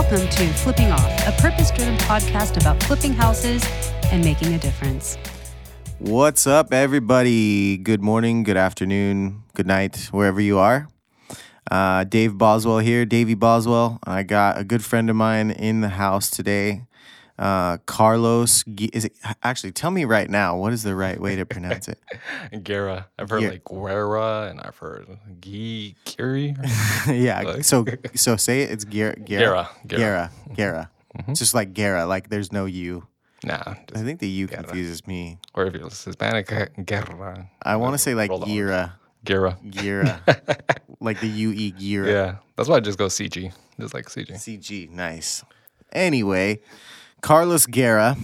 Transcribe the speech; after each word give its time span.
Welcome 0.00 0.28
to 0.28 0.46
Flipping 0.52 0.92
Off, 0.92 1.26
a 1.26 1.32
purpose 1.42 1.72
driven 1.72 1.96
podcast 1.96 2.56
about 2.56 2.80
flipping 2.84 3.12
houses 3.12 3.68
and 4.12 4.24
making 4.24 4.54
a 4.54 4.58
difference. 4.58 5.18
What's 5.98 6.46
up, 6.46 6.72
everybody? 6.72 7.76
Good 7.78 8.00
morning, 8.00 8.44
good 8.44 8.56
afternoon, 8.56 9.42
good 9.54 9.66
night, 9.66 9.96
wherever 10.12 10.40
you 10.40 10.56
are. 10.56 10.86
Uh, 11.68 12.04
Dave 12.04 12.38
Boswell 12.38 12.78
here, 12.78 13.04
Davey 13.04 13.34
Boswell. 13.34 13.98
I 14.04 14.22
got 14.22 14.56
a 14.56 14.62
good 14.62 14.84
friend 14.84 15.10
of 15.10 15.16
mine 15.16 15.50
in 15.50 15.80
the 15.80 15.88
house 15.88 16.30
today. 16.30 16.82
Uh, 17.38 17.76
Carlos, 17.86 18.64
Gu- 18.64 18.88
is 18.92 19.04
it 19.04 19.12
actually? 19.44 19.70
Tell 19.72 19.90
me 19.92 20.04
right 20.04 20.28
now, 20.28 20.56
what 20.56 20.72
is 20.72 20.82
the 20.82 20.96
right 20.96 21.20
way 21.20 21.36
to 21.36 21.46
pronounce 21.46 21.86
it? 21.88 21.98
Guerra. 22.64 23.06
I've 23.18 23.30
heard 23.30 23.44
like 23.44 23.62
Guerra 23.64 24.48
and 24.50 24.60
I've 24.60 24.76
heard 24.78 25.06
Gi 25.40 25.94
Kiri. 26.04 26.56
yeah. 27.08 27.42
Like- 27.42 27.64
So, 27.64 27.84
so 28.14 28.36
say 28.36 28.62
it. 28.62 28.70
It's 28.72 28.84
Guerra. 28.84 29.14
Guerra. 29.16 29.70
Guerra. 29.86 29.98
Guerra. 29.98 30.30
Guerra. 30.54 30.56
Guerra. 30.56 30.90
It's 31.28 31.38
just 31.38 31.54
like 31.54 31.74
Guerra. 31.74 32.06
Like 32.06 32.28
there's 32.28 32.50
no 32.52 32.64
U. 32.66 33.06
Nah. 33.44 33.62
I 33.94 34.02
think 34.02 34.18
the 34.18 34.28
U 34.28 34.46
Guerra. 34.48 34.64
confuses 34.64 35.06
me. 35.06 35.38
or 35.54 35.66
if 35.66 35.74
it's 35.76 36.04
Hispanic, 36.04 36.50
uh, 36.52 36.66
Guerra. 36.84 37.48
I 37.62 37.76
want 37.76 37.94
to 37.94 37.98
say 37.98 38.14
like 38.14 38.30
the 38.30 38.38
Gira. 38.38 38.92
Guerra. 39.24 39.56
Gira. 39.64 40.20
like 41.00 41.20
the 41.20 41.28
U 41.28 41.50
E 41.52 41.72
Gira. 41.72 42.06
Yeah. 42.08 42.36
That's 42.56 42.68
why 42.68 42.76
I 42.76 42.80
just 42.80 42.98
go 42.98 43.06
CG. 43.06 43.52
Just 43.78 43.94
like 43.94 44.06
CG. 44.06 44.32
CG, 44.32 44.90
nice. 44.90 45.44
Anyway, 45.92 46.60
Carlos 47.20 47.66
Guerra, 47.66 48.16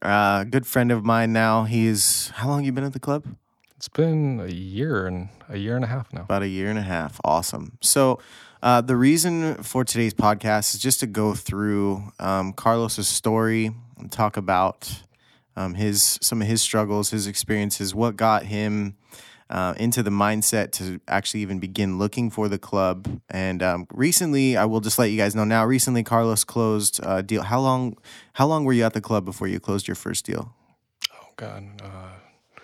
uh, 0.00 0.44
good 0.44 0.66
friend 0.66 0.90
of 0.90 1.04
mine 1.04 1.32
now. 1.32 1.64
He's 1.64 2.28
how 2.28 2.48
long 2.48 2.64
you 2.64 2.72
been 2.72 2.84
at 2.84 2.92
the 2.92 3.00
club? 3.00 3.24
It's 3.76 3.88
been 3.88 4.40
a 4.40 4.50
year 4.50 5.06
and 5.06 5.28
a 5.48 5.58
year 5.58 5.76
and 5.76 5.84
a 5.84 5.88
half 5.88 6.12
now. 6.12 6.22
About 6.22 6.42
a 6.42 6.48
year 6.48 6.68
and 6.68 6.78
a 6.78 6.82
half. 6.82 7.20
Awesome. 7.24 7.78
So, 7.80 8.18
uh, 8.62 8.80
the 8.80 8.96
reason 8.96 9.62
for 9.62 9.84
today's 9.84 10.14
podcast 10.14 10.74
is 10.74 10.80
just 10.80 10.98
to 11.00 11.06
go 11.06 11.34
through 11.34 12.12
um, 12.18 12.52
Carlos's 12.52 13.06
story 13.06 13.70
and 13.98 14.10
talk 14.10 14.36
about 14.36 15.02
um, 15.54 15.74
his 15.74 16.18
some 16.22 16.42
of 16.42 16.48
his 16.48 16.62
struggles, 16.62 17.10
his 17.10 17.26
experiences, 17.26 17.94
what 17.94 18.16
got 18.16 18.44
him 18.44 18.96
uh, 19.50 19.74
into 19.76 20.02
the 20.02 20.10
mindset 20.10 20.72
to 20.72 21.00
actually 21.08 21.40
even 21.40 21.58
begin 21.58 21.98
looking 21.98 22.30
for 22.30 22.48
the 22.48 22.58
club. 22.58 23.20
And 23.30 23.62
um, 23.62 23.86
recently, 23.92 24.56
I 24.56 24.64
will 24.66 24.80
just 24.80 24.98
let 24.98 25.10
you 25.10 25.16
guys 25.16 25.34
know 25.34 25.44
now. 25.44 25.64
Recently, 25.64 26.02
Carlos 26.02 26.44
closed 26.44 27.00
a 27.02 27.22
deal. 27.22 27.42
How 27.42 27.60
long? 27.60 27.96
How 28.34 28.46
long 28.46 28.64
were 28.64 28.72
you 28.72 28.84
at 28.84 28.92
the 28.92 29.00
club 29.00 29.24
before 29.24 29.48
you 29.48 29.58
closed 29.60 29.88
your 29.88 29.94
first 29.94 30.24
deal? 30.26 30.54
Oh 31.12 31.28
God. 31.36 31.64
Uh, 31.82 32.60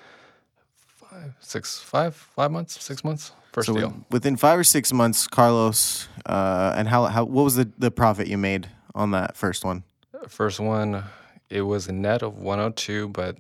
five, 0.87 1.35
six, 1.41 1.79
five, 1.79 2.15
five 2.15 2.51
months, 2.51 2.83
six 2.83 3.05
months. 3.05 3.33
First 3.53 3.67
So 3.69 3.75
deal. 3.75 3.89
with- 3.89 4.05
within 4.11 4.37
five 4.37 4.59
or 4.59 4.65
six 4.65 4.93
months, 4.93 5.27
Carlos, 5.29 6.09
uh, 6.27 6.75
and 6.77 6.89
how, 6.89 7.05
how 7.05 7.25
what 7.25 7.45
was 7.45 7.55
the, 7.55 7.71
the 7.79 7.91
profit 7.91 8.27
you 8.27 8.37
made 8.37 8.69
on 8.95 9.13
that 9.13 9.37
first 9.37 9.65
one? 9.65 9.85
First 10.29 10.59
one, 10.59 11.05
it 11.51 11.61
was 11.63 11.87
a 11.87 11.93
net 11.93 12.23
of 12.23 12.39
102, 12.39 13.09
but 13.09 13.37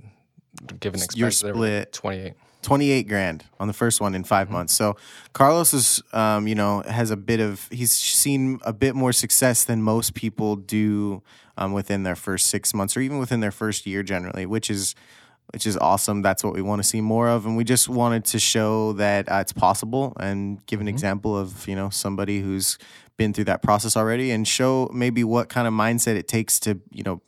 given 0.78 1.00
Your 1.14 1.28
expenses, 1.28 1.38
split. 1.56 1.92
28. 1.92 2.34
28 2.64 3.06
grand 3.06 3.44
on 3.60 3.68
the 3.68 3.72
first 3.72 4.00
one 4.00 4.14
in 4.14 4.24
5 4.24 4.50
months. 4.50 4.72
So 4.72 4.96
Carlos 5.32 5.72
is, 5.72 6.02
um, 6.12 6.48
you 6.48 6.54
know, 6.54 6.82
has 6.82 7.10
a 7.10 7.16
bit 7.16 7.38
of, 7.38 7.68
he's 7.70 7.92
seen 7.92 8.58
a 8.62 8.72
bit 8.72 8.94
more 8.94 9.12
success 9.12 9.64
than 9.64 9.82
most 9.82 10.14
people 10.14 10.56
do 10.56 11.22
um, 11.56 11.72
within 11.72 12.02
their 12.02 12.16
first 12.16 12.48
six 12.48 12.74
months 12.74 12.96
or 12.96 13.00
even 13.00 13.18
within 13.18 13.40
their 13.40 13.52
first 13.52 13.86
year 13.86 14.02
generally, 14.02 14.46
which 14.46 14.70
is, 14.70 14.94
which 15.52 15.66
is 15.66 15.76
awesome. 15.76 16.22
That's 16.22 16.42
what 16.42 16.54
we 16.54 16.62
want 16.62 16.82
to 16.82 16.88
see 16.88 17.00
more 17.00 17.28
of. 17.28 17.46
And 17.46 17.56
we 17.56 17.64
just 17.64 17.88
wanted 17.88 18.24
to 18.26 18.38
show 18.38 18.94
that 18.94 19.30
uh, 19.30 19.36
it's 19.36 19.52
possible 19.52 20.14
and 20.18 20.64
give 20.66 20.80
an 20.80 20.88
example 20.88 21.36
of, 21.38 21.68
you 21.68 21.76
know, 21.76 21.90
somebody 21.90 22.40
who's 22.40 22.78
been 23.16 23.32
through 23.32 23.44
that 23.44 23.62
process 23.62 23.96
already 23.96 24.30
and 24.30 24.48
show 24.48 24.90
maybe 24.92 25.22
what 25.22 25.48
kind 25.48 25.68
of 25.68 25.74
mindset 25.74 26.16
it 26.16 26.26
takes 26.26 26.58
to, 26.60 26.80
you 26.90 27.02
know, 27.02 27.20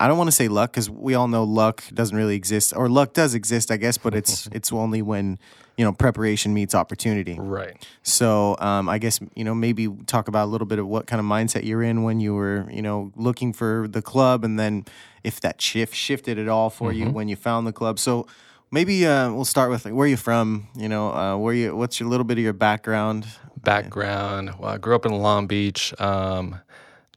I 0.00 0.08
don't 0.08 0.18
want 0.18 0.28
to 0.28 0.32
say 0.32 0.48
luck 0.48 0.72
because 0.72 0.90
we 0.90 1.14
all 1.14 1.28
know 1.28 1.44
luck 1.44 1.84
doesn't 1.92 2.16
really 2.16 2.36
exist, 2.36 2.72
or 2.76 2.88
luck 2.88 3.12
does 3.12 3.34
exist, 3.34 3.70
I 3.70 3.76
guess, 3.76 3.98
but 3.98 4.14
it's 4.20 4.48
it's 4.52 4.72
only 4.72 5.02
when 5.02 5.38
you 5.76 5.84
know 5.84 5.92
preparation 5.92 6.54
meets 6.54 6.74
opportunity. 6.74 7.36
Right. 7.38 7.86
So 8.02 8.56
um, 8.58 8.88
I 8.88 8.98
guess 8.98 9.20
you 9.34 9.44
know 9.44 9.54
maybe 9.54 9.88
talk 10.06 10.28
about 10.28 10.46
a 10.46 10.50
little 10.50 10.66
bit 10.66 10.78
of 10.78 10.86
what 10.86 11.06
kind 11.06 11.20
of 11.20 11.26
mindset 11.26 11.64
you're 11.64 11.82
in 11.82 12.02
when 12.02 12.20
you 12.20 12.34
were 12.34 12.66
you 12.70 12.82
know 12.82 13.12
looking 13.16 13.52
for 13.52 13.86
the 13.88 14.02
club, 14.02 14.44
and 14.44 14.58
then 14.58 14.84
if 15.22 15.40
that 15.40 15.60
shift 15.60 15.94
shifted 15.94 16.38
at 16.38 16.48
all 16.48 16.70
for 16.70 16.92
you 16.92 17.06
when 17.10 17.28
you 17.28 17.36
found 17.36 17.66
the 17.66 17.72
club. 17.72 17.98
So 17.98 18.26
maybe 18.70 19.06
uh, 19.06 19.32
we'll 19.32 19.44
start 19.44 19.70
with 19.70 19.84
like, 19.84 19.94
where 19.94 20.06
you 20.06 20.16
from. 20.16 20.68
You 20.76 20.88
know, 20.88 21.12
uh, 21.12 21.36
where 21.36 21.54
you 21.54 21.74
what's 21.76 22.00
your 22.00 22.08
little 22.08 22.24
bit 22.24 22.38
of 22.38 22.44
your 22.44 22.52
background. 22.52 23.26
background. 23.62 24.54
Well, 24.58 24.70
I 24.70 24.78
grew 24.78 24.94
up 24.94 25.06
in 25.06 25.12
Long 25.12 25.46
Beach. 25.46 25.98
Um, 26.00 26.60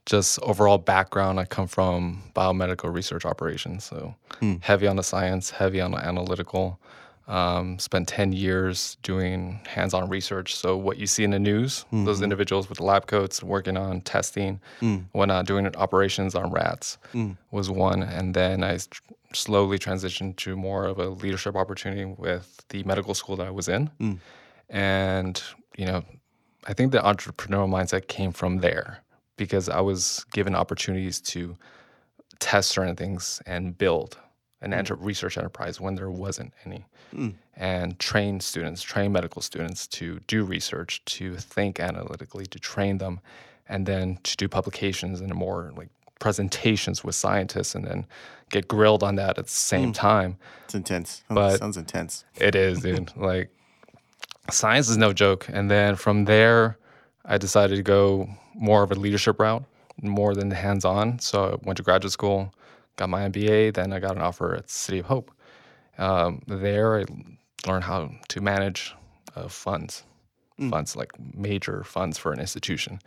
just 0.08 0.40
overall 0.40 0.78
background, 0.78 1.38
I 1.38 1.44
come 1.44 1.68
from 1.68 2.22
biomedical 2.34 2.92
research 2.92 3.26
operations, 3.26 3.84
so 3.84 4.14
hmm. 4.40 4.54
heavy 4.60 4.86
on 4.86 4.96
the 4.96 5.02
science, 5.02 5.50
heavy 5.50 5.82
on 5.82 5.90
the 5.90 5.98
analytical. 5.98 6.80
Um, 7.26 7.78
spent 7.78 8.08
10 8.08 8.32
years 8.32 8.96
doing 9.02 9.60
hands 9.66 9.92
on 9.92 10.08
research. 10.08 10.56
So, 10.56 10.78
what 10.78 10.96
you 10.96 11.06
see 11.06 11.24
in 11.24 11.32
the 11.32 11.38
news, 11.38 11.82
hmm, 11.90 12.06
those 12.06 12.18
hmm. 12.18 12.24
individuals 12.24 12.70
with 12.70 12.80
lab 12.80 13.06
coats 13.06 13.42
working 13.42 13.76
on 13.76 14.00
testing, 14.00 14.60
whatnot, 15.12 15.40
uh, 15.40 15.42
doing 15.42 15.66
operations 15.76 16.34
on 16.34 16.50
rats 16.52 16.96
was 17.50 17.68
one. 17.68 18.02
And 18.02 18.32
then 18.32 18.64
I 18.64 18.76
s- 18.76 18.88
slowly 19.34 19.78
transitioned 19.78 20.36
to 20.36 20.56
more 20.56 20.86
of 20.86 20.98
a 20.98 21.10
leadership 21.10 21.54
opportunity 21.54 22.06
with 22.06 22.64
the 22.70 22.82
medical 22.84 23.12
school 23.12 23.36
that 23.36 23.46
I 23.46 23.50
was 23.50 23.68
in. 23.68 23.90
And, 24.70 25.42
you 25.76 25.84
know, 25.84 26.04
I 26.66 26.72
think 26.72 26.92
the 26.92 27.00
entrepreneurial 27.00 27.68
mindset 27.68 28.08
came 28.08 28.32
from 28.32 28.60
there 28.60 29.02
because 29.38 29.70
I 29.70 29.80
was 29.80 30.26
given 30.32 30.54
opportunities 30.54 31.20
to 31.22 31.56
test 32.38 32.70
certain 32.70 32.96
things 32.96 33.40
and 33.46 33.76
build 33.78 34.18
an 34.60 34.72
hmm. 34.72 34.78
enter- 34.78 34.96
research 34.96 35.38
enterprise 35.38 35.80
when 35.80 35.94
there 35.94 36.10
wasn't 36.10 36.52
any, 36.66 36.84
hmm. 37.14 37.30
and 37.56 37.98
train 37.98 38.40
students, 38.40 38.82
train 38.82 39.10
medical 39.12 39.40
students 39.40 39.86
to 39.86 40.20
do 40.26 40.44
research, 40.44 41.02
to 41.06 41.36
think 41.36 41.80
analytically, 41.80 42.44
to 42.46 42.58
train 42.58 42.98
them, 42.98 43.20
and 43.68 43.86
then 43.86 44.18
to 44.24 44.36
do 44.36 44.48
publications 44.48 45.20
and 45.20 45.34
more 45.34 45.72
like 45.76 45.88
presentations 46.20 47.02
with 47.02 47.14
scientists, 47.14 47.74
and 47.74 47.86
then 47.86 48.06
get 48.50 48.66
grilled 48.66 49.02
on 49.02 49.14
that 49.14 49.38
at 49.38 49.46
the 49.46 49.50
same 49.50 49.88
hmm. 49.88 49.92
time. 49.92 50.36
It's 50.64 50.74
intense. 50.74 51.22
Oh, 51.30 51.36
but- 51.36 51.58
sounds 51.58 51.78
intense. 51.78 52.24
It 52.36 52.54
is, 52.54 52.80
dude. 52.80 53.16
like 53.16 53.50
science 54.50 54.88
is 54.88 54.96
no 54.96 55.12
joke. 55.12 55.46
And 55.48 55.70
then 55.70 55.96
from 55.96 56.24
there, 56.24 56.77
I 57.28 57.38
decided 57.38 57.76
to 57.76 57.82
go 57.82 58.28
more 58.54 58.82
of 58.82 58.90
a 58.90 58.94
leadership 58.94 59.38
route, 59.38 59.64
more 60.02 60.34
than 60.34 60.48
the 60.48 60.56
hands-on. 60.56 61.18
So 61.18 61.44
I 61.44 61.66
went 61.66 61.76
to 61.76 61.82
graduate 61.82 62.12
school, 62.12 62.52
got 62.96 63.10
my 63.10 63.28
MBA. 63.28 63.74
Then 63.74 63.92
I 63.92 64.00
got 64.00 64.16
an 64.16 64.22
offer 64.22 64.54
at 64.56 64.70
City 64.70 64.98
of 64.98 65.06
Hope. 65.06 65.30
Um, 65.98 66.42
there, 66.46 67.00
I 67.00 67.04
learned 67.66 67.84
how 67.84 68.10
to 68.28 68.40
manage 68.40 68.94
uh, 69.36 69.48
funds, 69.48 70.04
funds 70.70 70.96
like 70.96 71.12
major 71.34 71.84
funds 71.84 72.16
for 72.16 72.32
an 72.32 72.40
institution. 72.40 73.00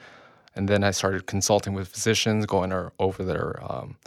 And 0.55 0.67
then 0.69 0.83
I 0.83 0.91
started 0.91 1.25
consulting 1.25 1.73
with 1.73 1.87
physicians, 1.87 2.45
going 2.45 2.73
over 2.99 3.23
their 3.23 3.59
um, 3.63 3.97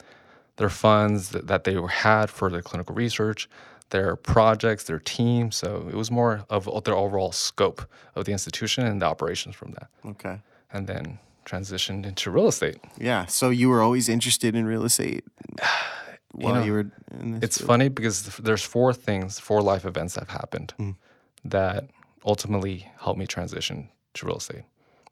their 0.57 0.69
funds 0.69 1.31
that, 1.31 1.49
that 1.49 1.65
they 1.65 1.77
had 1.91 2.31
for 2.31 2.49
their 2.49 2.63
clinical 2.63 2.95
research, 2.95 3.49
their 3.91 4.17
projects, 4.17 4.85
their 4.85 4.99
team. 4.99 5.51
So 5.53 5.89
it 5.91 5.95
was 5.95 6.11
more 6.11 6.45
of 6.51 6.69
their 6.85 6.95
overall 6.97 7.33
scope 7.33 7.83
of 8.15 8.25
the 8.25 8.33
institution 8.33 8.87
and 8.87 9.01
the 9.03 9.07
operations 9.07 9.55
from 9.57 9.73
that. 9.73 9.89
Okay. 10.05 10.41
And 10.73 10.87
then 10.87 11.19
transitioned 11.47 12.07
into 12.07 12.31
real 12.31 12.49
estate. 12.49 12.79
Yeah. 12.99 13.27
So 13.27 13.51
you 13.51 13.69
were 13.69 13.83
always 13.83 14.09
interested 14.09 14.55
in 14.57 14.65
real 14.67 14.85
estate 14.85 15.25
while 16.33 16.65
you, 16.65 16.67
know, 16.67 16.73
were 16.73 16.91
in 17.21 17.33
this. 17.33 17.43
It's 17.43 17.59
field? 17.59 17.69
funny 17.69 17.89
because 17.89 18.25
there's 18.39 18.63
four 18.63 18.93
things, 18.95 19.39
four 19.39 19.63
life 19.63 19.85
events 19.85 20.15
that 20.15 20.21
have 20.29 20.41
happened 20.41 20.73
Mm. 20.79 20.97
that 21.45 21.89
ultimately 22.25 22.91
helped 22.99 23.19
me 23.19 23.27
transition 23.27 23.89
to 24.15 24.27
real 24.27 24.39
estate. 24.39 24.63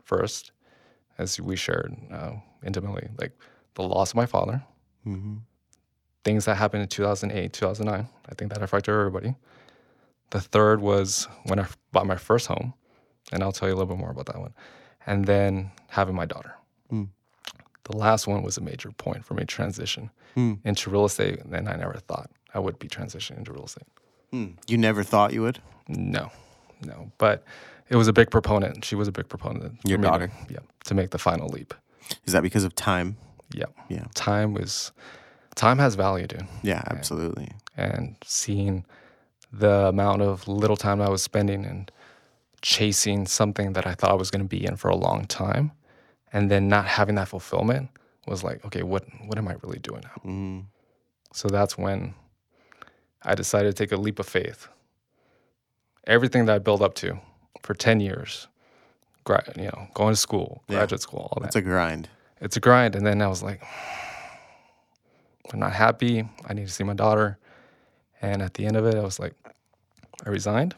First, 0.02 0.50
as 1.18 1.38
we 1.40 1.54
shared 1.56 1.94
uh, 2.10 2.32
intimately, 2.64 3.08
like 3.18 3.32
the 3.74 3.82
loss 3.82 4.10
of 4.10 4.16
my 4.16 4.26
father, 4.26 4.62
Mhm. 5.06 5.40
Things 6.24 6.44
that 6.44 6.56
happened 6.56 6.82
in 6.82 6.88
2008, 6.88 7.52
2009. 7.52 8.08
I 8.28 8.34
think 8.34 8.52
that 8.52 8.62
affected 8.62 8.92
everybody. 8.92 9.34
The 10.30 10.40
third 10.40 10.80
was 10.80 11.28
when 11.46 11.58
I 11.58 11.66
bought 11.92 12.06
my 12.06 12.16
first 12.16 12.46
home, 12.46 12.74
and 13.32 13.42
I'll 13.42 13.52
tell 13.52 13.68
you 13.68 13.74
a 13.74 13.76
little 13.76 13.94
bit 13.94 13.98
more 14.00 14.10
about 14.10 14.26
that 14.26 14.38
one. 14.38 14.54
And 15.06 15.24
then 15.26 15.70
having 15.88 16.14
my 16.14 16.26
daughter. 16.26 16.54
Mm. 16.92 17.08
The 17.84 17.96
last 17.96 18.26
one 18.26 18.42
was 18.42 18.56
a 18.56 18.60
major 18.60 18.90
point 18.92 19.24
for 19.24 19.34
me 19.34 19.44
transition 19.44 20.10
Mm. 20.36 20.60
into 20.64 20.88
real 20.88 21.04
estate, 21.04 21.40
and 21.40 21.68
I 21.68 21.76
never 21.76 21.94
thought 21.94 22.30
I 22.54 22.58
would 22.58 22.78
be 22.78 22.88
transitioning 22.88 23.38
into 23.38 23.52
real 23.52 23.64
estate. 23.66 23.84
Hmm. 24.30 24.46
You 24.66 24.78
never 24.78 25.02
thought 25.02 25.34
you 25.34 25.42
would? 25.42 25.60
No, 25.88 26.30
no. 26.82 27.12
But 27.18 27.44
it 27.90 27.96
was 27.96 28.08
a 28.08 28.14
big 28.14 28.30
proponent. 28.30 28.82
She 28.82 28.94
was 28.94 29.08
a 29.08 29.12
big 29.12 29.28
proponent. 29.28 29.78
Your 29.84 29.98
me 29.98 30.04
to- 30.04 30.10
daughter? 30.10 30.32
yeah, 30.48 30.60
to 30.84 30.94
make 30.94 31.10
the 31.10 31.18
final 31.18 31.48
leap. 31.48 31.74
Is 32.24 32.32
that 32.32 32.42
because 32.42 32.64
of 32.64 32.74
time? 32.74 33.16
Yeah. 33.52 33.66
Yeah. 33.90 34.04
Time 34.14 34.54
was, 34.54 34.92
time 35.54 35.78
has 35.78 35.94
value, 35.94 36.26
dude. 36.26 36.46
Yeah, 36.62 36.82
absolutely. 36.86 37.48
and 37.76 38.16
seeing 38.24 38.84
the 39.52 39.86
amount 39.88 40.22
of 40.22 40.46
little 40.48 40.76
time 40.76 41.00
I 41.00 41.08
was 41.08 41.22
spending 41.22 41.64
and 41.64 41.90
chasing 42.62 43.26
something 43.26 43.72
that 43.74 43.86
I 43.86 43.94
thought 43.94 44.10
I 44.10 44.14
was 44.14 44.30
going 44.30 44.42
to 44.42 44.48
be 44.48 44.64
in 44.64 44.76
for 44.76 44.88
a 44.88 44.96
long 44.96 45.24
time 45.26 45.72
and 46.32 46.50
then 46.50 46.68
not 46.68 46.86
having 46.86 47.14
that 47.16 47.28
fulfillment 47.28 47.88
was 48.26 48.42
like, 48.44 48.64
okay, 48.64 48.82
what 48.82 49.04
what 49.26 49.36
am 49.38 49.48
I 49.48 49.56
really 49.62 49.78
doing 49.78 50.02
now? 50.02 50.30
Mm. 50.30 50.64
So 51.32 51.48
that's 51.48 51.76
when 51.76 52.14
I 53.22 53.34
decided 53.34 53.74
to 53.76 53.84
take 53.84 53.92
a 53.92 53.96
leap 54.00 54.18
of 54.18 54.26
faith. 54.26 54.68
Everything 56.06 56.46
that 56.46 56.54
I 56.54 56.58
built 56.58 56.82
up 56.82 56.94
to 56.96 57.18
for 57.62 57.74
10 57.74 58.00
years, 58.00 58.48
gra- 59.24 59.52
you 59.56 59.64
know, 59.64 59.88
going 59.94 60.12
to 60.12 60.16
school, 60.16 60.62
Yeah. 60.68 60.76
graduate 60.78 61.00
school, 61.02 61.28
all 61.32 61.40
that. 61.40 61.48
It's 61.48 61.56
a 61.56 61.62
grind. 61.62 62.08
it's 62.40 62.56
a 62.56 62.60
grind. 62.60 62.96
And 62.96 63.06
then 63.06 63.22
I 63.22 63.28
was 63.28 63.42
like, 63.42 63.62
I'm 65.52 65.58
not 65.60 65.72
happy. 65.72 66.28
I 66.46 66.52
need 66.54 66.66
to 66.66 66.72
see 66.72 66.84
my 66.84 66.94
daughter. 66.94 67.38
And 68.20 68.42
at 68.42 68.54
the 68.54 68.66
end 68.66 68.76
of 68.76 68.86
it, 68.86 68.94
I 68.96 69.00
was 69.02 69.18
like, 69.18 69.34
I 70.24 70.30
resigned. 70.30 70.74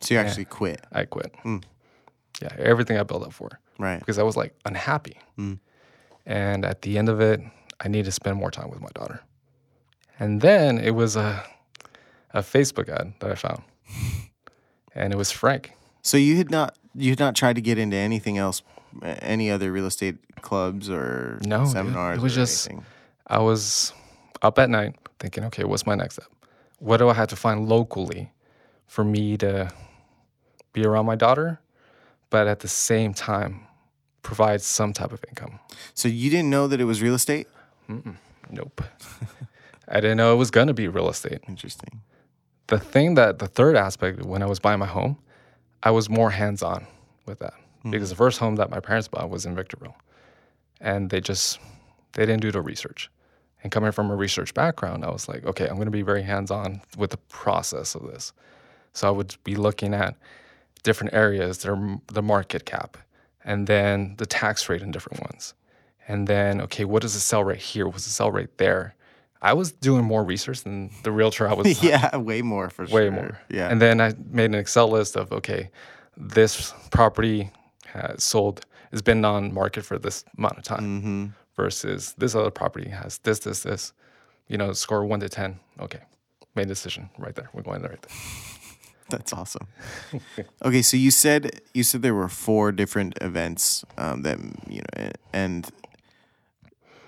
So 0.00 0.14
you 0.14 0.20
actually 0.20 0.44
quit, 0.46 0.80
I 0.92 1.04
quit. 1.04 1.32
Mm. 1.44 1.62
Yeah, 2.42 2.52
everything 2.58 2.98
I 2.98 3.04
built 3.04 3.22
up 3.24 3.32
for 3.32 3.60
right? 3.78 3.98
because 4.00 4.18
I 4.18 4.22
was 4.24 4.36
like 4.36 4.54
unhappy. 4.64 5.18
Mm. 5.38 5.58
And 6.26 6.64
at 6.64 6.82
the 6.82 6.98
end 6.98 7.08
of 7.08 7.20
it, 7.20 7.40
I 7.80 7.88
need 7.88 8.04
to 8.06 8.12
spend 8.12 8.36
more 8.36 8.50
time 8.50 8.70
with 8.70 8.80
my 8.80 8.88
daughter. 8.94 9.20
And 10.18 10.40
then 10.40 10.78
it 10.78 10.90
was 10.94 11.16
a 11.16 11.44
a 12.32 12.40
Facebook 12.40 12.88
ad 12.88 13.14
that 13.20 13.30
I 13.30 13.34
found, 13.36 13.62
and 14.94 15.12
it 15.12 15.16
was 15.16 15.30
Frank. 15.30 15.72
So 16.02 16.16
you 16.16 16.36
had 16.36 16.50
not 16.50 16.76
you 16.94 17.10
had 17.10 17.18
not 17.20 17.34
tried 17.36 17.54
to 17.56 17.62
get 17.62 17.78
into 17.78 17.96
anything 17.96 18.36
else, 18.38 18.62
any 19.02 19.50
other 19.50 19.70
real 19.72 19.86
estate 19.86 20.16
clubs 20.42 20.90
or 20.90 21.38
No, 21.46 21.64
dude. 21.64 21.72
seminars. 21.72 22.18
It 22.18 22.22
was 22.22 22.32
or 22.32 22.40
just- 22.40 22.68
anything? 22.68 22.84
I 23.26 23.38
was 23.38 23.92
up 24.42 24.58
at 24.58 24.68
night 24.68 24.96
thinking, 25.18 25.44
okay, 25.44 25.64
what's 25.64 25.86
my 25.86 25.94
next 25.94 26.16
step? 26.16 26.28
What 26.78 26.98
do 26.98 27.08
I 27.08 27.14
have 27.14 27.28
to 27.28 27.36
find 27.36 27.68
locally 27.68 28.32
for 28.86 29.04
me 29.04 29.36
to 29.38 29.70
be 30.72 30.84
around 30.84 31.06
my 31.06 31.16
daughter, 31.16 31.60
but 32.30 32.46
at 32.46 32.60
the 32.60 32.68
same 32.68 33.14
time 33.14 33.66
provide 34.22 34.60
some 34.60 34.92
type 34.92 35.12
of 35.12 35.24
income? 35.28 35.60
So 35.94 36.08
you 36.08 36.30
didn't 36.30 36.50
know 36.50 36.66
that 36.66 36.80
it 36.80 36.84
was 36.84 37.00
real 37.00 37.14
estate. 37.14 37.46
Nope. 38.50 38.82
I 39.88 40.00
didn't 40.00 40.16
know 40.16 40.32
it 40.32 40.36
was 40.36 40.50
going 40.50 40.68
to 40.68 40.74
be 40.74 40.88
real 40.88 41.08
estate. 41.08 41.40
Interesting. 41.48 42.02
the 42.66 42.78
thing 42.78 43.14
that 43.14 43.38
the 43.38 43.46
third 43.46 43.76
aspect 43.76 44.22
when 44.22 44.42
I 44.42 44.46
was 44.46 44.58
buying 44.58 44.78
my 44.78 44.86
home, 44.86 45.18
I 45.82 45.90
was 45.90 46.08
more 46.08 46.30
hands 46.30 46.62
on 46.62 46.86
with 47.26 47.38
that 47.40 47.54
hmm. 47.82 47.90
because 47.90 48.10
the 48.10 48.16
first 48.16 48.38
home 48.38 48.56
that 48.56 48.70
my 48.70 48.80
parents 48.80 49.08
bought 49.08 49.30
was 49.30 49.46
in 49.46 49.54
Victorville, 49.54 49.96
and 50.80 51.10
they 51.10 51.20
just 51.20 51.58
they 52.12 52.24
didn't 52.26 52.40
do 52.40 52.50
the 52.50 52.62
research. 52.62 53.10
And 53.64 53.72
coming 53.72 53.90
from 53.92 54.10
a 54.10 54.14
research 54.14 54.52
background, 54.52 55.04
I 55.04 55.10
was 55.10 55.26
like, 55.26 55.44
okay, 55.44 55.66
I'm 55.66 55.76
going 55.76 55.86
to 55.86 55.90
be 55.90 56.02
very 56.02 56.22
hands 56.22 56.50
on 56.50 56.82
with 56.98 57.10
the 57.10 57.16
process 57.16 57.94
of 57.94 58.02
this. 58.02 58.32
So 58.92 59.08
I 59.08 59.10
would 59.10 59.34
be 59.42 59.56
looking 59.56 59.94
at 59.94 60.16
different 60.82 61.14
areas, 61.14 61.58
their 61.58 61.98
the 62.06 62.22
market 62.22 62.66
cap, 62.66 62.98
and 63.42 63.66
then 63.66 64.14
the 64.18 64.26
tax 64.26 64.68
rate 64.68 64.82
in 64.82 64.92
different 64.92 65.20
ones, 65.22 65.54
and 66.06 66.28
then 66.28 66.60
okay, 66.60 66.84
what 66.84 67.02
is 67.04 67.14
the 67.14 67.20
sell 67.20 67.42
rate 67.42 67.58
here? 67.58 67.88
What's 67.88 68.04
the 68.04 68.10
sell 68.10 68.30
rate 68.30 68.58
there? 68.58 68.94
I 69.42 69.54
was 69.54 69.72
doing 69.72 70.04
more 70.04 70.24
research 70.24 70.62
than 70.62 70.90
the 71.02 71.10
realtor 71.10 71.48
I 71.48 71.54
was 71.60 71.82
yeah, 71.82 72.16
way 72.16 72.42
more 72.42 72.70
for 72.70 72.86
sure. 72.86 72.94
way 72.94 73.10
more. 73.10 73.40
Yeah. 73.48 73.68
And 73.68 73.80
then 73.80 74.00
I 74.00 74.14
made 74.30 74.46
an 74.46 74.54
Excel 74.54 74.88
list 74.88 75.16
of 75.16 75.32
okay, 75.32 75.70
this 76.16 76.72
property 76.90 77.50
has 77.86 78.22
sold 78.22 78.64
has 78.92 79.02
been 79.02 79.24
on 79.24 79.52
market 79.52 79.84
for 79.84 79.98
this 79.98 80.24
amount 80.38 80.58
of 80.58 80.62
time 80.62 80.82
mm-hmm. 80.82 81.26
Versus 81.56 82.14
this 82.18 82.34
other 82.34 82.50
property 82.50 82.90
has 82.90 83.18
this, 83.18 83.40
this, 83.40 83.62
this. 83.62 83.92
You 84.48 84.58
know, 84.58 84.72
score 84.72 85.04
one 85.04 85.20
to 85.20 85.28
ten. 85.28 85.60
Okay. 85.80 86.00
Made 86.54 86.64
a 86.64 86.66
decision 86.66 87.10
right 87.18 87.34
there. 87.34 87.48
We're 87.52 87.62
going 87.62 87.80
there 87.80 87.90
right 87.90 88.02
there. 88.02 88.16
That's 89.10 89.32
awesome. 89.32 89.66
okay, 90.64 90.82
so 90.82 90.96
you 90.96 91.10
said 91.10 91.60
you 91.72 91.82
said 91.82 92.02
there 92.02 92.14
were 92.14 92.28
four 92.28 92.72
different 92.72 93.18
events 93.20 93.84
um, 93.98 94.22
that 94.22 94.38
you 94.68 94.80
know, 94.80 95.10
and 95.32 95.70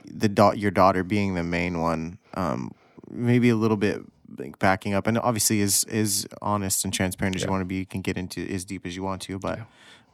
the 0.04 0.28
da- 0.28 0.52
your 0.52 0.70
daughter 0.70 1.02
being 1.02 1.34
the 1.34 1.42
main 1.42 1.80
one. 1.80 2.18
Um, 2.34 2.72
maybe 3.10 3.48
a 3.48 3.56
little 3.56 3.76
bit 3.76 4.02
like 4.38 4.58
backing 4.58 4.94
up, 4.94 5.06
and 5.06 5.18
obviously 5.18 5.62
as 5.62 5.84
as 5.90 6.26
honest 6.42 6.84
and 6.84 6.92
transparent 6.92 7.36
as 7.36 7.44
you 7.44 7.50
want 7.50 7.62
to 7.62 7.66
be, 7.66 7.76
you 7.76 7.86
can 7.86 8.02
get 8.02 8.18
into 8.18 8.46
as 8.52 8.64
deep 8.64 8.84
as 8.84 8.94
you 8.94 9.02
want 9.02 9.22
to. 9.22 9.38
But 9.38 9.60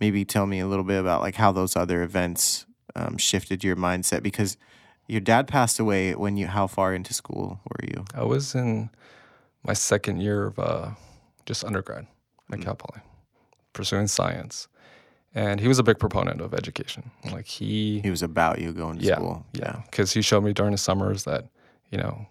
maybe 0.00 0.24
tell 0.24 0.46
me 0.46 0.60
a 0.60 0.66
little 0.66 0.84
bit 0.84 1.00
about 1.00 1.20
like 1.20 1.34
how 1.34 1.52
those 1.52 1.74
other 1.76 2.02
events 2.02 2.66
um, 2.96 3.16
shifted 3.18 3.62
your 3.64 3.76
mindset 3.76 4.22
because 4.22 4.56
your 5.08 5.20
dad 5.20 5.48
passed 5.48 5.78
away 5.80 6.14
when 6.14 6.36
you. 6.36 6.46
How 6.46 6.66
far 6.66 6.94
into 6.94 7.12
school 7.14 7.60
were 7.68 7.84
you? 7.88 8.04
I 8.14 8.24
was 8.24 8.54
in 8.54 8.90
my 9.64 9.72
second 9.72 10.20
year 10.20 10.46
of 10.46 10.58
uh, 10.58 10.90
just 11.46 11.64
undergrad 11.64 12.06
at 12.52 12.60
Cal 12.60 12.74
Poly, 12.74 13.00
pursuing 13.72 14.06
science. 14.06 14.68
And 15.34 15.60
he 15.60 15.66
was 15.68 15.78
a 15.78 15.82
big 15.82 15.98
proponent 15.98 16.42
of 16.42 16.52
education. 16.52 17.10
Like 17.30 17.46
he 17.46 18.00
He 18.00 18.10
was 18.10 18.22
about 18.22 18.60
you 18.60 18.72
going 18.72 18.98
to 18.98 19.04
yeah, 19.04 19.14
school. 19.16 19.46
Yeah, 19.54 19.80
because 19.90 20.12
he 20.12 20.20
showed 20.20 20.44
me 20.44 20.52
during 20.52 20.72
the 20.72 20.78
summers 20.78 21.24
that 21.24 21.46
you 21.90 21.96
know 21.98 22.26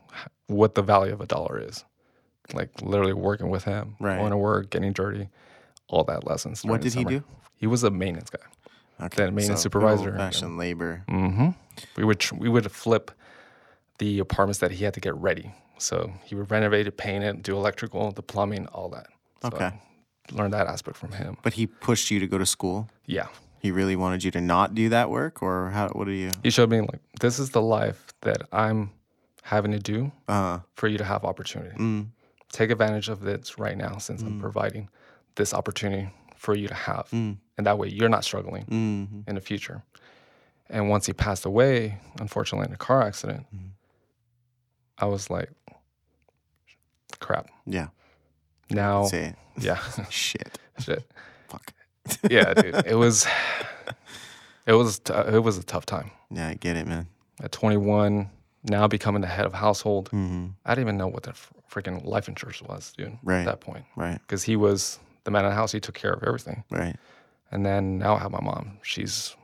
what 0.48 0.76
the 0.76 0.84
value 0.84 1.12
of 1.14 1.20
a 1.22 1.26
dollar 1.26 1.60
is. 1.60 1.84
Like 2.54 2.70
literally 2.82 3.14
working 3.14 3.50
with 3.50 3.64
him, 3.64 3.96
Right. 4.00 4.18
going 4.20 4.32
to 4.32 4.38
work, 4.38 4.70
getting 4.70 4.92
dirty, 4.94 5.30
all 5.88 6.04
that 6.06 6.28
lessons. 6.28 6.64
What 6.64 6.82
did 6.82 6.94
he 6.94 7.04
do? 7.04 7.24
He 7.56 7.66
was 7.66 7.84
a 7.84 7.90
maintenance 7.90 8.30
guy. 8.30 8.40
Okay, 9.02 9.24
Then 9.24 9.36
maintenance 9.36 9.62
so 9.62 9.64
supervisor, 9.64 10.16
fashion 10.16 10.58
labor. 10.58 11.04
Mm-hmm. 11.10 11.50
We 11.98 12.04
would 12.04 12.20
tr- 12.20 12.36
we 12.36 12.50
would 12.50 12.72
flip 12.72 13.12
the 13.98 14.20
apartments 14.20 14.60
that 14.60 14.72
he 14.72 14.84
had 14.84 14.94
to 14.94 15.00
get 15.00 15.16
ready. 15.16 15.52
So 15.78 16.12
he 16.24 16.36
would 16.36 16.52
renovate 16.52 16.88
it, 16.88 16.98
paint 16.98 17.24
it, 17.24 17.42
do 17.42 17.56
electrical, 17.56 18.12
the 18.12 18.22
plumbing, 18.22 18.68
all 18.68 18.90
that. 18.90 19.08
So 19.42 19.50
Okay. 19.54 19.66
I 19.66 20.36
learned 20.36 20.54
that 20.54 20.68
aspect 20.68 20.98
from 20.98 21.12
him. 21.14 21.38
But 21.42 21.54
he 21.54 21.66
pushed 21.68 22.12
you 22.12 22.20
to 22.20 22.28
go 22.28 22.38
to 22.38 22.46
school. 22.46 22.88
Yeah, 23.08 23.28
He 23.60 23.72
really 23.72 23.96
wanted 23.96 24.24
you 24.24 24.32
to 24.32 24.42
not 24.42 24.76
do 24.76 24.90
that 24.90 25.10
work, 25.10 25.42
or 25.42 25.70
how? 25.72 25.90
What 25.90 26.06
do 26.06 26.12
you? 26.12 26.32
he 26.44 26.50
showed 26.52 26.70
me 26.70 26.82
like 26.82 27.00
this 27.20 27.40
is 27.40 27.50
the 27.52 27.62
life 27.62 28.14
that 28.22 28.44
I'm 28.52 28.92
having 29.44 29.72
to 29.72 29.80
do 29.80 30.12
Uh, 30.28 30.60
for 30.76 30.88
you 30.88 30.98
to 31.00 31.04
have 31.04 31.26
opportunity. 31.26 31.76
mm, 31.76 32.08
take 32.52 32.70
advantage 32.70 33.10
of 33.10 33.22
this 33.22 33.58
right 33.58 33.78
now 33.78 33.98
since 33.98 34.22
I'm 34.22 34.40
providing 34.40 34.90
this 35.36 35.54
opportunity 35.54 36.10
for 36.42 36.56
you 36.56 36.68
to 36.68 36.74
have. 36.74 37.08
Mm. 37.14 37.38
And 37.58 37.68
that 37.68 37.78
way 37.78 37.88
you're 37.90 38.10
not 38.10 38.24
struggling 38.24 38.66
mm, 38.66 39.28
in 39.30 39.36
the 39.36 39.42
future. 39.42 39.84
And 40.72 40.90
once 40.90 41.06
he 41.06 41.14
passed 41.14 41.46
away, 41.46 42.00
unfortunately, 42.20 42.66
in 42.68 42.74
a 42.74 42.78
car 42.78 43.04
accident, 43.04 43.46
I 44.98 45.06
was 45.06 45.30
like, 45.30 45.50
crap. 47.20 47.48
yeah. 47.68 47.90
Now, 48.72 49.08
yeah, 49.60 49.80
Shit. 50.10 50.58
shit. 50.80 51.04
Fuck. 51.50 51.74
Yeah, 52.28 52.54
dude. 52.56 52.76
It 52.88 52.96
was, 53.04 53.28
it 54.66 54.74
was, 54.74 54.98
t- 55.00 55.14
it 55.14 55.44
was 55.44 55.58
a 55.60 55.64
tough 55.64 55.86
time. 55.86 56.10
Yeah, 56.32 56.48
I 56.48 56.54
get 56.56 56.76
it, 56.78 56.88
man. 56.88 57.08
At 57.44 57.52
21, 57.52 58.30
now 58.64 58.88
becoming 58.88 59.22
the 59.22 59.28
head 59.28 59.46
of 59.46 59.54
household, 59.54 60.10
hmm 60.10 60.48
I 60.66 60.72
didn't 60.74 60.88
even 60.88 60.98
know 60.98 61.08
what 61.08 61.24
the 61.24 61.32
f- 61.32 61.52
freaking 61.70 62.04
life 62.06 62.28
insurance 62.28 62.62
was, 62.64 62.94
dude. 62.98 63.18
Right. 63.24 63.42
At 63.42 63.46
that 63.46 63.60
point, 63.60 63.86
Right. 63.96 64.20
because 64.22 64.42
he 64.44 64.56
was 64.56 64.98
the 65.24 65.32
man 65.32 65.46
in 65.46 65.52
the 65.52 65.56
house. 65.56 65.72
He 65.72 65.80
took 65.80 65.96
care 65.96 66.14
of 66.14 66.24
everything. 66.24 66.64
Right. 66.70 66.96
And 67.52 67.66
then 67.66 67.98
now 67.98 68.16
I 68.16 68.20
have 68.20 68.32
my 68.32 68.42
mom. 68.42 68.80
She's 68.82 69.36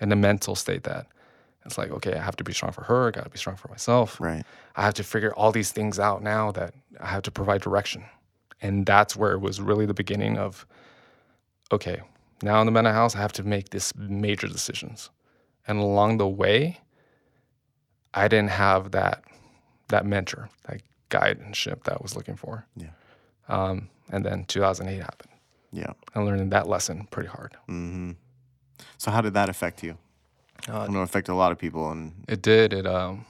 in 0.00 0.12
a 0.12 0.16
mental 0.16 0.54
state 0.54 0.84
that 0.84 1.06
it's 1.64 1.76
like, 1.76 1.90
okay, 1.90 2.14
I 2.14 2.22
have 2.22 2.36
to 2.36 2.44
be 2.44 2.52
strong 2.52 2.72
for 2.72 2.84
her. 2.84 3.08
I 3.08 3.10
got 3.10 3.24
to 3.24 3.30
be 3.30 3.38
strong 3.38 3.56
for 3.56 3.68
myself. 3.68 4.20
Right. 4.20 4.44
I 4.76 4.82
have 4.82 4.94
to 4.94 5.04
figure 5.04 5.34
all 5.34 5.52
these 5.52 5.72
things 5.72 5.98
out 5.98 6.22
now 6.22 6.52
that 6.52 6.74
I 7.00 7.06
have 7.06 7.22
to 7.22 7.30
provide 7.30 7.62
direction. 7.62 8.04
And 8.62 8.86
that's 8.86 9.16
where 9.16 9.32
it 9.32 9.40
was 9.40 9.60
really 9.60 9.86
the 9.86 9.94
beginning 9.94 10.38
of, 10.38 10.66
okay, 11.70 12.00
now 12.42 12.60
in 12.60 12.66
the 12.66 12.72
mental 12.72 12.92
house, 12.92 13.14
I 13.14 13.18
have 13.18 13.32
to 13.34 13.42
make 13.42 13.70
this 13.70 13.94
major 13.96 14.46
decisions. 14.46 15.10
And 15.66 15.78
along 15.78 16.18
the 16.18 16.28
way, 16.28 16.80
I 18.14 18.28
didn't 18.28 18.50
have 18.50 18.92
that 18.92 19.24
that 19.88 20.04
mentor, 20.04 20.50
that 20.68 20.82
guidance 21.08 21.64
that 21.64 21.92
I 21.92 21.98
was 22.02 22.14
looking 22.14 22.36
for. 22.36 22.66
Yeah. 22.76 22.88
Um, 23.48 23.88
and 24.10 24.24
then 24.24 24.44
2008 24.44 25.00
happened. 25.02 25.30
Yeah. 25.72 25.92
I 26.14 26.20
learned 26.20 26.50
that 26.52 26.68
lesson 26.68 27.06
pretty 27.10 27.28
hard. 27.28 27.56
hmm 27.66 28.12
So 28.98 29.10
how 29.10 29.20
did 29.20 29.34
that 29.34 29.48
affect 29.48 29.82
you? 29.82 29.98
Uh, 30.68 30.80
I 30.80 30.86
know 30.88 31.00
it 31.00 31.04
affected 31.04 31.32
a 31.32 31.34
lot 31.34 31.52
of 31.52 31.58
people. 31.58 31.90
And 31.90 32.12
It 32.28 32.42
did. 32.42 32.72
It 32.72 32.86
um 32.86 33.24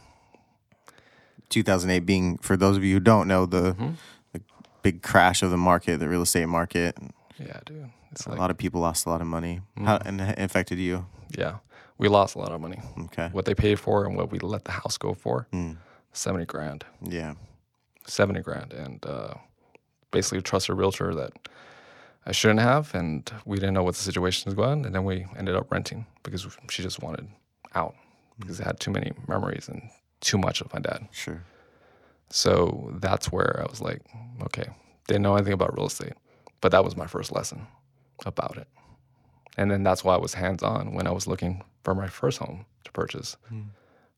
2008 1.51 2.01
being, 2.01 2.39
for 2.39 2.57
those 2.57 2.77
of 2.77 2.85
you 2.85 2.95
who 2.95 3.01
don't 3.01 3.27
know, 3.29 3.47
the, 3.47 3.73
Mm-hmm. 3.75 3.91
the 4.33 4.41
big 4.83 5.03
crash 5.03 5.43
of 5.43 5.51
the 5.51 5.57
market, 5.57 5.99
the 5.99 6.09
real 6.09 6.23
estate 6.23 6.47
market. 6.47 6.97
yeah, 7.39 7.61
dude. 7.65 7.91
It's 8.13 8.27
a 8.27 8.31
like 8.31 8.39
lot 8.39 8.51
of 8.51 8.57
people 8.59 8.81
lost 8.81 9.07
a 9.07 9.11
lot 9.11 9.21
of 9.21 9.27
money. 9.27 9.61
How, 9.77 9.99
and 10.05 10.21
it 10.21 10.39
affected 10.39 10.79
you. 10.79 11.07
yeah, 11.37 11.57
we 11.99 12.09
lost 12.09 12.35
a 12.37 12.39
lot 12.39 12.53
of 12.53 12.61
money. 12.61 12.81
Okay. 13.05 13.29
What 13.33 13.45
they 13.45 13.55
paid 13.55 13.79
for 13.79 14.07
and 14.07 14.17
what 14.17 14.31
we 14.33 14.39
let 14.39 14.65
the 14.65 14.73
house 14.73 14.97
go 14.99 15.13
for, 15.15 15.47
Mm. 15.53 15.77
seventy 16.13 16.47
grand, 16.47 16.85
Yeah. 17.03 17.35
seventy 18.07 18.41
grand, 18.41 18.73
and 18.73 19.05
uh, 19.05 19.35
basically 20.11 20.43
trust 20.43 20.69
a 20.69 20.75
realtor 20.75 21.15
that 21.15 21.33
I 22.27 22.33
shouldn't 22.33 22.61
have, 22.61 22.95
and 22.95 23.31
we 23.45 23.57
didn't 23.57 23.75
know 23.75 23.83
what 23.83 23.95
the 23.95 24.03
situation 24.03 24.45
was 24.47 24.55
going, 24.55 24.85
and 24.85 24.95
then 24.95 25.05
we 25.05 25.27
ended 25.37 25.57
up 25.57 25.71
renting 25.73 26.07
because 26.23 26.47
she 26.71 26.83
just 26.83 27.03
wanted 27.03 27.29
out 27.75 27.95
because 28.39 28.61
it 28.61 28.65
had 28.65 28.81
too 28.81 28.91
many 28.91 29.13
memories 29.27 29.69
and 29.69 29.83
too 30.21 30.39
much 30.39 30.61
of 30.61 30.73
my 30.73 30.81
dad. 30.81 31.09
Sure. 31.11 31.43
So 32.31 32.93
that's 33.01 33.33
where 33.33 33.63
I 33.65 33.71
was 33.71 33.81
like, 33.81 34.03
okay, 34.43 34.69
didn't 35.07 35.23
know 35.23 35.37
anything 35.37 35.55
about 35.55 35.77
real 35.77 35.87
estate, 35.87 36.13
but 36.61 36.73
that 36.73 36.85
was 36.85 36.97
my 36.97 37.07
first 37.07 37.33
lesson 37.33 37.67
about 38.27 38.57
it. 38.59 38.69
And 39.57 39.71
then 39.71 39.83
that's 39.83 40.05
why 40.05 40.15
I 40.15 40.19
was 40.19 40.35
hands 40.35 40.63
on 40.63 40.93
when 40.93 41.07
I 41.07 41.11
was 41.11 41.27
looking 41.27 41.65
for 41.83 41.95
my 41.95 42.07
first 42.07 42.39
home 42.39 42.67
to 42.85 42.93
purchase. 42.93 43.37
Hmm. 43.49 43.63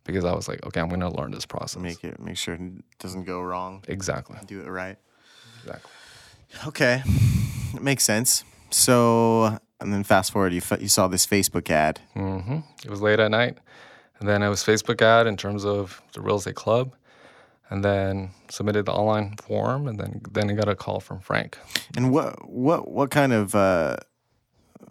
Because 0.04 0.24
I 0.24 0.34
was 0.34 0.48
like, 0.48 0.64
okay, 0.66 0.80
I'm 0.80 0.88
going 0.88 1.00
to 1.00 1.10
learn 1.10 1.30
this 1.30 1.46
process. 1.46 1.80
Make 1.80 2.02
it 2.02 2.18
make 2.18 2.36
sure 2.36 2.54
it 2.54 2.60
doesn't 2.98 3.24
go 3.24 3.40
wrong. 3.40 3.84
exactly. 3.86 4.38
Do 4.46 4.60
it 4.60 4.68
right. 4.68 4.96
Exactly. 5.62 5.90
Okay, 6.66 7.02
it 7.74 7.82
makes 7.82 8.04
sense. 8.04 8.44
So, 8.70 9.58
and 9.80 9.92
then 9.92 10.04
fast 10.04 10.32
forward, 10.32 10.52
you 10.52 10.58
f- 10.60 10.80
you 10.80 10.88
saw 10.88 11.08
this 11.08 11.26
Facebook 11.26 11.70
ad. 11.70 12.00
hmm 12.14 12.58
It 12.84 12.90
was 12.90 13.00
late 13.00 13.20
at 13.20 13.30
night. 13.30 13.58
And 14.18 14.28
then 14.28 14.42
it 14.42 14.48
was 14.48 14.62
Facebook 14.62 15.00
ad 15.00 15.26
in 15.26 15.36
terms 15.36 15.64
of 15.64 16.02
the 16.12 16.20
real 16.20 16.36
estate 16.36 16.54
club. 16.54 16.94
And 17.70 17.84
then 17.84 18.30
submitted 18.50 18.84
the 18.86 18.92
online 18.92 19.36
form. 19.36 19.86
And 19.88 19.98
then, 19.98 20.20
then 20.32 20.50
I 20.50 20.54
got 20.54 20.68
a 20.68 20.74
call 20.74 21.00
from 21.00 21.20
Frank. 21.20 21.56
And 21.96 22.10
what 22.12 22.48
what 22.50 22.90
what 22.90 23.10
kind 23.10 23.32
of 23.32 23.54
uh, 23.54 23.96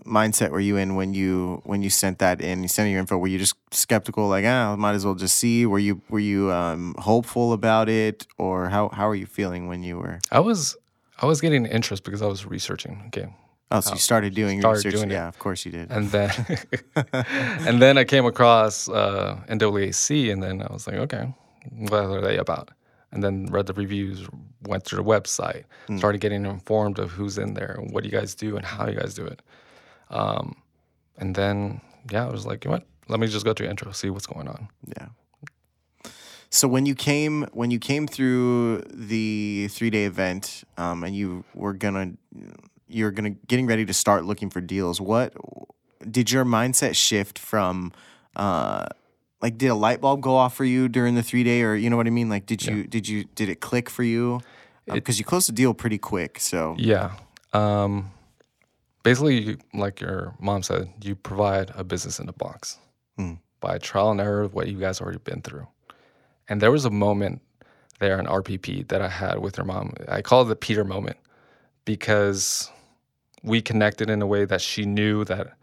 mindset 0.05 0.51
were 0.51 0.59
you 0.59 0.77
in 0.77 0.95
when 0.95 1.13
you 1.13 1.61
when 1.65 1.81
you 1.81 1.89
sent 1.89 2.19
that 2.19 2.41
in? 2.41 2.61
You 2.61 2.67
sent 2.67 2.89
your 2.89 2.99
info. 2.99 3.17
Were 3.17 3.27
you 3.27 3.39
just 3.39 3.55
skeptical, 3.71 4.27
like 4.27 4.45
ah, 4.45 4.75
might 4.75 4.93
as 4.93 5.05
well 5.05 5.15
just 5.15 5.37
see? 5.37 5.65
Were 5.65 5.79
you 5.79 6.01
were 6.09 6.19
you 6.19 6.51
um, 6.51 6.95
hopeful 6.99 7.53
about 7.53 7.89
it, 7.89 8.27
or 8.37 8.69
how 8.69 8.89
how 8.89 9.07
are 9.07 9.15
you 9.15 9.25
feeling 9.25 9.67
when 9.67 9.83
you 9.83 9.97
were? 9.97 10.19
I 10.31 10.39
was 10.39 10.75
I 11.21 11.25
was 11.25 11.41
getting 11.41 11.65
interest 11.65 12.03
because 12.03 12.21
I 12.21 12.27
was 12.27 12.45
researching. 12.45 13.03
Okay. 13.07 13.27
Oh, 13.71 13.81
so 13.81 13.93
you 13.93 13.99
started 13.99 14.33
doing 14.33 14.61
started 14.61 14.85
research. 14.85 14.93
doing 14.93 15.11
it. 15.11 15.13
yeah, 15.13 15.27
of 15.27 15.37
course 15.37 15.63
you 15.63 15.71
did. 15.71 15.91
And 15.91 16.09
then 16.09 16.31
and 17.67 17.81
then 17.81 17.97
I 17.97 18.03
came 18.03 18.25
across 18.25 18.89
uh, 18.89 19.39
NWAC 19.47 20.31
and 20.31 20.41
then 20.41 20.61
I 20.61 20.73
was 20.73 20.87
like, 20.87 20.95
okay, 20.95 21.33
what 21.71 22.05
are 22.05 22.21
they 22.21 22.37
about? 22.37 22.71
And 23.11 23.23
then 23.23 23.47
read 23.47 23.67
the 23.67 23.73
reviews, 23.73 24.27
went 24.63 24.85
to 24.85 24.95
the 24.95 25.03
website, 25.03 25.63
started 25.97 26.21
getting 26.21 26.45
informed 26.45 26.99
of 26.99 27.11
who's 27.11 27.37
in 27.39 27.55
there 27.55 27.75
and 27.79 27.91
what 27.91 28.05
you 28.05 28.11
guys 28.11 28.35
do 28.35 28.55
and 28.55 28.63
how 28.63 28.87
you 28.87 28.99
guys 28.99 29.15
do 29.15 29.25
it. 29.25 29.41
Um, 30.09 30.55
and 31.17 31.35
then 31.35 31.81
yeah, 32.11 32.25
I 32.25 32.29
was 32.29 32.45
like, 32.45 32.65
you 32.65 32.69
know 32.69 32.77
what? 32.77 32.85
Let 33.07 33.19
me 33.19 33.27
just 33.27 33.45
go 33.45 33.53
to 33.53 33.67
intro, 33.67 33.91
see 33.91 34.09
what's 34.09 34.27
going 34.27 34.47
on. 34.47 34.69
Yeah. 34.87 35.07
So 36.51 36.67
when 36.67 36.85
you 36.85 36.95
came 36.95 37.43
when 37.53 37.69
you 37.69 37.79
came 37.79 38.07
through 38.07 38.83
the 38.91 39.67
three 39.69 39.89
day 39.89 40.05
event, 40.05 40.63
um, 40.77 41.03
and 41.03 41.15
you 41.15 41.43
were 41.53 41.73
gonna 41.73 42.13
you're 42.87 43.11
gonna 43.11 43.31
getting 43.47 43.67
ready 43.67 43.85
to 43.85 43.93
start 43.93 44.25
looking 44.25 44.49
for 44.49 44.61
deals, 44.61 44.99
what 44.99 45.33
did 46.09 46.31
your 46.31 46.45
mindset 46.45 46.95
shift 46.95 47.37
from? 47.37 47.91
Uh, 48.35 48.87
like, 49.41 49.57
did 49.57 49.67
a 49.67 49.75
light 49.75 50.01
bulb 50.01 50.21
go 50.21 50.35
off 50.35 50.55
for 50.55 50.65
you 50.65 50.89
during 50.89 51.15
the 51.15 51.23
three 51.23 51.43
day, 51.43 51.61
or 51.61 51.75
you 51.75 51.89
know 51.89 51.97
what 51.97 52.07
I 52.07 52.09
mean? 52.09 52.29
Like, 52.29 52.45
did 52.45 52.65
you 52.65 52.85
did 52.85 53.07
you 53.07 53.25
did 53.35 53.49
it 53.49 53.59
click 53.61 53.89
for 53.89 54.03
you? 54.03 54.41
Because 54.91 55.19
you 55.19 55.25
closed 55.25 55.47
the 55.47 55.53
deal 55.53 55.75
pretty 55.75 55.99
quick. 55.99 56.39
So 56.39 56.75
Yeah. 56.79 57.11
Um, 57.53 58.11
basically, 59.03 59.41
you- 59.41 59.57
like 59.73 60.01
your 60.01 60.35
mom 60.39 60.63
said, 60.63 60.93
you 61.01 61.15
provide 61.15 61.71
a 61.75 61.83
business 61.83 62.19
in 62.19 62.29
a 62.29 62.33
box 62.33 62.77
hmm. 63.17 63.33
by 63.59 63.77
trial 63.77 64.11
and 64.11 64.21
error 64.21 64.41
of 64.41 64.53
what 64.53 64.67
you 64.67 64.79
guys 64.79 65.01
already 65.01 65.19
been 65.19 65.41
through. 65.41 65.67
And 66.47 66.61
there 66.61 66.71
was 66.71 66.85
a 66.85 66.89
moment 66.89 67.41
there 67.99 68.19
in 68.19 68.25
RPP 68.25 68.87
that 68.89 69.01
I 69.01 69.09
had 69.09 69.39
with 69.39 69.57
your 69.57 69.65
mom. 69.65 69.93
I 70.07 70.21
call 70.21 70.43
it 70.43 70.45
the 70.45 70.55
Peter 70.55 70.83
moment 70.83 71.17
because 71.85 72.71
we 73.43 73.61
connected 73.61 74.09
in 74.09 74.21
a 74.21 74.27
way 74.27 74.45
that 74.45 74.61
she 74.61 74.85
knew 74.85 75.23
that 75.25 75.53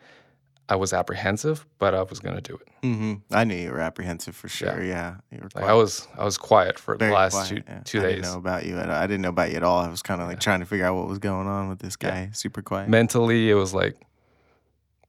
I 0.68 0.74
was 0.76 0.92
apprehensive, 0.92 1.64
but 1.78 1.94
I 1.94 2.02
was 2.02 2.18
going 2.18 2.34
to 2.34 2.40
do 2.42 2.54
it. 2.56 2.68
hmm 2.82 3.14
I 3.30 3.44
knew 3.44 3.54
you 3.54 3.70
were 3.70 3.80
apprehensive 3.80 4.34
for 4.34 4.48
sure. 4.48 4.82
Yeah, 4.82 5.16
were 5.32 5.48
Like 5.54 5.64
I 5.64 5.74
was, 5.74 6.08
I 6.18 6.24
was 6.24 6.36
quiet 6.38 6.78
for 6.78 6.96
the 6.98 7.10
last 7.10 7.34
quiet, 7.34 7.48
two 7.48 7.62
yeah. 7.66 7.80
two 7.84 7.98
I 8.00 8.02
days. 8.02 8.14
didn't 8.16 8.32
know 8.32 8.38
about 8.38 8.66
you. 8.66 8.76
At, 8.78 8.90
I 8.90 9.06
didn't 9.06 9.22
know 9.22 9.28
about 9.28 9.50
you 9.50 9.56
at 9.56 9.62
all. 9.62 9.78
I 9.80 9.88
was 9.88 10.02
kind 10.02 10.20
of 10.20 10.26
like 10.26 10.40
trying 10.40 10.60
to 10.60 10.66
figure 10.66 10.84
out 10.86 10.96
what 10.96 11.06
was 11.08 11.18
going 11.18 11.46
on 11.46 11.68
with 11.68 11.78
this 11.78 11.94
guy. 11.96 12.30
Super 12.32 12.62
quiet. 12.62 12.88
mentally 12.88 13.48
it 13.50 13.54
was 13.54 13.72
like 13.74 13.94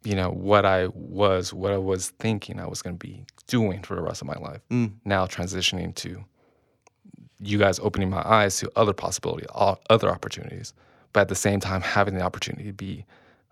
you 0.03 0.15
know 0.15 0.29
what 0.29 0.63
i 0.63 0.87
was 0.93 1.51
what 1.53 1.71
i 1.73 1.77
was 1.77 2.11
thinking 2.19 2.59
i 2.59 2.67
was 2.67 2.83
going 2.83 2.95
to 2.97 2.99
be 3.07 3.25
doing 3.47 3.81
for 3.81 3.95
the 3.95 4.01
rest 4.01 4.21
of 4.21 4.27
my 4.27 4.35
life 4.35 4.61
Mm. 4.69 4.93
now 5.03 5.25
transitioning 5.25 5.93
to 5.95 6.23
you 7.39 7.57
guys 7.57 7.79
opening 7.79 8.09
my 8.09 8.21
eyes 8.25 8.57
to 8.59 8.71
other 8.75 8.93
possibilities 8.93 9.47
other 9.89 10.09
opportunities 10.09 10.73
but 11.13 11.21
at 11.21 11.27
the 11.29 11.35
same 11.35 11.59
time 11.59 11.81
having 11.81 12.13
the 12.13 12.21
opportunity 12.21 12.65
to 12.65 12.73
be 12.73 13.05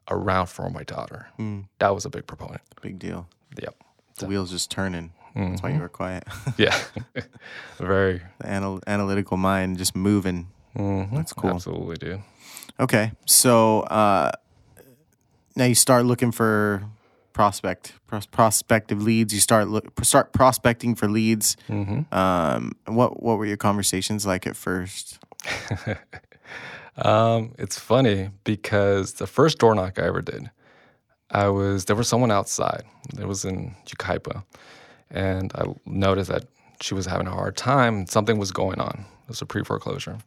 around 0.09 0.47
for 0.47 0.69
my 0.69 0.83
daughter 0.83 1.27
Mm. 1.39 1.65
that 1.79 1.93
was 1.93 2.05
a 2.05 2.09
big 2.09 2.25
proponent 2.27 2.61
Big 2.81 2.99
deal. 2.99 3.27
yep 3.61 3.75
The 4.19 4.27
wheels 4.27 4.51
just 4.51 4.69
turning. 4.71 5.11
That's 5.35 5.61
why 5.61 5.71
you 5.71 5.79
were 5.81 5.89
quiet. 5.89 6.23
yeah 6.57 6.77
very 7.77 8.21
the 8.39 8.47
anal- 8.53 8.81
analytical 8.87 9.37
mind 9.37 9.77
just 9.77 9.95
moving. 9.95 10.47
That's 10.75 11.33
cool. 11.33 11.51
absolutely 11.51 11.95
dude 11.97 12.21
Okay, 12.79 13.11
so 13.25 13.81
uh, 13.81 14.31
now 15.55 15.63
you 15.65 15.75
start 15.75 16.05
looking 16.05 16.31
for 16.33 16.83
prospect 17.31 17.93
pros- 18.07 18.25
prospective 18.25 19.01
leads. 19.01 19.33
You 19.33 19.39
start 19.39 19.69
look 19.69 19.85
start 20.05 20.33
prospecting 20.33 20.95
for 20.95 21.07
leads. 21.09 21.55
Um, 21.69 22.73
what 22.85 23.23
what 23.23 23.37
were 23.37 23.45
your 23.45 23.55
conversations 23.57 24.25
like 24.25 24.45
at 24.45 24.55
first? 24.57 25.19
Um, 26.97 27.53
it's 27.57 27.77
funny 27.77 28.29
because 28.43 29.13
the 29.13 29.27
first 29.27 29.57
door 29.57 29.75
knock 29.75 29.99
I 29.99 30.03
ever 30.03 30.21
did, 30.21 30.49
I 31.29 31.49
was 31.49 31.85
there 31.85 31.95
was 31.95 32.07
someone 32.07 32.31
outside. 32.31 32.83
It 33.19 33.27
was 33.27 33.43
in 33.45 33.75
Yucaipa, 33.87 34.43
and 35.09 35.51
I 35.55 35.65
noticed 35.85 36.29
that 36.29 36.45
she 36.81 36.93
was 36.93 37.05
having 37.05 37.27
a 37.27 37.31
hard 37.31 37.57
time. 37.57 38.07
Something 38.07 38.37
was 38.37 38.51
going 38.51 38.79
on. 38.79 39.05
It 39.23 39.29
was 39.29 39.41
a 39.41 39.45
pre 39.45 39.63
foreclosure. 39.63 40.17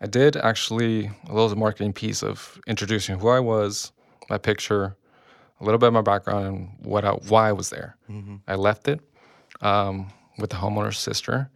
I 0.00 0.06
did 0.06 0.36
actually 0.36 1.10
a 1.28 1.34
little 1.34 1.56
marketing 1.56 1.92
piece 1.92 2.22
of 2.22 2.60
introducing 2.68 3.18
who 3.18 3.28
I 3.28 3.40
was, 3.40 3.90
my 4.30 4.38
picture, 4.38 4.96
a 5.60 5.64
little 5.64 5.78
bit 5.78 5.88
of 5.88 5.92
my 5.92 6.02
background, 6.02 6.46
and 6.46 6.86
what 6.86 7.04
I, 7.04 7.10
why 7.10 7.48
I 7.48 7.52
was 7.52 7.70
there. 7.70 7.96
I 8.46 8.54
left 8.54 8.86
it 8.86 9.00
um, 9.60 10.12
with 10.38 10.50
the 10.50 10.56
homeowner's 10.56 10.98
sister, 10.98 11.50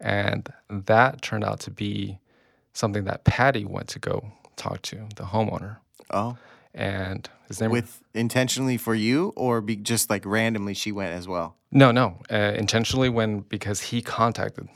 and 0.00 0.48
that 0.68 1.22
turned 1.22 1.44
out 1.44 1.60
to 1.60 1.70
be 1.70 2.18
something 2.78 3.04
that 3.04 3.24
Patty 3.24 3.64
went 3.64 3.88
to 3.94 3.98
go 3.98 4.14
talk 4.56 4.82
to 4.82 4.96
the 5.16 5.24
homeowner, 5.34 5.72
Oh, 6.10 6.36
and 6.74 7.28
his 7.48 7.60
name 7.60 7.70
with 7.70 7.90
intentionally 8.14 8.76
for 8.76 8.94
you, 8.94 9.32
or 9.36 9.60
be 9.60 9.76
just 9.76 10.10
like 10.10 10.24
randomly 10.24 10.74
she 10.74 10.92
went 10.92 11.12
as 11.20 11.26
well. 11.34 11.48
no 11.72 11.90
no 11.92 12.06
uh, 12.30 12.52
intentionally 12.64 13.08
when 13.18 13.40
because 13.56 13.80
he 13.90 14.00
contacted 14.02 14.68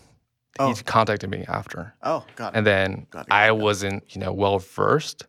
Oh. 0.58 0.68
he 0.74 0.82
contacted 0.82 1.30
me 1.30 1.44
after, 1.48 1.94
Oh, 2.02 2.20
got 2.36 2.52
it. 2.54 2.58
and 2.58 2.66
then 2.66 3.06
Got 3.10 3.26
it, 3.28 3.32
I 3.32 3.52
wasn't 3.52 4.02
you 4.14 4.20
know 4.20 4.32
well 4.42 4.58
versed 4.58 5.20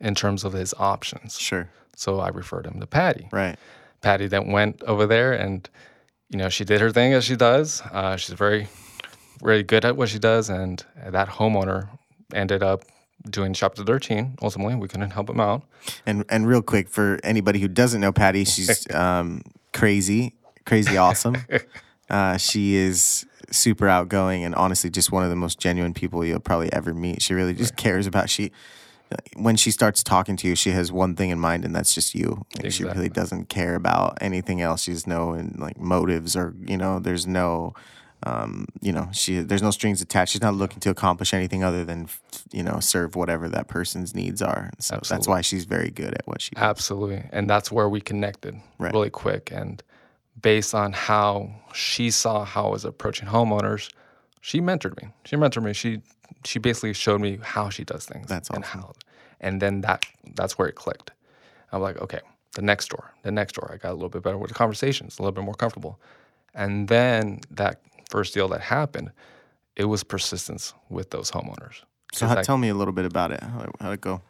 in 0.00 0.14
terms 0.14 0.44
of 0.44 0.52
his 0.54 0.72
options, 0.78 1.38
sure, 1.38 1.68
so 1.96 2.20
I 2.20 2.28
referred 2.28 2.66
him 2.66 2.80
to 2.80 2.86
Patty. 2.86 3.28
right. 3.32 3.58
Patty 4.02 4.26
then 4.28 4.46
went 4.52 4.82
over 4.84 5.04
there 5.06 5.32
and, 5.34 5.68
you 6.30 6.38
know, 6.38 6.48
she 6.48 6.64
did 6.64 6.80
her 6.80 6.90
thing 6.90 7.12
as 7.12 7.22
she 7.28 7.36
does. 7.36 7.82
Uh, 7.92 8.16
she's 8.16 8.34
very, 8.34 8.66
very 9.42 9.62
good 9.62 9.84
at 9.84 9.94
what 9.94 10.08
she 10.08 10.18
does. 10.18 10.48
And 10.48 10.82
that 11.16 11.28
homeowner 11.28 11.90
ended 12.34 12.62
up 12.62 12.84
doing 13.28 13.52
Chapter 13.52 13.84
13. 13.84 14.38
Ultimately, 14.42 14.74
we 14.76 14.88
couldn't 14.88 15.10
help 15.10 15.28
him 15.28 15.40
out. 15.40 15.62
And 16.06 16.24
and 16.28 16.46
real 16.46 16.62
quick 16.62 16.88
for 16.88 17.18
anybody 17.22 17.58
who 17.58 17.68
doesn't 17.68 18.00
know 18.00 18.12
Patty, 18.12 18.44
she's 18.44 18.90
um, 18.94 19.42
crazy, 19.72 20.34
crazy 20.64 20.96
awesome. 20.96 21.36
Uh, 22.10 22.36
she 22.36 22.74
is 22.74 23.24
super 23.52 23.88
outgoing 23.88 24.42
and 24.42 24.52
honestly 24.56 24.90
just 24.90 25.12
one 25.12 25.22
of 25.22 25.30
the 25.30 25.36
most 25.36 25.60
genuine 25.60 25.94
people 25.94 26.24
you'll 26.24 26.40
probably 26.40 26.72
ever 26.72 26.92
meet. 26.92 27.22
She 27.22 27.34
really 27.34 27.54
just 27.54 27.76
cares 27.76 28.06
about 28.06 28.28
she. 28.28 28.50
When 29.36 29.56
she 29.56 29.70
starts 29.70 30.02
talking 30.02 30.36
to 30.38 30.48
you, 30.48 30.56
she 30.56 30.70
has 30.70 30.90
one 30.92 31.16
thing 31.16 31.30
in 31.30 31.38
mind, 31.38 31.64
and 31.64 31.74
that's 31.74 31.94
just 31.94 32.14
you. 32.14 32.44
Like, 32.60 32.72
She 32.72 32.84
really 32.84 33.08
doesn't 33.08 33.48
care 33.48 33.74
about 33.74 34.18
anything 34.20 34.60
else. 34.60 34.82
She's 34.82 35.06
no 35.06 35.40
like 35.56 35.78
motives 35.80 36.34
or 36.36 36.54
you 36.66 36.76
know, 36.76 36.98
there's 36.98 37.26
no, 37.28 37.74
um, 38.24 38.66
you 38.80 38.92
know, 38.92 39.08
she 39.12 39.38
there's 39.38 39.62
no 39.62 39.70
strings 39.70 40.02
attached. 40.02 40.32
She's 40.32 40.42
not 40.42 40.54
looking 40.54 40.80
to 40.80 40.90
accomplish 40.90 41.32
anything 41.32 41.64
other 41.64 41.84
than 41.84 42.08
you 42.52 42.62
know 42.62 42.78
serve 42.80 43.16
whatever 43.16 43.48
that 43.48 43.68
person's 43.68 44.14
needs 44.14 44.42
are. 44.42 44.70
So 44.78 45.00
that's 45.08 45.26
why 45.26 45.40
she's 45.40 45.64
very 45.64 45.90
good 45.90 46.14
at 46.14 46.26
what 46.26 46.40
she 46.42 46.50
does. 46.54 46.62
Absolutely. 46.62 47.24
And 47.32 47.48
that's 47.48 47.72
where 47.72 47.88
we 47.88 48.00
connected 48.00 48.56
Right. 48.78 48.92
really 48.92 49.10
quick. 49.10 49.50
And 49.52 49.82
based 50.40 50.74
on 50.74 50.92
how 50.92 51.50
she 51.74 52.10
saw 52.10 52.44
how 52.44 52.66
I 52.66 52.70
was 52.70 52.84
approaching 52.84 53.28
homeowners, 53.28 53.90
she 54.40 54.60
mentored 54.60 55.00
me. 55.02 55.08
She 55.24 55.36
mentored 55.36 55.62
me. 55.62 55.72
She 55.72 56.02
she 56.44 56.58
basically 56.58 56.92
showed 56.94 57.20
me 57.20 57.38
how 57.42 57.70
she 57.70 57.84
does 57.84 58.04
things. 58.06 58.26
That's 58.28 58.50
and 58.50 58.64
awesome. 58.64 58.80
how 58.80 58.92
and 59.40 59.62
then 59.62 59.80
that 59.82 60.04
that's 60.34 60.58
where 60.58 60.68
it 60.68 60.74
clicked. 60.74 61.10
I'm 61.72 61.80
like, 61.80 61.98
okay, 62.02 62.20
the 62.54 62.62
next 62.62 62.88
door, 62.88 63.12
the 63.22 63.30
next 63.30 63.54
door. 63.54 63.70
I 63.72 63.76
got 63.78 63.92
a 63.92 63.94
little 63.94 64.08
bit 64.10 64.22
better 64.22 64.36
with 64.36 64.48
the 64.50 64.54
conversations, 64.54 65.18
a 65.18 65.22
little 65.22 65.32
bit 65.32 65.44
more 65.44 65.54
comfortable. 65.54 65.98
And 66.54 66.88
then 66.88 67.40
that 67.52 67.80
first 68.10 68.34
deal 68.34 68.48
that 68.48 68.60
happened, 68.60 69.12
it 69.76 69.84
was 69.84 70.02
persistence 70.04 70.74
with 70.88 71.10
those 71.10 71.30
homeowners. 71.30 71.82
So 72.12 72.26
how, 72.26 72.38
I- 72.38 72.42
tell 72.42 72.58
me 72.58 72.68
a 72.68 72.74
little 72.74 72.92
bit 72.92 73.04
about 73.04 73.30
it. 73.32 73.42
How 73.42 73.70
how'd 73.80 73.94
it 73.94 74.00
go? 74.00 74.22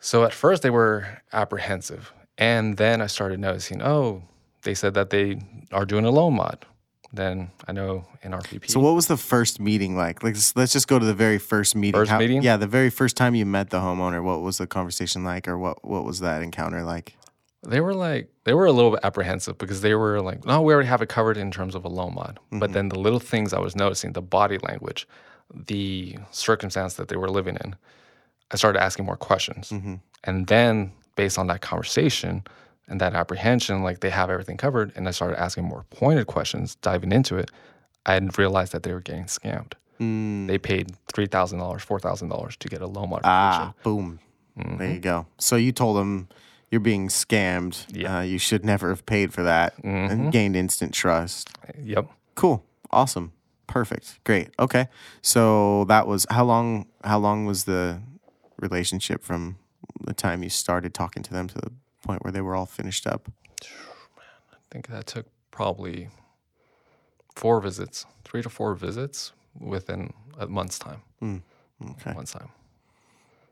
so 0.00 0.24
at 0.24 0.32
first 0.34 0.62
they 0.62 0.70
were 0.70 1.22
apprehensive. 1.32 2.12
And 2.36 2.76
then 2.76 3.00
I 3.00 3.06
started 3.06 3.38
noticing, 3.40 3.80
oh, 3.80 4.22
they 4.62 4.74
said 4.74 4.94
that 4.94 5.10
they 5.10 5.38
are 5.72 5.86
doing 5.86 6.04
a 6.04 6.10
loan 6.10 6.34
mod. 6.34 6.66
Then 7.12 7.50
I 7.68 7.72
know 7.72 8.06
in 8.22 8.32
RPP. 8.32 8.68
So 8.70 8.80
what 8.80 8.94
was 8.94 9.06
the 9.06 9.16
first 9.16 9.60
meeting 9.60 9.96
like? 9.96 10.22
Like 10.24 10.36
let's, 10.56 10.72
just 10.72 10.88
go 10.88 10.98
to 10.98 11.06
the 11.06 11.14
very 11.14 11.38
first 11.38 11.76
meeting. 11.76 12.00
First 12.00 12.12
meeting? 12.18 12.42
Yeah, 12.42 12.56
the 12.56 12.66
very 12.66 12.90
first 12.90 13.16
time 13.16 13.36
you 13.36 13.46
met 13.46 13.70
the 13.70 13.78
homeowner. 13.78 14.22
What 14.22 14.42
was 14.42 14.58
the 14.58 14.66
conversation 14.66 15.22
like, 15.22 15.46
or 15.46 15.56
what 15.56 15.84
what 15.84 16.04
was 16.04 16.18
that 16.20 16.42
encounter 16.42 16.82
like? 16.82 17.16
They 17.66 17.80
were 17.80 17.94
like 17.94 18.28
they 18.44 18.54
were 18.54 18.66
a 18.66 18.72
little 18.72 18.90
bit 18.92 19.00
apprehensive 19.02 19.58
because 19.58 19.80
they 19.80 19.94
were 19.94 20.20
like, 20.20 20.44
no, 20.44 20.60
we 20.62 20.72
already 20.72 20.88
have 20.88 21.02
it 21.02 21.08
covered 21.08 21.36
in 21.36 21.50
terms 21.50 21.74
of 21.74 21.84
a 21.84 21.88
loan 21.88 22.14
mod. 22.14 22.38
But 22.50 22.66
mm-hmm. 22.66 22.72
then 22.72 22.88
the 22.90 22.98
little 22.98 23.18
things 23.18 23.52
I 23.52 23.58
was 23.58 23.74
noticing, 23.74 24.12
the 24.12 24.22
body 24.22 24.58
language, 24.58 25.08
the 25.52 26.16
circumstance 26.30 26.94
that 26.94 27.08
they 27.08 27.16
were 27.16 27.30
living 27.30 27.56
in, 27.64 27.76
I 28.50 28.56
started 28.56 28.82
asking 28.82 29.06
more 29.06 29.16
questions. 29.16 29.70
Mm-hmm. 29.70 29.94
And 30.24 30.46
then 30.46 30.92
based 31.16 31.38
on 31.38 31.46
that 31.48 31.60
conversation 31.60 32.44
and 32.88 33.00
that 33.00 33.14
apprehension, 33.14 33.82
like 33.82 34.00
they 34.00 34.10
have 34.10 34.30
everything 34.30 34.56
covered, 34.56 34.92
and 34.94 35.08
I 35.08 35.10
started 35.10 35.40
asking 35.40 35.64
more 35.64 35.84
pointed 35.90 36.26
questions, 36.26 36.74
diving 36.76 37.12
into 37.12 37.36
it, 37.36 37.50
I 38.06 38.18
realized 38.36 38.72
that 38.72 38.82
they 38.82 38.92
were 38.92 39.00
getting 39.00 39.24
scammed. 39.24 39.72
Mm. 40.00 40.46
They 40.48 40.58
paid 40.58 40.92
three 41.12 41.26
thousand 41.26 41.60
dollars, 41.60 41.82
four 41.82 42.00
thousand 42.00 42.28
dollars 42.28 42.56
to 42.58 42.68
get 42.68 42.82
a 42.82 42.86
loan 42.86 43.10
modification. 43.10 43.24
Ah, 43.30 43.74
boom. 43.82 44.18
There 44.56 44.66
mm-hmm. 44.66 44.92
you 44.92 45.00
go. 45.00 45.26
So 45.38 45.56
you 45.56 45.72
told 45.72 45.96
them 45.96 46.28
you're 46.74 46.80
being 46.80 47.06
scammed. 47.06 47.86
Yeah. 47.96 48.18
Uh, 48.18 48.22
you 48.22 48.36
should 48.36 48.64
never 48.64 48.88
have 48.88 49.06
paid 49.06 49.32
for 49.32 49.44
that 49.44 49.74
and 49.84 50.32
gained 50.32 50.56
instant 50.56 50.92
trust. 50.92 51.50
Yep. 51.80 52.10
Cool. 52.34 52.64
Awesome. 52.90 53.32
Perfect. 53.68 54.18
Great. 54.24 54.48
Okay. 54.58 54.88
So 55.22 55.84
that 55.84 56.08
was 56.08 56.26
how 56.30 56.44
long 56.44 56.86
how 57.04 57.20
long 57.20 57.46
was 57.46 57.62
the 57.62 58.02
relationship 58.58 59.22
from 59.22 59.58
the 60.00 60.14
time 60.14 60.42
you 60.42 60.50
started 60.50 60.94
talking 60.94 61.22
to 61.22 61.32
them 61.32 61.46
to 61.46 61.54
the 61.54 61.70
point 62.02 62.24
where 62.24 62.32
they 62.32 62.40
were 62.40 62.56
all 62.56 62.66
finished 62.66 63.06
up? 63.06 63.30
I 63.62 64.56
think 64.72 64.88
that 64.88 65.06
took 65.06 65.26
probably 65.52 66.08
four 67.36 67.60
visits, 67.60 68.04
three 68.24 68.42
to 68.42 68.48
four 68.48 68.74
visits 68.74 69.32
within 69.60 70.12
a 70.40 70.48
month's 70.48 70.80
time. 70.80 71.02
Okay. 71.22 72.14
Month's 72.14 72.32
time. 72.32 72.48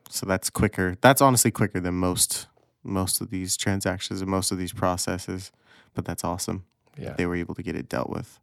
So 0.09 0.27
that's 0.27 0.51
quicker. 0.51 0.97
That's 1.01 1.23
honestly 1.23 1.53
quicker 1.53 1.79
than 1.79 1.95
most 1.95 2.49
most 2.83 3.21
of 3.21 3.31
these 3.31 3.57
transactions 3.57 4.21
and 4.21 4.31
most 4.31 4.53
of 4.53 4.59
these 4.59 4.73
processes. 4.73 5.53
But 5.95 6.05
that's 6.05 6.25
awesome. 6.25 6.65
Yeah. 6.97 7.15
They 7.17 7.27
were 7.27 7.37
able 7.37 7.55
to 7.55 7.63
get 7.63 7.77
it 7.77 7.89
dealt 7.89 8.11
with. 8.11 8.39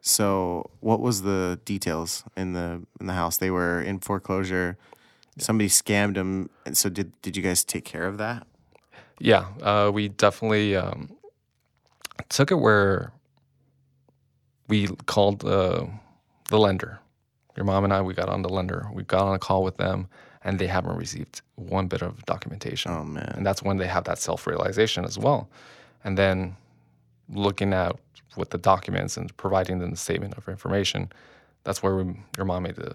So 0.00 0.70
what 0.80 1.00
was 1.00 1.22
the 1.22 1.60
details 1.64 2.24
in 2.36 2.52
the 2.52 2.82
in 3.00 3.06
the 3.06 3.12
house? 3.12 3.36
They 3.36 3.50
were 3.50 3.80
in 3.80 4.00
foreclosure. 4.00 4.76
Somebody 5.38 5.68
scammed 5.68 6.14
them. 6.14 6.50
And 6.66 6.76
so 6.76 6.88
did 6.88 7.12
did 7.22 7.36
you 7.36 7.42
guys 7.42 7.64
take 7.64 7.84
care 7.84 8.06
of 8.06 8.18
that? 8.18 8.46
Yeah, 9.20 9.46
uh, 9.62 9.90
we 9.94 10.08
definitely 10.08 10.74
um, 10.74 11.10
took 12.28 12.50
it 12.50 12.56
where 12.56 13.12
we 14.66 14.88
called 15.06 15.44
uh, 15.44 15.86
the 16.48 16.58
lender. 16.58 16.98
Your 17.56 17.64
mom 17.64 17.84
and 17.84 17.92
I, 17.92 18.02
we 18.02 18.14
got 18.14 18.28
on 18.28 18.42
the 18.42 18.48
lender. 18.48 18.88
We 18.92 19.04
got 19.04 19.22
on 19.22 19.34
a 19.34 19.38
call 19.38 19.62
with 19.62 19.76
them, 19.76 20.08
and 20.44 20.58
they 20.58 20.66
haven't 20.66 20.96
received 20.96 21.42
one 21.56 21.86
bit 21.86 22.02
of 22.02 22.24
documentation. 22.26 22.92
Oh 22.92 23.04
man. 23.04 23.32
And 23.36 23.46
that's 23.46 23.62
when 23.62 23.76
they 23.76 23.86
have 23.86 24.04
that 24.04 24.18
self 24.18 24.46
realization 24.46 25.04
as 25.04 25.18
well. 25.18 25.48
And 26.04 26.18
then 26.18 26.56
looking 27.28 27.72
at 27.72 27.96
with 28.36 28.50
the 28.50 28.58
documents 28.58 29.16
and 29.16 29.34
providing 29.36 29.78
them 29.78 29.90
the 29.90 29.96
statement 29.96 30.34
of 30.34 30.48
information, 30.48 31.10
that's 31.64 31.82
where 31.82 31.94
we, 31.96 32.14
your 32.36 32.46
mom 32.46 32.64
made 32.64 32.76
the, 32.76 32.94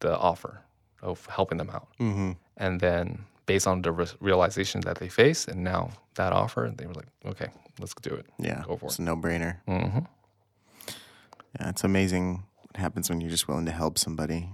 the 0.00 0.16
offer 0.18 0.60
of 1.02 1.24
helping 1.26 1.58
them 1.58 1.70
out. 1.70 1.88
Mm-hmm. 1.98 2.32
And 2.58 2.80
then 2.80 3.24
based 3.46 3.66
on 3.66 3.82
the 3.82 3.92
re- 3.92 4.06
realization 4.20 4.80
that 4.82 4.98
they 4.98 5.08
face 5.08 5.46
and 5.48 5.64
now 5.64 5.90
that 6.14 6.32
offer, 6.32 6.72
they 6.76 6.86
were 6.86 6.94
like, 6.94 7.08
okay, 7.24 7.48
let's 7.80 7.94
do 7.94 8.14
it. 8.14 8.26
Yeah. 8.38 8.62
Go 8.66 8.76
for 8.76 8.86
it's 8.86 8.98
it. 8.98 9.02
a 9.02 9.02
no 9.02 9.16
brainer. 9.16 9.56
hmm 9.66 9.98
Yeah, 11.58 11.68
it's 11.70 11.84
amazing 11.84 12.44
what 12.60 12.76
happens 12.76 13.08
when 13.08 13.20
you're 13.20 13.30
just 13.30 13.48
willing 13.48 13.66
to 13.66 13.72
help 13.72 13.98
somebody. 13.98 14.48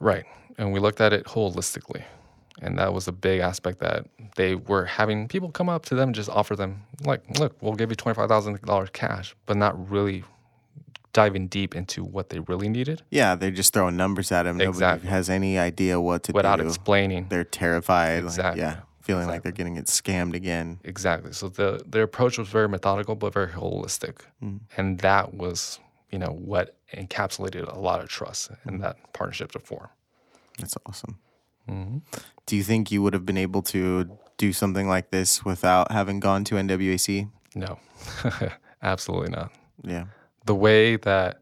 Right. 0.00 0.24
And 0.56 0.72
we 0.72 0.80
looked 0.80 1.00
at 1.00 1.12
it 1.12 1.24
holistically. 1.24 2.02
And 2.60 2.78
that 2.78 2.92
was 2.92 3.06
a 3.06 3.12
big 3.12 3.40
aspect 3.40 3.78
that 3.80 4.06
they 4.34 4.56
were 4.56 4.84
having 4.84 5.28
people 5.28 5.50
come 5.50 5.68
up 5.68 5.84
to 5.86 5.94
them 5.94 6.08
and 6.08 6.14
just 6.14 6.28
offer 6.28 6.56
them, 6.56 6.82
like, 7.04 7.22
look, 7.38 7.56
we'll 7.60 7.74
give 7.74 7.90
you 7.90 7.96
$25,000 7.96 8.92
cash, 8.92 9.36
but 9.46 9.56
not 9.56 9.90
really 9.90 10.24
diving 11.12 11.46
deep 11.48 11.74
into 11.74 12.04
what 12.04 12.28
they 12.28 12.38
really 12.40 12.68
needed 12.68 13.02
Yeah, 13.10 13.34
they're 13.34 13.50
just 13.50 13.72
throwing 13.72 13.96
numbers 13.96 14.30
at 14.30 14.44
them. 14.44 14.60
Exactly. 14.60 15.06
Nobody 15.06 15.08
has 15.08 15.30
any 15.30 15.58
idea 15.58 16.00
what 16.00 16.24
to 16.24 16.32
without 16.32 16.56
do. 16.56 16.64
Without 16.64 16.76
explaining. 16.76 17.26
they're 17.28 17.44
terrified. 17.44 18.24
like, 18.24 18.30
Exactly. 18.30 18.62
yeah, 18.62 18.80
feeling 19.02 19.26
like 19.26 19.42
they're 19.42 19.52
getting 19.52 19.76
it 19.76 19.86
scammed 19.86 20.34
again. 20.34 20.78
Exactly. 20.84 21.32
So 21.32 21.48
the 21.48 21.82
their 21.86 22.04
approach 22.04 22.38
was 22.38 22.48
very 22.48 22.68
methodical 22.68 23.14
but 23.14 23.32
very 23.32 23.48
holistic, 23.48 24.18
mm. 24.42 24.60
and 24.76 24.98
that 25.00 25.34
was 25.34 25.80
you 26.10 26.18
know 26.18 26.30
what 26.30 26.76
encapsulated 26.94 27.72
a 27.72 27.78
lot 27.78 28.00
of 28.00 28.08
trust 28.08 28.50
in 28.50 28.56
mm-hmm. 28.56 28.82
that 28.82 28.96
partnership 29.12 29.52
to 29.52 29.58
form. 29.58 29.88
That's 30.58 30.76
awesome. 30.86 31.18
Mm-hmm. 31.68 31.98
Do 32.46 32.56
you 32.56 32.62
think 32.62 32.90
you 32.90 33.02
would 33.02 33.12
have 33.12 33.26
been 33.26 33.36
able 33.36 33.62
to 33.62 34.18
do 34.38 34.52
something 34.52 34.88
like 34.88 35.10
this 35.10 35.44
without 35.44 35.92
having 35.92 36.20
gone 36.20 36.44
to 36.44 36.54
NWAC? 36.54 37.28
No, 37.54 37.78
absolutely 38.82 39.30
not. 39.30 39.52
Yeah. 39.82 40.06
The 40.46 40.54
way 40.54 40.96
that 40.96 41.40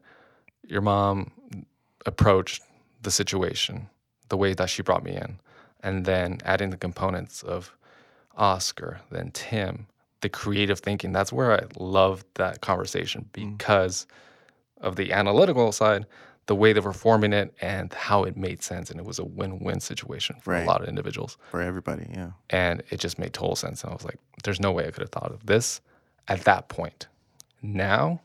your 0.63 0.81
mom 0.81 1.31
approached 2.05 2.61
the 3.03 3.11
situation, 3.11 3.89
the 4.29 4.37
way 4.37 4.53
that 4.53 4.69
she 4.69 4.81
brought 4.81 5.03
me 5.03 5.15
in, 5.15 5.39
and 5.81 6.05
then 6.05 6.39
adding 6.43 6.71
the 6.71 6.77
components 6.77 7.43
of 7.43 7.75
Oscar, 8.35 8.99
then 9.11 9.31
Tim, 9.31 9.87
the 10.21 10.29
creative 10.29 10.79
thinking. 10.79 11.11
That's 11.11 11.31
where 11.31 11.53
I 11.53 11.65
loved 11.77 12.25
that 12.35 12.61
conversation 12.61 13.29
mm. 13.33 13.57
because 13.57 14.07
of 14.81 14.95
the 14.95 15.11
analytical 15.13 15.71
side, 15.71 16.05
the 16.45 16.55
way 16.55 16.71
they 16.73 16.79
were 16.79 16.93
forming 16.93 17.33
it, 17.33 17.53
and 17.61 17.91
how 17.93 18.23
it 18.23 18.37
made 18.37 18.61
sense. 18.63 18.89
And 18.89 18.99
it 18.99 19.05
was 19.05 19.19
a 19.19 19.25
win 19.25 19.59
win 19.59 19.79
situation 19.79 20.37
for 20.41 20.51
Right. 20.53 20.63
a 20.63 20.67
lot 20.67 20.81
of 20.81 20.87
individuals. 20.87 21.37
For 21.51 21.61
everybody, 21.61 22.07
yeah. 22.13 22.31
And 22.49 22.83
it 22.89 22.99
just 22.99 23.19
made 23.19 23.33
total 23.33 23.55
sense. 23.55 23.83
And 23.83 23.91
I 23.91 23.93
was 23.93 24.05
like, 24.05 24.17
there's 24.43 24.59
no 24.59 24.71
way 24.71 24.87
I 24.87 24.91
could 24.91 25.01
have 25.01 25.11
thought 25.11 25.31
of 25.31 25.45
this 25.45 25.81
at 26.27 26.41
that 26.45 26.69
point. 26.69 27.07
Now, 27.61 28.21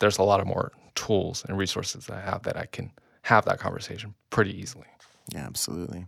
there's 0.00 0.18
a 0.18 0.22
lot 0.22 0.40
of 0.40 0.46
more 0.46 0.72
tools 0.94 1.44
and 1.48 1.56
resources 1.56 2.06
that 2.06 2.16
I 2.18 2.20
have 2.20 2.42
that 2.42 2.56
I 2.56 2.66
can 2.66 2.92
have 3.22 3.44
that 3.46 3.58
conversation 3.58 4.14
pretty 4.30 4.58
easily. 4.60 4.86
Yeah, 5.32 5.46
absolutely. 5.46 6.06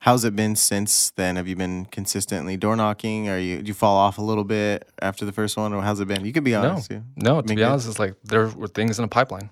How's 0.00 0.24
it 0.24 0.34
been 0.36 0.56
since 0.56 1.10
then? 1.10 1.36
Have 1.36 1.48
you 1.48 1.56
been 1.56 1.86
consistently 1.86 2.56
door 2.56 2.76
knocking? 2.76 3.28
Or 3.28 3.38
you 3.38 3.56
did 3.58 3.68
you 3.68 3.74
fall 3.74 3.96
off 3.96 4.18
a 4.18 4.22
little 4.22 4.44
bit 4.44 4.88
after 5.02 5.24
the 5.24 5.32
first 5.32 5.56
one, 5.56 5.72
or 5.72 5.82
how's 5.82 6.00
it 6.00 6.08
been? 6.08 6.24
You 6.24 6.32
could 6.32 6.44
be 6.44 6.54
honest. 6.54 6.90
no, 6.90 6.98
too. 6.98 7.04
no. 7.16 7.40
To 7.42 7.54
be 7.54 7.62
honest, 7.64 7.88
it's 7.88 7.98
like 7.98 8.14
there 8.24 8.48
were 8.48 8.68
things 8.68 8.98
in 8.98 9.02
the 9.02 9.08
pipeline. 9.08 9.50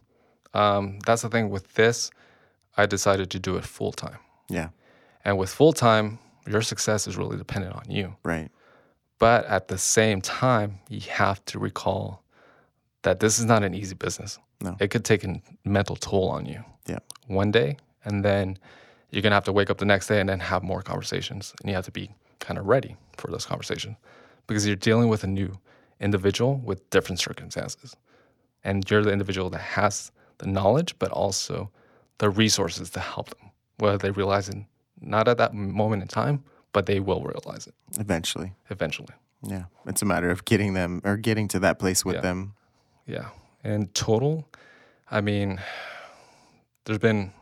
Um, 0.54 0.98
that's 1.04 1.22
the 1.22 1.28
thing 1.28 1.50
with 1.50 1.74
this. 1.74 2.10
I 2.76 2.86
decided 2.86 3.30
to 3.30 3.38
do 3.38 3.56
it 3.56 3.64
full 3.64 3.92
time, 3.92 4.18
Yeah, 4.48 4.68
and 5.24 5.38
with 5.38 5.50
full 5.50 5.72
time, 5.72 6.18
your 6.46 6.60
success 6.62 7.06
is 7.06 7.16
really 7.16 7.36
dependent 7.36 7.74
on 7.74 7.90
you. 7.90 8.16
right. 8.24 8.50
But 9.20 9.46
at 9.46 9.68
the 9.68 9.78
same 9.78 10.20
time, 10.20 10.80
you 10.88 11.00
have 11.08 11.44
to 11.46 11.58
recall 11.60 12.22
that 13.02 13.20
this 13.20 13.38
is 13.38 13.44
not 13.44 13.62
an 13.62 13.74
easy 13.74 13.94
business. 13.94 14.38
No. 14.60 14.76
It 14.80 14.88
could 14.88 15.04
take 15.04 15.22
a 15.24 15.40
mental 15.64 15.94
toll 15.96 16.28
on 16.30 16.46
you 16.46 16.64
Yeah, 16.88 16.98
one 17.28 17.50
day, 17.52 17.76
and 18.04 18.24
then 18.24 18.58
you're 19.14 19.22
gonna 19.22 19.34
have 19.34 19.44
to 19.44 19.52
wake 19.52 19.70
up 19.70 19.78
the 19.78 19.84
next 19.84 20.08
day 20.08 20.20
and 20.20 20.28
then 20.28 20.40
have 20.40 20.62
more 20.62 20.82
conversations, 20.82 21.54
and 21.60 21.68
you 21.70 21.74
have 21.76 21.84
to 21.84 21.92
be 21.92 22.10
kind 22.40 22.58
of 22.58 22.66
ready 22.66 22.96
for 23.16 23.30
those 23.30 23.46
conversations 23.46 23.96
because 24.46 24.66
you're 24.66 24.76
dealing 24.76 25.08
with 25.08 25.24
a 25.24 25.26
new 25.26 25.52
individual 26.00 26.56
with 26.64 26.88
different 26.90 27.20
circumstances, 27.20 27.96
and 28.64 28.88
you're 28.90 29.02
the 29.04 29.12
individual 29.12 29.48
that 29.50 29.60
has 29.60 30.10
the 30.38 30.46
knowledge, 30.46 30.98
but 30.98 31.10
also 31.12 31.70
the 32.18 32.28
resources 32.28 32.90
to 32.90 33.00
help 33.00 33.30
them, 33.30 33.50
whether 33.78 33.96
they 33.98 34.10
realize 34.10 34.48
it 34.48 34.56
not 35.00 35.28
at 35.28 35.38
that 35.38 35.54
moment 35.54 36.02
in 36.02 36.08
time, 36.08 36.42
but 36.72 36.86
they 36.86 36.98
will 36.98 37.22
realize 37.22 37.66
it 37.66 37.74
eventually. 37.98 38.52
eventually. 38.70 39.14
Yeah, 39.42 39.64
it's 39.86 40.02
a 40.02 40.06
matter 40.06 40.30
of 40.30 40.44
getting 40.44 40.74
them 40.74 41.00
or 41.04 41.16
getting 41.16 41.46
to 41.48 41.58
that 41.60 41.78
place 41.78 42.04
with 42.04 42.16
Yeah. 42.16 42.20
them. 42.22 42.54
Yeah. 43.06 43.28
And 43.62 43.94
total, 43.94 44.48
I 45.10 45.20
mean, 45.20 45.60
there's 46.84 46.98
been 46.98 47.32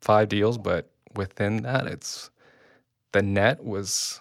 five 0.00 0.28
deals, 0.28 0.58
but 0.58 0.90
within 1.14 1.62
that, 1.62 1.86
it's 1.86 2.30
the 3.12 3.22
net 3.22 3.62
was 3.64 4.20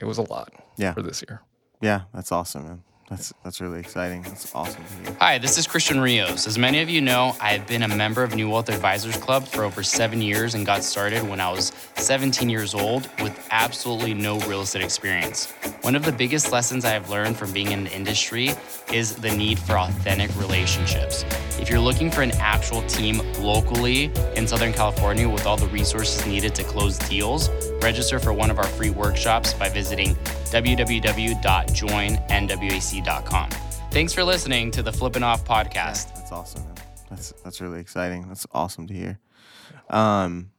it 0.00 0.04
was 0.04 0.18
a 0.18 0.22
lot 0.22 0.52
Yeah. 0.76 0.94
for 0.94 1.02
this 1.02 1.22
year. 1.28 1.42
Yeah, 1.80 2.02
that's 2.14 2.32
awesome, 2.32 2.64
man. 2.64 2.82
That's 3.08 3.32
that's 3.44 3.60
really 3.60 3.80
exciting. 3.80 4.22
That's 4.22 4.54
awesome 4.54 4.82
to 4.84 5.10
hear. 5.10 5.16
Hi, 5.20 5.38
this 5.38 5.58
is 5.58 5.66
Christian 5.66 6.00
Rios. 6.00 6.46
As 6.46 6.56
many 6.56 6.80
of 6.80 6.88
you 6.88 7.00
know, 7.00 7.36
I 7.40 7.52
have 7.52 7.66
been 7.66 7.82
a 7.82 7.88
member 7.88 8.22
of 8.22 8.34
New 8.34 8.48
Wealth 8.48 8.68
Advisors 8.68 9.16
Club 9.16 9.44
for 9.44 9.64
over 9.64 9.82
seven 9.82 10.22
years 10.22 10.54
and 10.54 10.64
got 10.64 10.82
started 10.82 11.22
when 11.28 11.40
I 11.40 11.50
was 11.50 11.72
17 11.96 12.48
years 12.48 12.74
old 12.74 13.10
with 13.20 13.48
absolutely 13.50 14.14
no 14.14 14.38
real 14.40 14.62
estate 14.62 14.82
experience. 14.82 15.50
One 15.82 15.94
of 15.94 16.04
the 16.04 16.12
biggest 16.12 16.52
lessons 16.52 16.84
I 16.84 16.90
have 16.90 17.10
learned 17.10 17.36
from 17.36 17.52
being 17.52 17.72
in 17.72 17.84
the 17.84 17.92
industry 17.92 18.50
is 18.92 19.16
the 19.16 19.30
need 19.30 19.58
for 19.58 19.78
authentic 19.78 20.34
relationships. 20.38 21.24
If 21.58 21.68
you're 21.68 21.80
looking 21.80 22.10
for 22.10 22.22
an 22.22 22.32
actual 22.38 22.82
team 22.86 23.18
locally 23.40 24.10
in 24.36 24.46
Southern 24.46 24.72
California 24.72 25.28
with 25.28 25.44
all 25.44 25.56
the 25.56 25.66
resources 25.66 26.24
needed 26.26 26.54
to 26.54 26.64
close 26.64 26.98
deals, 26.98 27.50
register 27.82 28.18
for 28.18 28.32
one 28.32 28.50
of 28.50 28.58
our 28.58 28.66
free 28.66 28.90
workshops 28.90 29.52
by 29.54 29.68
visiting 29.68 30.14
www.joinnwac.com. 30.50 33.50
Thanks 33.90 34.12
for 34.12 34.24
listening 34.24 34.70
to 34.70 34.82
the 34.82 34.92
Flippin' 34.92 35.22
Off 35.22 35.44
podcast. 35.44 36.14
That's 36.14 36.32
awesome, 36.32 36.64
man. 36.64 36.74
That's 37.10 37.32
that's 37.44 37.60
really 37.60 37.80
exciting. 37.80 38.26
That's 38.28 38.46
awesome 38.52 38.86
to 38.86 38.94
hear. 38.94 39.18
Um, 39.90 40.50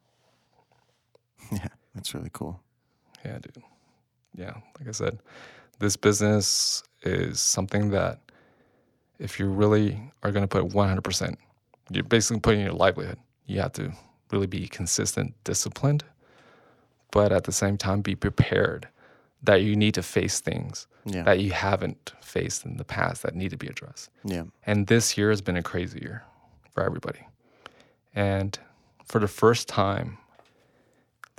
yeah, 1.51 1.67
that's 1.95 2.13
really 2.13 2.29
cool. 2.31 2.61
Yeah, 3.25 3.39
dude. 3.39 3.63
Yeah, 4.35 4.53
like 4.79 4.87
I 4.87 4.91
said, 4.91 5.19
This 5.79 5.95
business 5.95 6.83
is 7.03 7.39
something 7.39 7.89
that 7.89 8.19
if 9.19 9.39
you 9.39 9.47
really 9.47 9.99
are 10.23 10.31
going 10.31 10.43
to 10.43 10.47
put 10.47 10.71
100%, 10.71 11.35
you're 11.91 12.03
basically 12.03 12.39
putting 12.39 12.61
your 12.61 12.73
livelihood. 12.73 13.17
You 13.45 13.61
have 13.61 13.73
to 13.73 13.91
really 14.31 14.47
be 14.47 14.67
consistent, 14.67 15.33
disciplined, 15.43 16.03
but 17.13 17.31
at 17.31 17.43
the 17.43 17.51
same 17.51 17.77
time 17.77 18.01
be 18.01 18.15
prepared 18.15 18.87
that 19.43 19.61
you 19.61 19.75
need 19.75 19.93
to 19.93 20.01
face 20.01 20.39
things 20.41 20.87
Yeah. 21.05 21.23
that 21.23 21.39
you 21.39 21.51
haven't 21.51 22.13
faced 22.21 22.65
in 22.65 22.77
the 22.77 22.83
past 22.83 23.21
that 23.23 23.35
need 23.35 23.51
to 23.51 23.57
be 23.57 23.67
addressed. 23.67 24.09
Yeah. 24.25 24.45
And 24.65 24.87
this 24.87 25.15
year 25.17 25.29
has 25.29 25.41
been 25.41 25.57
a 25.57 25.61
crazy 25.63 25.99
year 26.01 26.23
for 26.71 26.81
everybody. 26.83 27.19
And 28.15 28.57
for 29.05 29.19
the 29.19 29.27
first 29.27 29.67
time, 29.67 30.17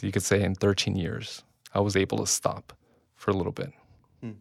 you 0.03 0.13
could 0.13 0.23
say 0.23 0.43
in 0.43 0.55
13 0.55 0.97
years, 0.97 1.43
I 1.75 1.81
was 1.81 1.97
able 1.97 2.19
to 2.19 2.27
stop 2.27 2.73
for 3.17 3.31
a 3.31 3.35
little 3.35 3.53
bit, 3.53 3.73
hmm. 4.21 4.33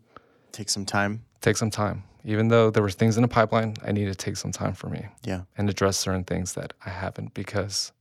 Take 0.52 0.70
some 0.70 0.86
time. 0.86 1.24
take 1.42 1.58
some 1.58 1.72
time. 1.72 2.04
Even 2.26 2.48
though 2.50 2.70
there 2.70 2.84
were 2.84 2.92
things 2.92 3.18
in 3.18 3.22
the 3.22 3.28
pipeline, 3.28 3.76
I 3.84 3.92
needed 3.92 4.12
to 4.18 4.26
take 4.26 4.38
some 4.38 4.52
time 4.52 4.74
for 4.74 4.88
me 4.90 5.08
Yeah. 5.24 5.42
and 5.58 5.70
address 5.70 5.98
certain 5.98 6.24
things 6.26 6.54
that 6.54 6.74
I 6.86 6.90
haven't 6.90 7.34
because 7.34 7.92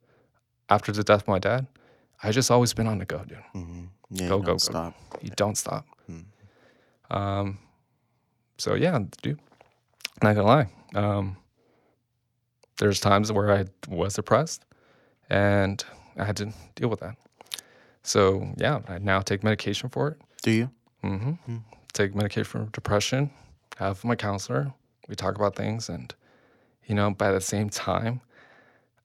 after 0.68 0.92
the 0.92 1.02
death 1.04 1.22
of 1.22 1.28
my 1.28 1.38
dad, 1.38 1.66
I 2.22 2.30
just 2.30 2.50
always 2.50 2.72
been 2.72 2.86
on 2.86 2.98
the 2.98 3.04
go, 3.04 3.24
dude. 3.24 3.38
Mm-hmm. 3.54 3.84
Yeah. 4.10 4.28
Go, 4.28 4.36
you 4.38 4.42
go, 4.42 4.52
go. 4.52 4.58
Stop. 4.58 4.94
You 5.20 5.30
don't 5.36 5.56
stop. 5.56 5.86
Hmm. 6.06 6.20
Um, 7.10 7.58
so 8.58 8.74
yeah, 8.74 8.98
dude, 9.22 9.40
not 10.22 10.34
gonna 10.34 10.46
lie. 10.46 10.68
Um, 10.94 11.36
there's 12.78 13.00
times 13.00 13.32
where 13.32 13.52
I 13.52 13.64
was 13.88 14.14
depressed, 14.14 14.64
and 15.30 15.84
I 16.16 16.24
had 16.24 16.36
to 16.38 16.52
deal 16.74 16.88
with 16.88 17.00
that. 17.00 17.16
So 18.02 18.52
yeah, 18.56 18.80
I 18.88 18.98
now 18.98 19.20
take 19.20 19.42
medication 19.42 19.88
for 19.88 20.08
it. 20.08 20.18
Do 20.42 20.50
you? 20.50 20.70
Mm-hmm. 21.04 21.56
Take 21.92 22.14
medication 22.14 22.44
for 22.44 22.64
depression. 22.72 23.30
Have 23.78 24.04
my 24.04 24.16
counselor. 24.16 24.72
We 25.08 25.14
talk 25.14 25.36
about 25.36 25.56
things, 25.56 25.88
and 25.88 26.14
you 26.86 26.94
know, 26.94 27.08
at 27.08 27.18
the 27.18 27.40
same 27.40 27.68
time, 27.68 28.20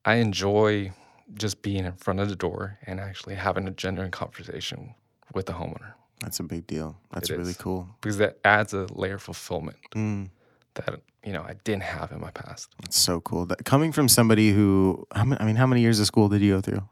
I 0.05 0.15
enjoy 0.15 0.91
just 1.35 1.61
being 1.61 1.85
in 1.85 1.93
front 1.93 2.19
of 2.19 2.29
the 2.29 2.35
door 2.35 2.77
and 2.85 2.99
actually 2.99 3.35
having 3.35 3.67
a 3.67 3.71
genuine 3.71 4.11
conversation 4.11 4.93
with 5.33 5.45
the 5.45 5.53
homeowner 5.53 5.93
That's 6.21 6.39
a 6.39 6.43
big 6.43 6.65
deal. 6.67 6.97
That's 7.11 7.29
It 7.29 7.37
really 7.37 7.51
is. 7.51 7.57
cool. 7.57 7.89
because 8.01 8.17
that 8.17 8.37
adds 8.45 8.73
a 8.73 8.87
layer 8.93 9.15
of 9.15 9.21
fulfillment 9.21 9.77
Mm, 9.95 10.29
that 10.75 11.01
you 11.25 11.33
know 11.33 11.41
I 11.43 11.55
didn't 11.63 11.83
have 11.83 12.11
in 12.11 12.21
my 12.21 12.31
past. 12.31 12.69
that's 12.81 12.97
so 12.97 13.19
cool. 13.21 13.45
That, 13.45 13.65
coming 13.65 13.91
from 13.91 14.07
somebody 14.07 14.51
who, 14.51 15.05
I 15.11 15.23
mean, 15.25 15.55
how 15.57 15.67
many 15.67 15.81
years 15.81 15.99
of 15.99 16.05
school 16.07 16.29
did 16.29 16.41
you 16.41 16.53
go 16.55 16.61
through? 16.61 16.83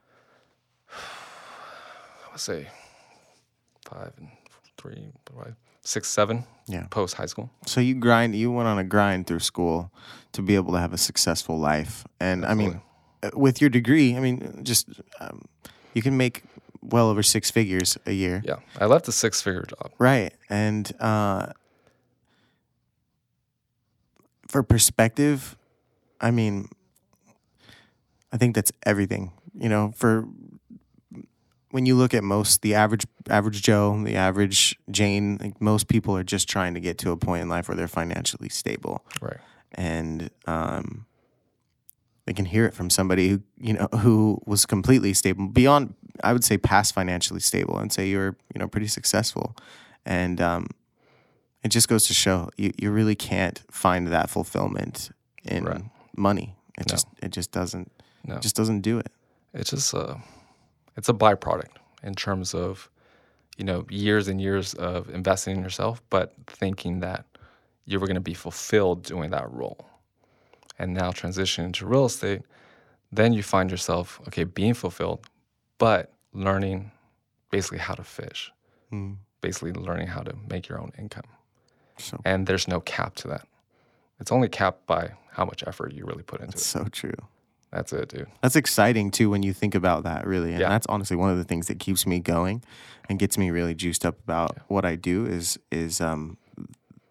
I 0.91 2.32
would 2.32 2.39
say 2.41 2.67
five 3.86 4.12
and 4.17 4.30
three, 4.78 5.12
five, 5.34 5.56
six, 5.82 6.08
seven 6.10 6.43
Yeah. 6.67 6.88
post 6.89 7.15
high 7.15 7.28
school. 7.28 7.50
So 7.65 7.80
you 7.82 7.95
grind, 7.95 8.36
you 8.36 8.52
went 8.52 8.67
on 8.67 8.78
a 8.78 8.84
grind 8.84 9.28
through 9.28 9.39
school 9.41 9.91
to 10.34 10.41
be 10.41 10.56
able 10.56 10.74
to 10.74 10.80
have 10.80 10.93
a 10.93 10.98
successful 10.98 11.58
life. 11.58 12.06
And 12.19 12.45
I 12.45 12.54
mean, 12.56 12.82
with 13.34 13.62
your 13.62 13.70
degree, 13.70 14.16
I 14.16 14.20
mean, 14.20 14.62
just 14.64 14.88
um, 15.20 15.42
you 15.94 16.02
can 16.02 16.18
make 16.18 16.44
well 16.82 17.10
over 17.10 17.24
six 17.24 17.50
figures 17.50 17.98
a 18.06 18.12
year. 18.12 18.42
Yeah, 18.46 18.58
I 18.80 18.86
left 18.86 19.08
a 19.08 19.12
six 19.12 19.42
figure 19.42 19.64
job. 19.64 19.92
Right. 19.98 20.34
And 20.50 20.92
uh, 21.00 21.48
for 24.48 24.64
perspective, 24.64 25.56
I 26.22 26.32
mean, 26.32 26.70
I 28.32 28.38
think 28.38 28.56
that's 28.56 28.72
everything. 28.84 29.32
You 29.58 29.70
know, 29.70 29.94
for 29.96 30.28
when 31.72 31.86
you 31.86 31.96
look 31.96 32.14
at 32.14 32.24
most 32.24 32.62
the 32.62 32.76
average 32.76 33.06
average 33.30 33.62
Joe, 33.62 34.02
the 34.04 34.16
average 34.16 34.78
Jane, 34.92 35.38
like 35.42 35.60
most 35.62 35.88
people 35.88 36.16
are 36.16 36.24
just 36.24 36.48
trying 36.48 36.74
to 36.74 36.80
get 36.80 36.98
to 37.00 37.12
a 37.12 37.18
point 37.18 37.42
in 37.42 37.50
life 37.50 37.68
where 37.68 37.76
they're 37.76 37.88
financially 37.88 38.50
stable 38.50 39.04
Right. 39.22 39.38
and 39.74 40.30
um, 40.46 41.06
they 42.26 42.34
can 42.34 42.46
hear 42.46 42.66
it 42.66 42.74
from 42.74 42.90
somebody 42.90 43.30
who 43.30 43.42
you 43.58 43.74
know 43.74 43.88
who 44.00 44.40
was 44.46 44.66
completely 44.66 45.14
stable 45.14 45.48
beyond 45.48 45.94
I 46.24 46.34
would 46.34 46.44
say 46.44 46.58
past 46.58 46.94
financially 46.94 47.40
stable 47.42 47.78
and 47.78 47.92
say 47.92 48.08
you're 48.08 48.36
you 48.54 48.60
know 48.60 48.68
pretty 48.68 48.88
successful. 48.88 49.56
And 50.06 50.40
um, 50.40 50.68
it 51.64 51.70
just 51.70 51.88
goes 51.90 52.06
to 52.08 52.14
show 52.14 52.50
you, 52.58 52.72
you 52.78 52.92
really 52.92 53.16
can't 53.16 53.64
find 53.72 54.08
that 54.10 54.30
fulfillment 54.30 55.10
in 55.44 55.66
Right. 55.66 55.82
money. 56.16 56.56
It 56.78 56.88
No. 56.88 56.92
just 56.94 57.08
it 57.22 57.32
just 57.32 57.52
doesn't 57.52 57.92
No, 58.24 58.36
it 58.36 58.42
just 58.42 58.56
doesn't 58.56 58.82
do 58.82 59.00
it. 59.00 59.12
It's 59.54 59.70
just 59.72 59.94
a 59.94 60.18
it's 60.98 61.10
a 61.10 61.14
byproduct 61.14 61.76
in 62.04 62.14
terms 62.16 62.54
of 62.54 62.90
you 63.58 63.64
know 63.66 63.86
years 63.90 64.28
and 64.28 64.40
years 64.40 64.74
of 64.76 65.10
investing 65.10 65.58
in 65.58 65.64
yourself, 65.64 66.02
but 66.10 66.34
thinking 66.48 67.00
that 67.02 67.26
you 67.86 68.00
were 68.00 68.08
going 68.08 68.16
to 68.16 68.22
be 68.22 68.34
fulfilled 68.34 69.04
doing 69.04 69.32
that 69.32 69.52
role, 69.52 69.88
and 70.80 70.94
now 70.94 71.12
transitioning 71.12 71.74
to 71.74 71.86
real 71.86 72.06
estate, 72.06 72.42
then 73.12 73.34
you 73.34 73.44
find 73.44 73.72
yourself 73.72 74.20
okay 74.28 74.44
being 74.44 74.74
fulfilled, 74.74 75.28
but 75.78 76.12
learning 76.34 76.92
basically 77.52 77.78
how 77.80 77.94
to 77.94 78.04
fish, 78.04 78.52
Mm. 78.92 79.18
basically 79.42 79.74
learning 79.74 80.08
how 80.08 80.22
to 80.22 80.36
make 80.50 80.68
your 80.70 80.80
own 80.80 80.92
income, 80.98 81.24
so 81.98 82.20
and 82.26 82.46
there's 82.48 82.68
no 82.68 82.80
cap 82.82 83.16
to 83.16 83.28
that. 83.30 83.48
It's 84.20 84.32
only 84.32 84.48
capped 84.50 84.86
by 84.86 85.12
how 85.32 85.46
much 85.46 85.64
effort 85.68 85.94
you 85.94 86.06
really 86.06 86.24
put 86.24 86.40
into 86.42 86.54
it's 86.54 86.62
it. 86.62 86.66
so 86.66 86.86
true 86.92 87.14
That's 87.72 87.92
it, 87.92 88.08
dude. 88.10 88.28
That's 88.42 88.56
exciting 88.56 89.12
too 89.12 89.30
when 89.30 89.44
you 89.44 89.52
think 89.52 89.76
about 89.76 90.04
that, 90.04 90.26
really. 90.26 90.52
And 90.52 90.62
Yeah. 90.62 90.70
that's 90.70 90.88
honestly 90.88 91.18
one 91.18 91.30
of 91.30 91.38
the 91.38 91.44
things 91.44 91.68
that 91.68 91.78
keeps 91.80 92.06
me 92.08 92.20
going 92.20 92.64
and 93.10 93.20
gets 93.20 93.38
me 93.38 93.50
really 93.52 93.74
juiced 93.76 94.06
up 94.06 94.18
about 94.24 94.58
what 94.70 94.86
I 94.86 94.96
do 94.96 95.26
is 95.26 95.60
is 95.72 96.00
um, 96.00 96.38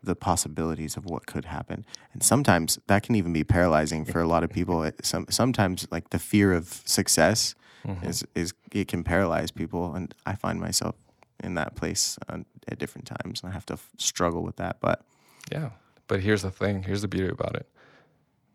the 0.04 0.14
possibilities 0.16 0.96
of 0.96 1.04
what 1.04 1.26
could 1.26 1.44
happen. 1.46 1.84
And 2.12 2.22
sometimes 2.22 2.78
that 2.86 3.02
can 3.02 3.14
even 3.14 3.32
be 3.32 3.44
paralyzing 3.44 4.04
for 4.04 4.20
a 4.20 4.26
lot 4.28 4.44
of 4.44 4.50
people. 4.50 4.82
It, 4.84 5.04
some 5.04 5.26
sometimes 5.30 5.86
like 5.90 6.10
the 6.10 6.18
fear 6.18 6.52
of 6.52 6.82
success 6.84 7.54
Mm-hmm. 7.86 8.06
is 8.06 8.24
is 8.34 8.54
it 8.72 8.88
can 8.88 9.04
paralyze 9.04 9.50
people 9.50 9.94
and 9.94 10.14
I 10.24 10.36
find 10.36 10.58
myself 10.58 10.94
in 11.42 11.54
that 11.56 11.74
place 11.76 12.16
uh, 12.30 12.38
at 12.66 12.78
different 12.78 13.06
times 13.06 13.42
and 13.42 13.50
I 13.50 13.52
have 13.52 13.66
to 13.66 13.74
f- 13.74 13.90
struggle 13.98 14.42
with 14.42 14.56
that, 14.56 14.78
but 14.80 15.04
Yeah. 15.52 15.68
But 16.06 16.20
here's 16.20 16.40
the 16.40 16.50
thing 16.50 16.84
here's 16.84 17.02
the 17.02 17.08
beauty 17.08 17.28
about 17.30 17.56
it. 17.56 17.66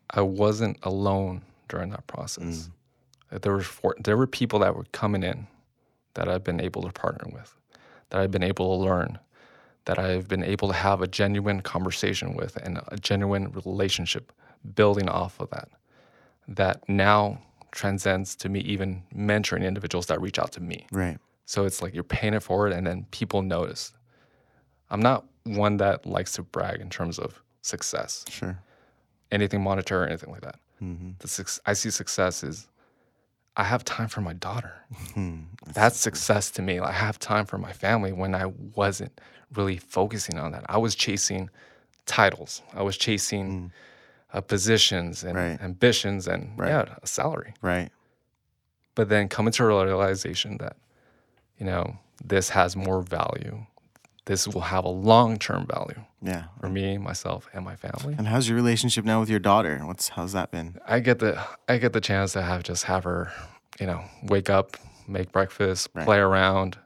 I 0.09 0.21
wasn't 0.21 0.77
alone 0.81 1.43
during 1.67 1.91
that 1.91 2.07
process. 2.07 2.69
That 3.29 3.43
There 3.43 3.53
were 3.53 3.61
for, 3.61 3.95
there 4.03 4.17
were 4.17 4.25
people 4.25 4.57
that 4.59 4.75
were 4.75 4.87
coming 4.93 5.21
in 5.21 5.45
that 6.15 6.27
I've 6.27 6.43
been 6.43 6.59
able 6.59 6.81
to 6.81 6.91
partner 6.91 7.27
with, 7.31 7.53
that 8.09 8.19
I've 8.21 8.31
been 8.31 8.41
able 8.51 8.75
to 8.75 8.83
learn, 8.83 9.19
that 9.85 9.97
I've 9.99 10.27
been 10.27 10.43
able 10.43 10.67
to 10.67 10.73
have 10.73 11.01
a 11.01 11.07
genuine 11.07 11.61
conversation 11.61 12.35
with 12.35 12.55
and 12.57 12.79
a 12.89 12.97
genuine 12.97 13.51
relationship 13.51 14.31
building 14.75 15.09
off 15.09 15.39
of 15.39 15.49
that. 15.51 15.69
That 16.47 16.87
now 16.89 17.39
transcends 17.71 18.35
to 18.37 18.49
me 18.49 18.59
even 18.61 19.03
mentoring 19.15 19.65
individuals 19.65 20.07
that 20.07 20.19
reach 20.21 20.39
out 20.39 20.51
to 20.53 20.61
me. 20.61 20.87
right. 20.91 21.17
So 21.45 21.65
it's 21.65 21.81
like 21.81 21.95
you're 21.95 22.03
paying 22.03 22.35
it 22.35 22.43
forward 22.43 22.71
and 22.73 22.85
then 22.85 23.07
people 23.09 23.41
notice. 23.41 23.91
I'm 24.91 24.99
not 24.99 25.25
one 25.45 25.77
that 25.77 26.05
likes 26.05 26.33
to 26.33 26.43
brag 26.43 26.79
in 26.79 26.89
terms 26.91 27.17
of 27.17 27.41
success, 27.63 28.23
Sure. 28.29 28.59
anything 29.31 29.61
monetary 29.63 30.03
or 30.03 30.07
anything 30.07 30.29
like 30.31 30.41
that. 30.41 30.59
Mhm. 30.81 31.17
The 31.19 31.27
suc 31.27 31.47
I 31.65 31.73
see 31.73 31.89
success 31.89 32.43
is 32.43 32.67
I 33.55 33.63
have 33.63 33.83
time 33.83 34.07
for 34.09 34.21
my 34.21 34.33
daughter. 34.33 34.73
Hmm. 35.15 35.39
That's 35.73 35.97
success 35.97 36.51
to 36.51 36.61
me. 36.61 36.79
I 36.79 36.91
have 36.91 37.17
time 37.19 37.45
for 37.47 37.57
my 37.57 37.73
family 37.73 38.11
when 38.11 38.35
I 38.35 38.45
wasn't 38.45 39.19
really 39.55 39.77
focusing 39.77 40.37
on 40.37 40.51
that. 40.51 40.63
I 40.69 40.77
was 40.77 40.95
chasing 40.95 41.49
titles. 42.05 42.61
I 42.73 42.81
was 42.83 42.97
chasing 42.97 43.71
uh, 44.33 44.41
positions 44.41 45.23
and 45.23 45.35
Right. 45.35 45.59
ambitions 45.61 46.27
and 46.27 46.57
Right. 46.57 46.69
yeah, 46.69 46.95
a 47.01 47.07
salary. 47.07 47.53
Right. 47.61 47.89
but 48.95 49.07
then 49.09 49.27
coming 49.29 49.51
to 49.53 49.63
a 49.63 49.85
realization 49.85 50.57
that 50.57 50.75
you 51.57 51.65
know 51.65 51.97
this 52.23 52.49
has 52.49 52.75
more 52.75 53.01
value 53.01 53.65
this 54.25 54.47
will 54.47 54.61
have 54.61 54.83
a 54.85 54.89
long-term 54.89 55.65
value 55.65 56.03
Yeah. 56.21 56.43
for 56.59 56.69
me 56.69 56.97
myself 56.97 57.47
and 57.53 57.63
my 57.65 57.75
family 57.75 58.15
And 58.17 58.27
how's 58.27 58.47
your 58.49 58.55
relationship 58.57 59.03
now 59.05 59.19
with 59.21 59.29
your 59.29 59.39
daughter? 59.39 59.79
What's 59.85 60.09
how's 60.09 60.33
that 60.33 60.51
been? 60.51 60.77
i 60.85 60.99
get 60.99 61.19
the 61.19 61.41
i 61.67 61.77
get 61.77 61.93
the 61.93 62.01
chance 62.01 62.33
to 62.33 62.41
have 62.41 62.63
just 62.63 62.83
have 62.85 63.03
her 63.05 63.31
you 63.79 63.85
know 63.87 64.03
wake 64.23 64.49
up 64.49 64.77
make 65.07 65.31
breakfast 65.31 65.89
Right. 65.95 66.05
play 66.05 66.17
around 66.19 66.77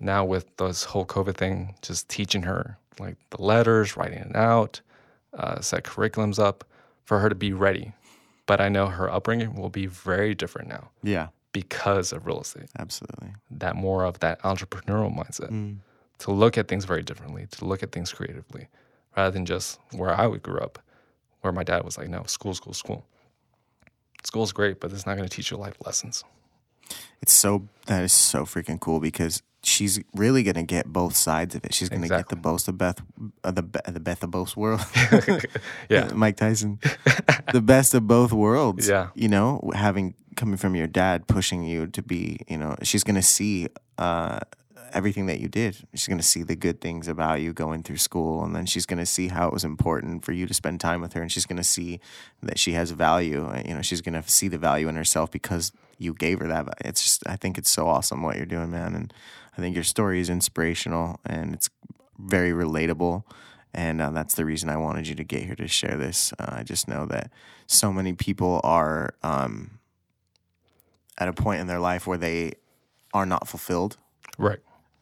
now 0.00 0.24
with 0.24 0.56
this 0.56 0.84
whole 0.84 1.04
covid 1.06 1.36
thing 1.36 1.74
just 1.82 2.08
teaching 2.08 2.42
her 2.42 2.78
like 2.98 3.16
the 3.30 3.40
letters 3.42 3.96
writing 3.96 4.18
it 4.18 4.34
out 4.36 4.80
uh, 5.34 5.60
set 5.60 5.84
curriculums 5.84 6.38
up 6.38 6.64
for 7.04 7.18
her 7.20 7.28
to 7.28 7.34
be 7.34 7.52
ready 7.52 7.92
but 8.46 8.60
i 8.60 8.68
know 8.68 8.86
her 8.86 9.10
upbringing 9.10 9.54
will 9.54 9.68
be 9.70 9.86
very 9.86 10.34
different 10.34 10.68
now 10.68 10.90
Yeah. 11.02 11.28
because 11.52 12.12
of 12.12 12.26
real 12.26 12.40
estate 12.40 12.68
Absolutely. 12.78 13.34
that 13.50 13.76
more 13.76 14.04
of 14.04 14.18
that 14.20 14.40
entrepreneurial 14.42 15.14
mindset 15.14 15.50
Mm. 15.50 15.78
to 16.18 16.30
look 16.32 16.58
at 16.58 16.68
things 16.68 16.84
very 16.84 17.02
differently, 17.02 17.46
to 17.52 17.64
look 17.64 17.82
at 17.82 17.92
things 17.92 18.12
creatively, 18.12 18.68
rather 19.16 19.30
than 19.30 19.46
just 19.46 19.78
where 19.92 20.12
I 20.12 20.26
would 20.26 20.42
grew 20.42 20.58
up, 20.60 20.78
where 21.40 21.50
my 21.52 21.62
dad 21.64 21.82
was 21.82 21.96
like, 21.96 22.08
no, 22.10 22.24
school, 22.24 22.52
school, 22.54 22.74
school. 22.74 23.06
School's 24.24 24.52
great, 24.52 24.80
but 24.80 24.92
it's 24.92 25.06
not 25.06 25.16
going 25.16 25.26
to 25.28 25.34
teach 25.34 25.50
you 25.50 25.56
life 25.56 25.76
lessons. 25.84 26.22
It's 27.22 27.32
so 27.32 27.68
that 27.86 28.02
is 28.04 28.12
so 28.12 28.44
freaking 28.44 28.78
cool 28.78 29.00
because 29.00 29.42
she's 29.62 30.00
really 30.14 30.42
gonna 30.42 30.62
get 30.62 30.86
both 30.86 31.14
sides 31.16 31.54
of 31.54 31.64
it. 31.64 31.74
She's 31.74 31.88
gonna 31.88 32.02
get 32.08 32.28
the 32.28 32.36
Exactly. 32.36 32.40
both 32.40 32.68
of 32.68 32.78
Beth, 32.78 33.00
uh, 33.44 33.50
the 33.50 33.62
be- 33.62 33.80
the 33.86 34.00
Beth 34.00 34.22
of 34.22 34.30
both 34.30 34.56
worlds. 34.56 34.84
Yeah. 35.88 36.10
Miley 36.14 36.34
Cyrus, 36.38 36.64
the 37.52 37.60
best 37.60 37.94
of 37.94 38.06
both 38.06 38.32
worlds. 38.32 38.88
Yeah. 38.88 39.08
you 39.14 39.28
know, 39.28 39.70
having 39.74 40.14
coming 40.36 40.56
from 40.56 40.74
your 40.74 40.86
dad, 40.86 41.26
pushing 41.26 41.64
you 41.64 41.86
to 41.88 42.02
be, 42.02 42.38
you 42.48 42.56
know, 42.56 42.74
she's 42.82 43.04
gonna 43.04 43.22
see 43.22 43.68
uh, 43.98 44.40
everything 44.92 45.26
that 45.26 45.40
you 45.40 45.48
did. 45.48 45.76
She's 45.94 46.08
gonna 46.08 46.22
see 46.22 46.42
the 46.42 46.56
good 46.56 46.80
things 46.80 47.06
about 47.08 47.40
you 47.40 47.52
going 47.52 47.82
through 47.82 47.98
school, 47.98 48.42
and 48.44 48.54
then 48.56 48.64
she's 48.66 48.86
gonna 48.86 49.06
see 49.06 49.28
how 49.28 49.46
it 49.48 49.52
was 49.52 49.64
important 49.64 50.24
for 50.24 50.32
you 50.32 50.46
to 50.46 50.54
spend 50.54 50.80
time 50.80 51.00
with 51.00 51.12
her, 51.12 51.20
and 51.22 51.30
she's 51.30 51.46
gonna 51.46 51.64
see 51.64 52.00
that 52.42 52.58
she 52.58 52.72
has 52.72 52.90
value. 52.92 53.46
uh, 53.46 53.62
You 53.66 53.74
know, 53.74 53.82
she's 53.82 54.00
gonna 54.00 54.22
see 54.26 54.48
the 54.48 54.58
value 54.58 54.88
in 54.88 54.96
herself 54.96 55.30
because 55.30 55.72
you 56.00 56.14
gave 56.14 56.40
her 56.40 56.48
that. 56.48 56.66
It's 56.84 57.02
just, 57.02 57.22
I 57.28 57.36
think 57.36 57.58
it's 57.58 57.70
so 57.70 57.86
awesome 57.86 58.22
what 58.22 58.36
you're 58.36 58.46
doing, 58.46 58.70
man, 58.70 58.94
and 58.94 59.12
I 59.56 59.60
think 59.60 59.74
your 59.74 59.84
story 59.84 60.18
is 60.20 60.30
inspirational 60.30 61.20
and 61.26 61.54
it's 61.54 61.68
very 62.18 62.50
relatable. 62.52 63.22
And 63.72 64.00
uh, 64.00 64.10
that's 64.10 64.34
the 64.34 64.44
reason 64.44 64.68
I 64.68 64.76
wanted 64.76 65.06
you 65.06 65.14
to 65.14 65.24
get 65.24 65.44
here 65.44 65.54
to 65.54 65.68
share 65.68 65.96
this. 65.96 66.32
Uh, 66.38 66.46
I 66.58 66.62
just 66.64 66.88
know 66.88 67.06
that 67.06 67.30
so 67.66 67.92
many 67.92 68.14
people 68.14 68.60
are 68.64 69.14
um, 69.22 69.78
at 71.18 71.28
a 71.28 71.32
point 71.32 71.60
in 71.60 71.66
their 71.66 71.78
life 71.78 72.06
where 72.06 72.18
they 72.18 72.54
are 73.14 73.26
not 73.26 73.46
fulfilled 73.46 73.96
Right. 74.38 74.58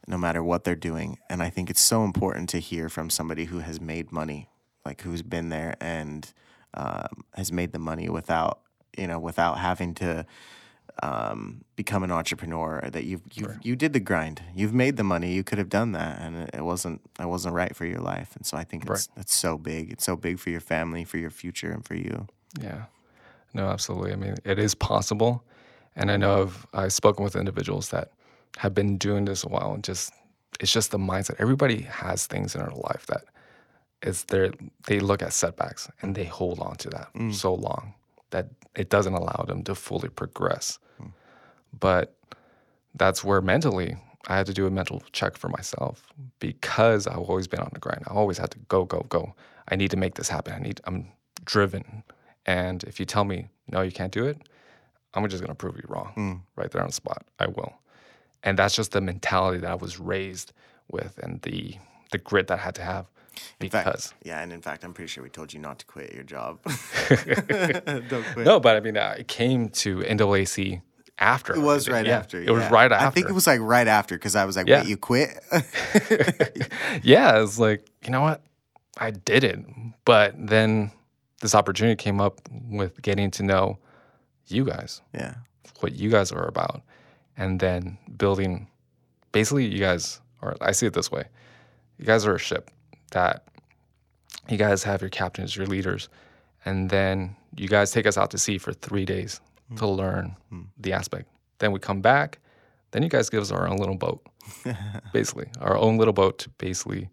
no 0.07 0.17
matter 0.17 0.43
what 0.43 0.65
they're 0.65 0.75
doing. 0.75 1.17
And 1.29 1.41
I 1.41 1.49
think 1.49 1.69
it's 1.69 1.81
so 1.81 2.03
important 2.03 2.49
to 2.49 2.59
hear 2.59 2.89
from 2.89 3.09
somebody 3.09 3.45
who 3.45 3.59
has 3.59 3.79
made 3.79 4.11
money, 4.11 4.49
like 4.85 5.01
who's 5.01 5.21
been 5.21 5.49
there 5.49 5.75
and 5.79 6.31
um, 6.73 7.23
has 7.35 7.51
made 7.51 7.71
the 7.71 7.79
money 7.79 8.09
without, 8.09 8.59
you 8.97 9.07
know, 9.07 9.17
without 9.19 9.57
having 9.59 9.93
to 9.95 10.25
um, 11.03 11.63
become 11.75 12.03
an 12.03 12.11
entrepreneur. 12.11 12.87
That 12.91 13.03
you 13.05 13.21
you 13.33 13.43
you 13.63 13.75
did 13.75 13.93
the 13.93 13.99
grind. 13.99 14.41
You've 14.55 14.73
made 14.73 14.97
the 14.97 15.03
money. 15.03 15.33
You 15.33 15.43
could 15.43 15.57
have 15.57 15.69
done 15.69 15.91
that, 15.93 16.19
and 16.21 16.49
it- 16.53 16.63
wasn't 16.63 17.01
it 17.19 17.25
wasn't 17.27 17.55
right 17.55 17.75
for 17.75 17.85
your 17.85 17.99
life. 18.01 18.35
And 18.35 18.45
so 18.45 18.57
I 18.57 18.63
think 18.63 18.83
it's 18.83 19.09
it's 19.17 19.35
so 19.35 19.57
big. 19.57 19.91
It's 19.91 20.03
so 20.03 20.15
big 20.15 20.39
for 20.39 20.49
your 20.49 20.61
family, 20.61 21.03
for 21.05 21.17
your 21.17 21.29
future, 21.31 21.71
and 21.71 21.85
for 21.85 21.95
you. 21.95 22.27
Yeah. 22.61 22.85
No, 23.53 23.67
absolutely. 23.69 24.13
I 24.13 24.15
mean, 24.15 24.35
it 24.45 24.59
is 24.59 24.75
possible. 24.75 25.43
And 25.95 26.11
I 26.11 26.17
know 26.17 26.43
I've, 26.43 26.67
I've 26.73 26.93
spoken 26.93 27.23
with 27.23 27.35
individuals 27.35 27.89
that 27.89 28.11
have 28.57 28.73
been 28.75 28.97
doing 28.97 29.25
this 29.25 29.43
a 29.43 29.49
while 29.49 29.73
and 29.73 29.83
just, 29.83 30.13
it's 30.59 30.71
just 30.71 30.91
the 30.91 30.99
mindset. 30.99 31.35
Everybody 31.39 31.81
has 31.81 32.27
things 32.27 32.53
in 32.55 32.61
their 32.61 32.69
life 32.71 33.07
that 33.07 33.23
is 34.03 34.23
there, 34.25 34.51
they 34.85 34.99
look 34.99 35.21
at 35.23 35.33
setbacks 35.33 35.89
and 36.01 36.13
they 36.15 36.25
hold 36.25 36.59
on 36.59 36.75
to 36.77 36.89
that 36.89 37.09
so 37.33 37.53
long 37.55 37.93
that 38.31 38.49
it 38.75 38.89
doesn't 38.89 39.13
allow 39.13 39.43
them 39.47 39.63
to 39.63 39.75
fully 39.75 40.09
progress. 40.09 40.79
Hmm. 40.97 41.07
But 41.79 42.15
that's 42.95 43.23
where 43.23 43.41
mentally 43.41 43.97
I 44.27 44.35
had 44.35 44.45
to 44.47 44.53
do 44.53 44.67
a 44.67 44.71
mental 44.71 45.01
check 45.11 45.37
for 45.37 45.49
myself 45.49 46.03
because 46.39 47.07
I've 47.07 47.17
always 47.17 47.47
been 47.47 47.59
on 47.59 47.71
the 47.73 47.79
grind. 47.79 48.03
I 48.07 48.13
always 48.13 48.37
had 48.37 48.51
to 48.51 48.59
go, 48.67 48.85
go, 48.85 49.05
go. 49.09 49.33
I 49.67 49.75
need 49.75 49.91
to 49.91 49.97
make 49.97 50.15
this 50.15 50.29
happen. 50.29 50.53
I 50.53 50.59
need, 50.59 50.81
I'm 50.85 51.07
driven. 51.45 52.03
And 52.45 52.83
if 52.83 52.99
you 52.99 53.05
tell 53.05 53.23
me, 53.23 53.47
no, 53.71 53.81
you 53.81 53.91
can't 53.91 54.11
do 54.11 54.25
it, 54.25 54.37
I'm 55.13 55.27
just 55.27 55.41
going 55.41 55.51
to 55.51 55.55
prove 55.55 55.75
you 55.77 55.83
wrong 55.87 56.11
hmm. 56.13 56.33
right 56.55 56.69
there 56.69 56.81
on 56.81 56.87
the 56.87 56.93
spot. 56.93 57.25
I 57.39 57.47
will. 57.47 57.73
And 58.43 58.57
that's 58.57 58.75
just 58.75 58.91
the 58.91 59.01
mentality 59.01 59.59
that 59.59 59.71
I 59.71 59.75
was 59.75 59.99
raised 59.99 60.53
with 60.91 61.17
and 61.21 61.41
the, 61.41 61.75
the 62.11 62.17
grit 62.17 62.47
that 62.47 62.59
I 62.59 62.61
had 62.61 62.75
to 62.75 62.81
have 62.81 63.09
In 63.59 63.69
fact, 63.69 63.85
because. 63.85 64.13
yeah, 64.23 64.41
and 64.41 64.51
in 64.51 64.61
fact, 64.61 64.83
I'm 64.83 64.93
pretty 64.93 65.07
sure 65.09 65.23
we 65.23 65.29
told 65.29 65.53
you 65.53 65.59
not 65.59 65.79
to 65.79 65.85
quit 65.85 66.13
your 66.13 66.23
job. 66.23 66.59
Don't 67.09 68.23
quit. 68.33 68.45
No, 68.45 68.59
but 68.59 68.75
I 68.75 68.79
mean, 68.79 68.97
uh, 68.97 69.15
I 69.19 69.23
came 69.23 69.69
to 69.69 69.99
NWAC 69.99 70.81
after. 71.17 71.55
It 71.55 71.59
was 71.59 71.89
right. 71.89 72.05
Yeah, 72.05 72.17
after. 72.17 72.41
It 72.41 72.51
was 72.51 72.65
right 72.69 72.91
after. 72.91 73.07
I 73.07 73.09
think 73.11 73.29
it 73.29 73.33
was 73.33 73.47
like 73.47 73.59
right 73.61 73.87
after 73.87 74.15
because 74.15 74.35
I 74.35 74.45
was 74.45 74.55
like, 74.55 74.67
Yeah. 74.67 74.81
"Wait, 74.81 74.89
you 74.89 74.97
quit?" 74.97 75.29
yeah, 77.03 77.41
it's 77.41 77.59
like, 77.59 77.85
you 78.03 78.11
know 78.11 78.21
what? 78.21 78.41
I 78.97 79.11
did 79.11 79.43
it. 79.43 79.59
But 80.05 80.35
then 80.37 80.91
this 81.41 81.55
opportunity 81.55 81.95
came 81.95 82.19
up 82.19 82.39
with 82.69 83.01
getting 83.01 83.31
to 83.31 83.43
know 83.43 83.77
you 84.47 84.65
guys, 84.65 85.01
yeah, 85.13 85.35
what 85.79 85.93
you 85.93 86.09
guys 86.09 86.31
are 86.31 86.47
about, 86.47 86.81
and 87.37 87.59
then 87.59 87.97
building 88.17 88.67
basically, 89.31 89.65
you 89.65 89.79
guys 89.79 90.19
are, 90.41 90.55
I 90.59 90.71
see 90.71 90.87
it 90.87 90.93
this 90.93 91.11
way 91.11 91.25
you 91.99 92.05
guys 92.05 92.25
are 92.25 92.33
a 92.33 92.39
ship 92.39 92.71
that 93.09 93.43
you 94.49 94.57
guys 94.57 94.83
have 94.83 95.01
your 95.01 95.09
captains, 95.09 95.55
your 95.55 95.65
leaders, 95.65 96.09
and 96.65 96.89
then 96.89 97.35
you 97.55 97.67
guys 97.67 97.91
take 97.91 98.05
us 98.05 98.17
out 98.17 98.31
to 98.31 98.37
sea 98.37 98.57
for 98.57 98.73
three 98.73 99.05
days 99.05 99.41
hmm. 99.69 99.75
to 99.75 99.87
learn 99.87 100.35
hmm. 100.49 100.61
the 100.77 100.93
aspect. 100.93 101.29
Then 101.59 101.71
we 101.71 101.79
come 101.79 102.01
back, 102.01 102.39
then 102.91 103.03
you 103.03 103.09
guys 103.09 103.29
give 103.29 103.41
us 103.41 103.51
our 103.51 103.67
own 103.67 103.77
little 103.77 103.95
boat, 103.95 104.25
basically, 105.13 105.47
our 105.59 105.77
own 105.77 105.97
little 105.97 106.13
boat 106.13 106.39
to 106.39 106.49
basically 106.57 107.09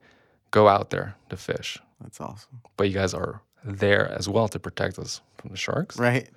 go 0.50 0.68
out 0.68 0.90
there 0.90 1.16
to 1.28 1.36
fish. 1.36 1.78
that's 2.00 2.20
awesome. 2.20 2.60
But 2.76 2.88
you 2.88 2.94
guys 2.94 3.12
are 3.12 3.42
there 3.64 4.08
as 4.10 4.28
well 4.28 4.48
to 4.48 4.58
protect 4.58 4.98
us 4.98 5.20
from 5.38 5.50
the 5.50 5.56
sharks. 5.56 5.98
Right, 5.98 6.28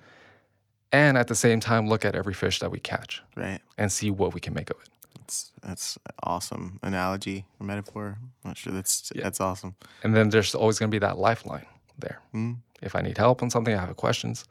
And 0.92 1.16
at 1.16 1.28
the 1.28 1.34
same 1.34 1.60
time, 1.60 1.88
look 1.88 2.04
at 2.04 2.14
every 2.14 2.34
fish 2.34 2.58
that 2.58 2.70
we 2.70 2.80
catch 2.80 3.22
right. 3.36 3.60
and 3.78 3.90
see 3.90 4.10
what 4.10 4.34
we 4.34 4.40
can 4.40 4.52
make 4.52 4.70
of 4.70 4.76
it. 4.82 4.88
That's 5.30 5.50
that's 5.62 5.98
awesome 6.24 6.80
analogy 6.82 7.44
or 7.60 7.66
metaphor. 7.66 8.18
I'm 8.20 8.48
not 8.50 8.56
sure 8.58 8.72
that's 8.72 9.12
Yeah. 9.14 9.22
that's 9.22 9.40
awesome. 9.40 9.74
And 10.02 10.14
then 10.16 10.30
there's 10.30 10.54
always 10.56 10.78
going 10.80 10.90
to 10.90 10.94
be 10.94 10.98
that 11.06 11.18
lifeline 11.18 11.66
there. 12.00 12.18
Mm. 12.34 12.56
If 12.82 12.96
I 12.96 13.00
need 13.02 13.16
help 13.16 13.40
on 13.42 13.48
something, 13.50 13.72
I 13.74 13.78
have 13.86 13.94
questions, 13.96 14.44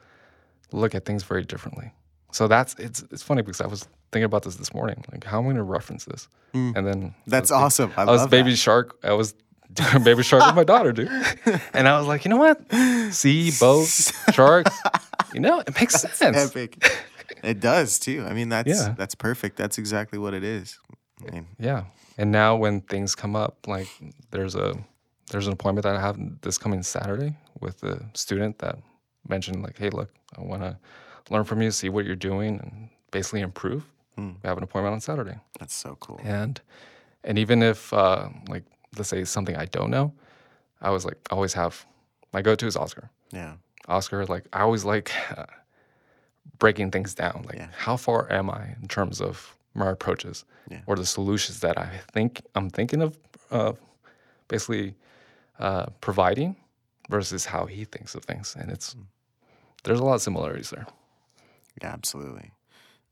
look 0.72 0.96
at 0.96 1.04
things 1.04 1.24
very 1.24 1.44
differently. 1.44 1.92
So 2.32 2.48
that's 2.48 2.76
it's 2.76 3.04
it's 3.12 3.24
funny 3.24 3.42
because 3.42 3.60
I 3.60 3.68
was 3.68 3.88
thinking 4.14 4.24
about 4.26 4.44
this 4.44 4.56
this 4.56 4.74
morning. 4.74 5.04
Like, 5.12 5.26
how 5.26 5.40
am 5.40 5.44
I 5.46 5.48
going 5.48 5.56
to 5.58 5.64
reference 5.64 6.06
this? 6.06 6.30
And 6.54 6.88
then 6.88 7.00
Mm. 7.02 7.14
That's 7.28 7.52
I 7.52 7.56
was 7.56 7.64
awesome. 7.66 7.92
I, 7.98 8.04
I 8.04 8.06
was 8.06 8.28
baby 8.28 8.52
that. 8.52 8.56
shark. 8.58 8.96
I 9.04 9.12
was 9.14 9.34
doing 9.74 10.04
baby 10.10 10.24
shark 10.24 10.46
with 10.46 10.56
my 10.56 10.64
daughter, 10.64 10.94
dude. 10.94 11.10
And 11.74 11.88
I 11.90 11.98
was 12.00 12.08
like, 12.08 12.24
you 12.24 12.30
know 12.30 12.38
what? 12.38 12.58
Sea, 13.12 13.52
boat, 13.60 13.88
sharks. 14.34 14.72
You 15.34 15.42
know, 15.42 15.60
it 15.60 15.76
makes 15.76 15.96
sense. 16.02 16.22
Epic. 16.22 16.72
It 17.44 17.60
does 17.60 18.00
too. 18.00 18.26
I 18.28 18.34
mean, 18.34 18.50
that's 18.50 18.68
Yeah. 18.70 18.96
that's 18.98 19.16
perfect. 19.16 19.56
That's 19.58 19.78
exactly 19.78 20.20
what 20.20 20.34
it 20.34 20.44
is. 20.44 20.80
I 21.28 21.32
mean, 21.32 21.48
Yeah. 21.60 21.84
And 22.18 22.32
now 22.32 22.56
when 22.58 22.82
things 22.82 23.16
come 23.16 23.36
up, 23.36 23.68
like 23.68 23.88
there's 24.32 24.56
a 24.56 24.76
there's 25.32 25.48
an 25.48 25.54
appointment 25.54 25.84
that 25.84 25.96
I 25.96 26.02
have 26.02 26.18
this 26.42 26.58
coming 26.58 26.84
Saturday 26.84 27.38
with 27.62 27.84
a 27.84 28.04
student 28.14 28.60
that 28.60 28.78
mentioned 29.28 29.62
like, 29.64 29.78
hey, 29.78 29.90
look, 29.90 30.10
I 30.38 30.42
want 30.42 30.62
to 30.64 30.78
learn 31.30 31.44
from 31.46 31.62
you, 31.62 31.72
see 31.72 31.90
what 31.90 32.06
you're 32.06 32.16
doing, 32.16 32.60
and 32.60 32.90
basically 33.12 33.42
improve. 33.42 33.84
We 34.18 34.34
have 34.44 34.58
an 34.58 34.64
appointment 34.64 34.94
on 34.94 35.00
Saturday, 35.00 35.38
that's 35.60 35.74
so 35.74 35.96
cool. 36.02 36.20
and 36.26 36.60
and 37.24 37.38
even 37.40 37.64
if 37.64 37.94
uh, 37.94 38.28
like 38.50 38.64
let's 38.98 39.08
say 39.08 39.24
something 39.24 39.56
I 39.56 39.64
don't 39.66 39.90
know, 39.90 40.12
I 40.82 40.90
was 40.90 41.06
like 41.06 41.18
I 41.32 41.36
always 41.36 41.54
have 41.54 41.86
my 42.34 42.42
go-to 42.42 42.68
is 42.68 42.76
Oscar. 42.76 43.12
Yeah. 43.32 43.54
Oscar, 43.88 44.26
like 44.26 44.44
I 44.52 44.60
always 44.62 44.84
like 44.84 45.12
uh, 45.38 45.46
breaking 46.58 46.92
things 46.92 47.14
down. 47.14 47.44
Like, 47.46 47.58
Yeah. 47.58 47.70
how 47.78 47.98
far 47.98 48.32
am 48.32 48.50
I 48.50 48.76
in 48.82 48.88
terms 48.88 49.22
of 49.22 49.56
my 49.74 49.90
approaches 49.90 50.46
Yeah. 50.70 50.82
or 50.88 50.96
the 50.96 51.06
solutions 51.06 51.60
that 51.60 51.78
I 51.78 52.00
think 52.12 52.42
I'm 52.56 52.70
thinking 52.70 53.02
of, 53.02 53.18
uh, 53.52 53.74
basically 54.48 54.96
uh, 55.60 55.88
providing 56.02 56.56
versus 57.10 57.46
how 57.46 57.66
he 57.66 57.86
thinks 57.86 58.16
of 58.16 58.24
things, 58.26 58.56
and 58.56 58.72
it's 58.72 58.96
there's 59.84 60.00
a 60.00 60.04
lot 60.04 60.16
of 60.16 60.22
similarities 60.22 60.70
there. 60.70 60.86
Yeah, 61.82 61.94
absolutely. 61.94 62.52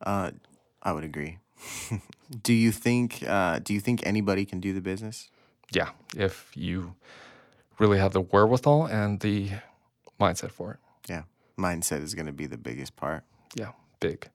Uh, 0.02 0.32
I 0.84 0.92
would 0.94 1.04
agree. 1.04 1.38
do 2.44 2.54
you 2.54 2.72
think 2.72 3.24
uh, 3.28 3.60
do 3.60 3.74
you 3.74 3.80
think 3.82 4.06
anybody 4.06 4.46
can 4.46 4.60
do 4.60 4.74
the 4.74 4.82
business? 4.82 5.30
Yeah, 5.72 5.90
if 6.16 6.52
you 6.56 6.96
really 7.80 7.98
have 8.00 8.14
the 8.14 8.22
wherewithal 8.22 8.86
and 8.88 9.20
the 9.20 9.50
mindset 10.20 10.52
for 10.52 10.72
it. 10.74 10.80
Yeah. 11.58 11.64
Mindset 11.64 12.04
is 12.04 12.14
going 12.16 12.26
to 12.28 12.32
be 12.34 12.46
the 12.46 12.58
biggest 12.58 12.96
part. 12.96 13.24
Yeah, 13.56 13.72
big. 14.00 14.30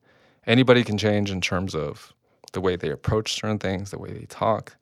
Anybody 0.46 0.82
can 0.84 0.98
change 0.98 1.30
in 1.30 1.40
terms 1.40 1.74
of 1.74 2.12
the 2.52 2.60
way 2.60 2.76
they 2.76 2.90
approach 2.90 3.34
certain 3.34 3.58
things, 3.58 3.90
the 3.90 3.98
way 3.98 4.12
they 4.12 4.26
talk, 4.26 4.76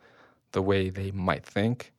the 0.53 0.63
way 0.63 0.91
they 0.91 1.11
might 1.11 1.45
think. 1.45 1.93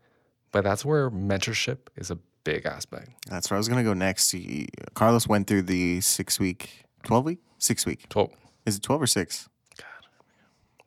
But 0.51 0.63
that's 0.63 0.83
where 0.83 1.09
mentorship 1.11 1.77
is 1.95 2.09
a 2.11 2.17
big 2.43 2.65
aspect. 2.65 3.09
That's 3.29 3.49
where 3.49 3.55
I 3.57 3.59
was 3.59 3.67
going 3.69 3.83
to 3.83 3.89
go 3.89 3.93
next. 3.93 4.31
He- 4.31 4.67
Carlos 4.95 5.27
went 5.27 5.47
through 5.47 5.63
the 5.63 6.01
six 6.01 6.39
week, 6.39 6.85
12 7.03 7.25
week? 7.25 7.39
Six 7.59 7.85
week. 7.85 8.09
12, 8.09 8.31
Is 8.65 8.77
it 8.77 8.83
12 8.83 9.01
or 9.03 9.07
six? 9.07 9.47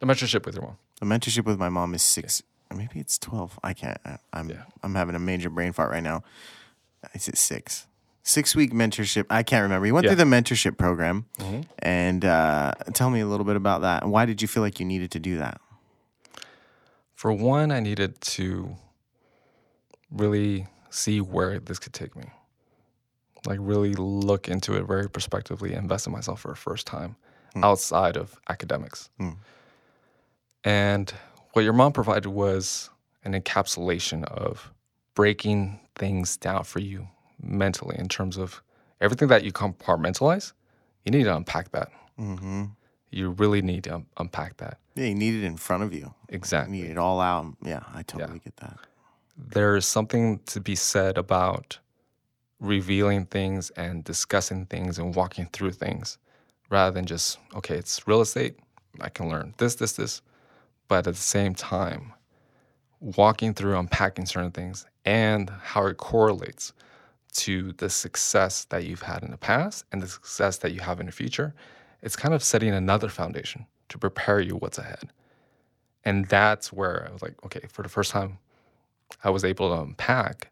the 0.01 0.07
mentorship 0.07 0.45
with 0.45 0.57
your 0.57 0.65
mom. 0.65 0.77
The 1.01 1.07
mentorship 1.07 1.45
with 1.47 1.59
my 1.59 1.69
mom 1.69 1.95
is 1.95 2.03
six. 2.03 2.43
Or 2.71 2.77
maybe 2.77 2.99
it's 2.99 3.19
12. 3.19 3.59
I 3.63 3.73
can't. 3.73 3.99
I- 4.05 4.19
I'm, 4.33 4.51
Yeah. 4.51 4.65
I'm 4.83 4.95
having 4.97 5.15
a 5.15 5.19
major 5.21 5.49
brain 5.49 5.73
fart 5.73 5.91
right 5.93 6.03
now. 6.03 6.25
Is 7.15 7.29
it 7.29 7.39
six? 7.39 7.87
Six 8.27 8.57
week 8.57 8.73
mentorship. 8.73 9.27
I 9.29 9.43
can't 9.43 9.63
remember. 9.63 9.87
You 9.87 9.93
went 9.93 10.05
Yeah. 10.05 10.11
through 10.15 10.25
the 10.25 10.31
mentorship 10.37 10.79
program. 10.79 11.27
And 11.79 12.25
uh, 12.25 12.73
tell 12.95 13.11
me 13.11 13.21
a 13.21 13.27
little 13.27 13.45
bit 13.45 13.55
about 13.55 13.83
that. 13.83 14.09
Why 14.09 14.25
did 14.25 14.41
you 14.41 14.49
feel 14.49 14.63
like 14.63 14.81
you 14.81 14.87
needed 14.87 15.11
to 15.11 15.19
do 15.21 15.37
that? 15.39 15.61
For 17.15 17.33
one, 17.33 17.71
I 17.71 17.81
needed 17.81 18.21
to 18.23 18.77
really 20.11 20.67
see 20.89 21.21
where 21.21 21.59
this 21.59 21.79
could 21.79 21.93
take 21.93 22.17
me. 22.17 22.25
Like, 23.47 23.59
really 23.61 23.93
look 23.93 24.49
into 24.49 24.75
it 24.75 24.85
very 24.85 25.09
prospectively, 25.11 25.75
invest 25.75 26.07
in 26.07 26.13
myself 26.15 26.41
for 26.41 26.49
the 26.49 26.57
first 26.57 26.87
time 26.87 27.17
outside 27.57 28.17
of 28.17 28.41
academics. 28.49 29.11
Hmm. 29.19 29.31
And 30.65 31.13
what 31.53 31.63
your 31.63 31.75
mom 31.75 31.93
provided 31.93 32.27
was 32.27 32.89
an 33.23 33.35
encapsulation 33.35 34.25
of 34.25 34.73
breaking 35.15 35.79
things 35.95 36.39
down 36.39 36.65
for 36.65 36.81
you 36.81 37.09
mentally 37.45 37.97
in 37.99 38.09
terms 38.09 38.37
of 38.37 38.63
everything 39.01 39.29
that 39.29 39.45
you 39.45 39.53
compartmentalize. 39.53 40.53
You 41.05 41.13
need 41.13 41.25
to 41.25 41.37
unpack 41.37 41.71
that. 41.73 41.91
Mm-hmm. 42.19 42.65
You 43.11 43.31
really 43.31 43.63
need 43.63 43.85
to 43.85 43.95
un- 43.97 44.07
unpack 44.17 44.57
that. 44.59 44.79
Yeah, 44.95 45.07
you 45.07 45.15
need 45.15 45.35
it 45.43 45.45
in 45.47 45.57
front 45.57 45.83
of 45.83 45.93
you. 45.93 46.01
You 46.01 46.15
Exactly. 46.31 46.81
need 46.81 46.91
it 46.91 46.99
all 46.99 47.21
out. 47.21 47.55
Yeah, 47.65 47.83
I 47.93 48.03
totally 48.03 48.39
get 48.41 48.57
that. 48.59 48.79
there's 49.37 49.87
something 49.87 50.41
to 50.47 50.61
be 50.61 50.75
said 50.77 51.19
about 51.19 51.79
revealing 52.61 53.27
things 53.27 53.71
and 53.71 54.05
discussing 54.05 54.67
things 54.67 54.99
and 54.99 55.15
walking 55.15 55.47
through 55.53 55.73
things 55.73 56.19
rather 56.71 56.93
than 56.95 57.05
just, 57.05 57.39
okay, 57.55 57.77
it's 57.77 58.07
real 58.07 58.21
estate. 58.21 58.57
I 59.01 59.09
can 59.09 59.29
learn 59.29 59.55
this, 59.59 59.75
this, 59.75 59.93
this. 59.95 60.23
But 60.89 61.07
at 61.07 61.15
the 61.15 61.21
same 61.21 61.55
time, 61.55 62.13
walking 63.01 63.55
through 63.55 63.77
unpacking 63.79 64.27
certain 64.27 64.53
things 64.53 64.87
and 65.05 65.51
how 65.51 65.87
it 65.87 65.97
correlates 65.99 66.73
to 67.35 67.73
the 67.73 67.91
success 67.91 68.65
that 68.67 68.85
you've 68.85 69.03
had 69.03 69.23
in 69.23 69.31
the 69.31 69.37
past 69.37 69.85
and 69.93 70.03
the 70.03 70.09
success 70.09 70.59
that 70.59 70.73
you 70.73 70.81
have 70.81 71.01
in 71.01 71.07
the 71.07 71.13
future, 71.13 71.55
it's 72.03 72.17
kind 72.17 72.35
of 72.35 72.43
setting 72.43 72.73
another 72.73 73.09
foundation 73.09 73.67
to 73.89 73.99
prepare 73.99 74.41
you 74.41 74.57
what's 74.57 74.79
ahead. 74.79 75.11
And 76.05 76.27
that's 76.27 76.73
where 76.73 77.07
I 77.09 77.13
was 77.13 77.23
like, 77.23 77.35
okay, 77.45 77.67
for 77.69 77.83
the 77.83 77.89
first 77.89 78.11
time, 78.11 78.39
I 79.23 79.31
was 79.31 79.45
able 79.45 79.75
to 79.75 79.83
unpack 79.83 80.51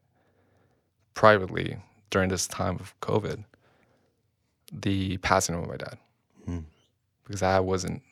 privately 1.14 1.76
during 2.10 2.28
this 2.28 2.46
time 2.46 2.76
of 2.76 2.98
COVID 3.00 3.44
the 4.72 5.18
passing 5.18 5.54
of 5.54 5.68
my 5.68 5.76
dad. 5.76 5.98
Hmm. 6.46 6.58
Because 7.24 7.42
I 7.42 7.60
wasn't, 7.60 8.02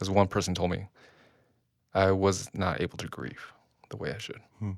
as 0.00 0.10
one 0.10 0.28
person 0.28 0.54
told 0.54 0.70
me, 0.70 0.86
I 1.94 2.12
was 2.12 2.50
not 2.54 2.80
able 2.80 2.98
to 2.98 3.08
grieve 3.08 3.52
the 3.88 3.96
way 3.96 4.12
I 4.12 4.18
should. 4.18 4.40
Hmm. 4.58 4.72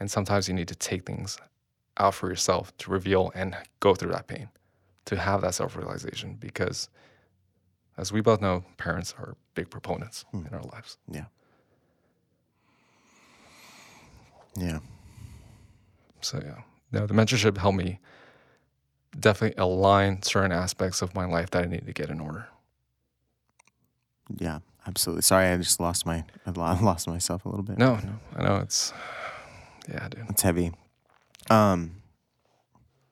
And 0.00 0.10
sometimes 0.10 0.48
you 0.48 0.54
need 0.54 0.68
to 0.68 0.74
take 0.74 1.04
things 1.04 1.38
out 1.98 2.14
for 2.14 2.28
yourself 2.28 2.76
to 2.78 2.90
reveal 2.90 3.30
and 3.34 3.56
go 3.80 3.94
through 3.94 4.12
that 4.12 4.26
pain, 4.26 4.48
to 5.06 5.16
have 5.16 5.40
that 5.42 5.54
self 5.54 5.76
realization. 5.76 6.36
Because 6.40 6.88
as 7.96 8.12
we 8.12 8.20
both 8.20 8.40
know, 8.40 8.64
parents 8.76 9.14
are 9.18 9.36
big 9.54 9.70
proponents 9.70 10.24
hmm. 10.30 10.46
in 10.46 10.54
our 10.54 10.62
lives. 10.62 10.98
Yeah. 11.10 11.24
Yeah. 14.56 14.78
So 16.20 16.40
yeah, 16.44 16.62
no, 16.92 17.06
the 17.06 17.14
mentorship 17.14 17.56
helped 17.58 17.78
me 17.78 17.98
definitely 19.18 19.60
align 19.62 20.22
certain 20.22 20.52
aspects 20.52 21.02
of 21.02 21.14
my 21.14 21.24
life 21.24 21.50
that 21.50 21.64
I 21.64 21.66
need 21.66 21.86
to 21.86 21.92
get 21.92 22.10
in 22.10 22.20
order. 22.20 22.48
Yeah. 24.38 24.60
Absolutely. 24.86 25.22
Sorry, 25.22 25.46
I 25.46 25.56
just 25.56 25.80
lost 25.80 26.06
my 26.06 26.24
I 26.46 26.50
lost 26.80 27.06
myself 27.06 27.44
a 27.44 27.48
little 27.48 27.64
bit. 27.64 27.78
No, 27.78 27.96
no, 27.96 28.18
I 28.36 28.42
know 28.44 28.56
it's 28.56 28.92
yeah, 29.88 30.08
dude. 30.08 30.26
It's 30.28 30.42
heavy. 30.42 30.72
Um 31.50 31.96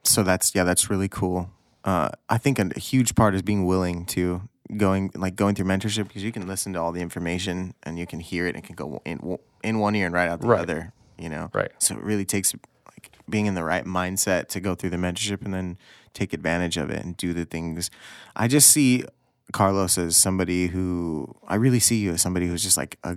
so 0.04 0.22
that's 0.22 0.54
yeah, 0.54 0.64
that's 0.64 0.90
really 0.90 1.08
cool. 1.08 1.50
Uh 1.84 2.10
I 2.28 2.38
think 2.38 2.58
a, 2.58 2.78
huge 2.78 3.14
part 3.14 3.34
is 3.34 3.42
being 3.42 3.66
willing 3.66 4.06
to 4.06 4.42
going 4.76 5.10
like 5.14 5.34
going 5.36 5.54
through 5.54 5.66
mentorship 5.66 6.08
because 6.08 6.22
you 6.22 6.32
can 6.32 6.46
listen 6.46 6.72
to 6.74 6.80
all 6.80 6.92
the 6.92 7.00
information 7.00 7.74
and 7.82 7.98
you 7.98 8.06
can 8.06 8.20
hear 8.20 8.46
it 8.46 8.50
and 8.54 8.58
it 8.58 8.64
can 8.66 8.76
go 8.76 9.02
in 9.04 9.38
in 9.64 9.78
one 9.78 9.94
ear 9.96 10.06
and 10.06 10.14
right 10.14 10.28
out 10.28 10.40
the 10.40 10.46
Right. 10.46 10.60
other, 10.60 10.92
you 11.18 11.28
know. 11.28 11.50
Right. 11.52 11.70
So 11.78 11.94
it 11.96 12.02
really 12.02 12.24
takes 12.24 12.54
like 12.86 13.10
being 13.28 13.46
in 13.46 13.54
the 13.54 13.64
right 13.64 13.84
mindset 13.84 14.48
to 14.48 14.60
go 14.60 14.74
through 14.74 14.90
the 14.90 14.96
mentorship 14.96 15.44
and 15.44 15.52
then 15.52 15.76
take 16.14 16.32
advantage 16.32 16.76
of 16.76 16.90
it 16.90 17.04
and 17.04 17.16
do 17.16 17.32
the 17.32 17.44
things. 17.44 17.90
I 18.36 18.48
just 18.48 18.68
see 18.68 19.04
Carlos 19.52 19.98
as 19.98 20.16
somebody 20.16 20.68
who 20.68 21.34
I 21.48 21.56
really 21.56 21.80
see 21.80 21.96
you 21.98 22.12
as 22.12 22.22
somebody 22.22 22.46
who's 22.46 22.62
just 22.62 22.76
like 22.76 22.96
a 23.04 23.16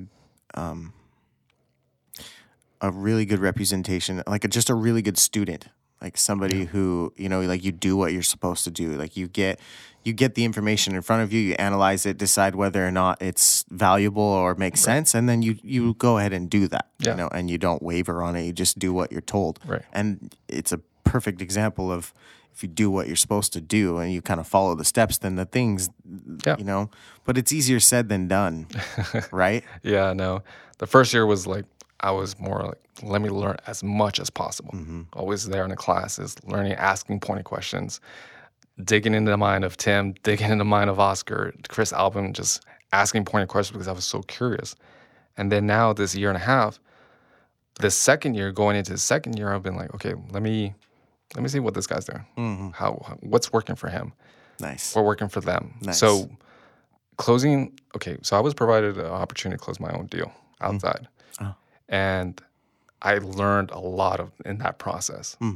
um 0.55 0.93
a 2.83 2.91
really 2.91 3.25
good 3.25 3.39
representation, 3.39 4.21
like 4.27 4.43
a, 4.43 4.47
just 4.47 4.69
a 4.69 4.75
really 4.75 5.01
good 5.01 5.17
student, 5.17 5.69
like 6.01 6.17
somebody 6.17 6.65
who 6.65 7.13
you 7.15 7.29
know, 7.29 7.41
like 7.41 7.63
you 7.63 7.71
do 7.71 7.95
what 7.95 8.11
you're 8.11 8.21
supposed 8.21 8.65
to 8.65 8.71
do. 8.71 8.91
Like 8.95 9.17
you 9.17 9.27
get 9.27 9.59
you 10.03 10.11
get 10.11 10.35
the 10.35 10.43
information 10.43 10.93
in 10.93 11.01
front 11.01 11.23
of 11.23 11.31
you, 11.31 11.39
you 11.39 11.55
analyze 11.57 12.05
it, 12.05 12.17
decide 12.17 12.55
whether 12.55 12.85
or 12.85 12.91
not 12.91 13.21
it's 13.21 13.63
valuable 13.69 14.21
or 14.21 14.53
makes 14.55 14.81
sense, 14.81 15.15
and 15.15 15.29
then 15.29 15.41
you 15.41 15.57
you 15.63 15.81
mm-hmm. 15.81 15.97
go 15.97 16.17
ahead 16.17 16.33
and 16.33 16.49
do 16.49 16.67
that. 16.67 16.89
Yeah. 16.99 17.11
You 17.11 17.17
know, 17.17 17.29
and 17.31 17.49
you 17.49 17.57
don't 17.57 17.81
waver 17.81 18.21
on 18.21 18.35
it. 18.35 18.43
You 18.43 18.53
just 18.53 18.77
do 18.77 18.93
what 18.93 19.11
you're 19.11 19.21
told. 19.21 19.59
Right. 19.65 19.83
And 19.93 20.35
it's 20.49 20.73
a 20.73 20.79
perfect 21.05 21.41
example 21.41 21.89
of 21.91 22.13
if 22.53 22.61
you 22.61 22.69
do 22.69 22.91
what 22.91 23.07
you're 23.07 23.15
supposed 23.15 23.53
to 23.53 23.61
do 23.61 23.97
and 23.97 24.11
you 24.13 24.21
kind 24.21 24.39
of 24.39 24.47
follow 24.47 24.75
the 24.75 24.85
steps, 24.85 25.17
then 25.17 25.35
the 25.35 25.45
things, 25.45 25.89
Yeah. 26.45 26.55
you 26.57 26.63
know. 26.63 26.91
But 27.25 27.37
it's 27.37 27.51
easier 27.51 27.79
said 27.79 28.09
than 28.09 28.27
done, 28.27 28.67
right? 29.31 29.63
Yeah, 29.81 30.13
no. 30.13 30.43
The 30.77 30.87
first 30.87 31.13
year 31.13 31.25
was 31.25 31.47
like 31.47 31.65
I 32.03 32.11
was 32.11 32.37
more 32.37 32.61
like 32.61 32.83
let 33.01 33.21
me 33.21 33.29
learn 33.29 33.57
as 33.65 33.83
much 33.83 34.19
as 34.19 34.29
possible. 34.29 34.71
Mm-hmm. 34.73 35.01
Always 35.13 35.47
there 35.47 35.63
in 35.63 35.71
the 35.71 35.75
classes, 35.75 36.35
learning, 36.45 36.73
asking 36.73 37.21
pointed 37.21 37.45
questions, 37.45 37.99
digging 38.83 39.15
into 39.15 39.31
the 39.31 39.37
mind 39.37 39.63
of 39.63 39.77
Tim, 39.77 40.13
digging 40.23 40.45
into 40.45 40.57
the 40.57 40.65
mind 40.65 40.89
of 40.89 40.99
Oscar, 40.99 41.53
Chris 41.69 41.91
Albin, 41.91 42.33
just 42.33 42.63
asking 42.91 43.25
pointed 43.25 43.49
questions 43.49 43.73
because 43.73 43.87
I 43.87 43.93
was 43.93 44.05
so 44.05 44.21
curious. 44.21 44.75
And 45.37 45.51
then 45.51 45.65
now 45.65 45.93
this 45.93 46.13
year 46.13 46.29
and 46.29 46.37
a 46.37 46.41
half, 46.41 46.79
the 47.79 47.89
second 47.89 48.35
year 48.35 48.51
going 48.51 48.75
into 48.75 48.91
the 48.91 48.99
second 48.99 49.37
year, 49.37 49.51
I've 49.51 49.63
been 49.63 49.75
like, 49.75 49.93
okay, 49.95 50.13
let 50.31 50.43
me 50.43 50.75
let 51.35 51.41
me 51.41 51.49
see 51.49 51.59
what 51.59 51.73
this 51.73 51.87
guy's 51.87 52.05
doing. 52.05 52.25
Mm-hmm. 52.37 52.69
How 52.69 53.17
what's 53.21 53.51
working 53.51 53.75
for 53.75 53.89
him? 53.89 54.13
Nice. 54.59 54.95
What 54.95 55.05
working 55.05 55.29
for 55.29 55.41
them? 55.41 55.73
Nice. 55.81 55.97
So 55.97 56.29
closing 57.17 57.79
okay, 57.95 58.17
so 58.21 58.37
I 58.37 58.39
was 58.39 58.53
provided 58.53 58.97
an 58.97 59.05
opportunity 59.05 59.57
to 59.57 59.63
close 59.63 59.79
my 59.79 59.91
own 59.91 60.05
deal 60.07 60.27
mm. 60.27 60.33
outside. 60.61 61.07
Oh. 61.41 61.55
And 61.89 62.41
I 63.01 63.17
learned 63.17 63.71
a 63.71 63.79
lot 63.79 64.19
of 64.19 64.31
in 64.45 64.57
that 64.59 64.79
process. 64.79 65.35
Hmm. 65.39 65.55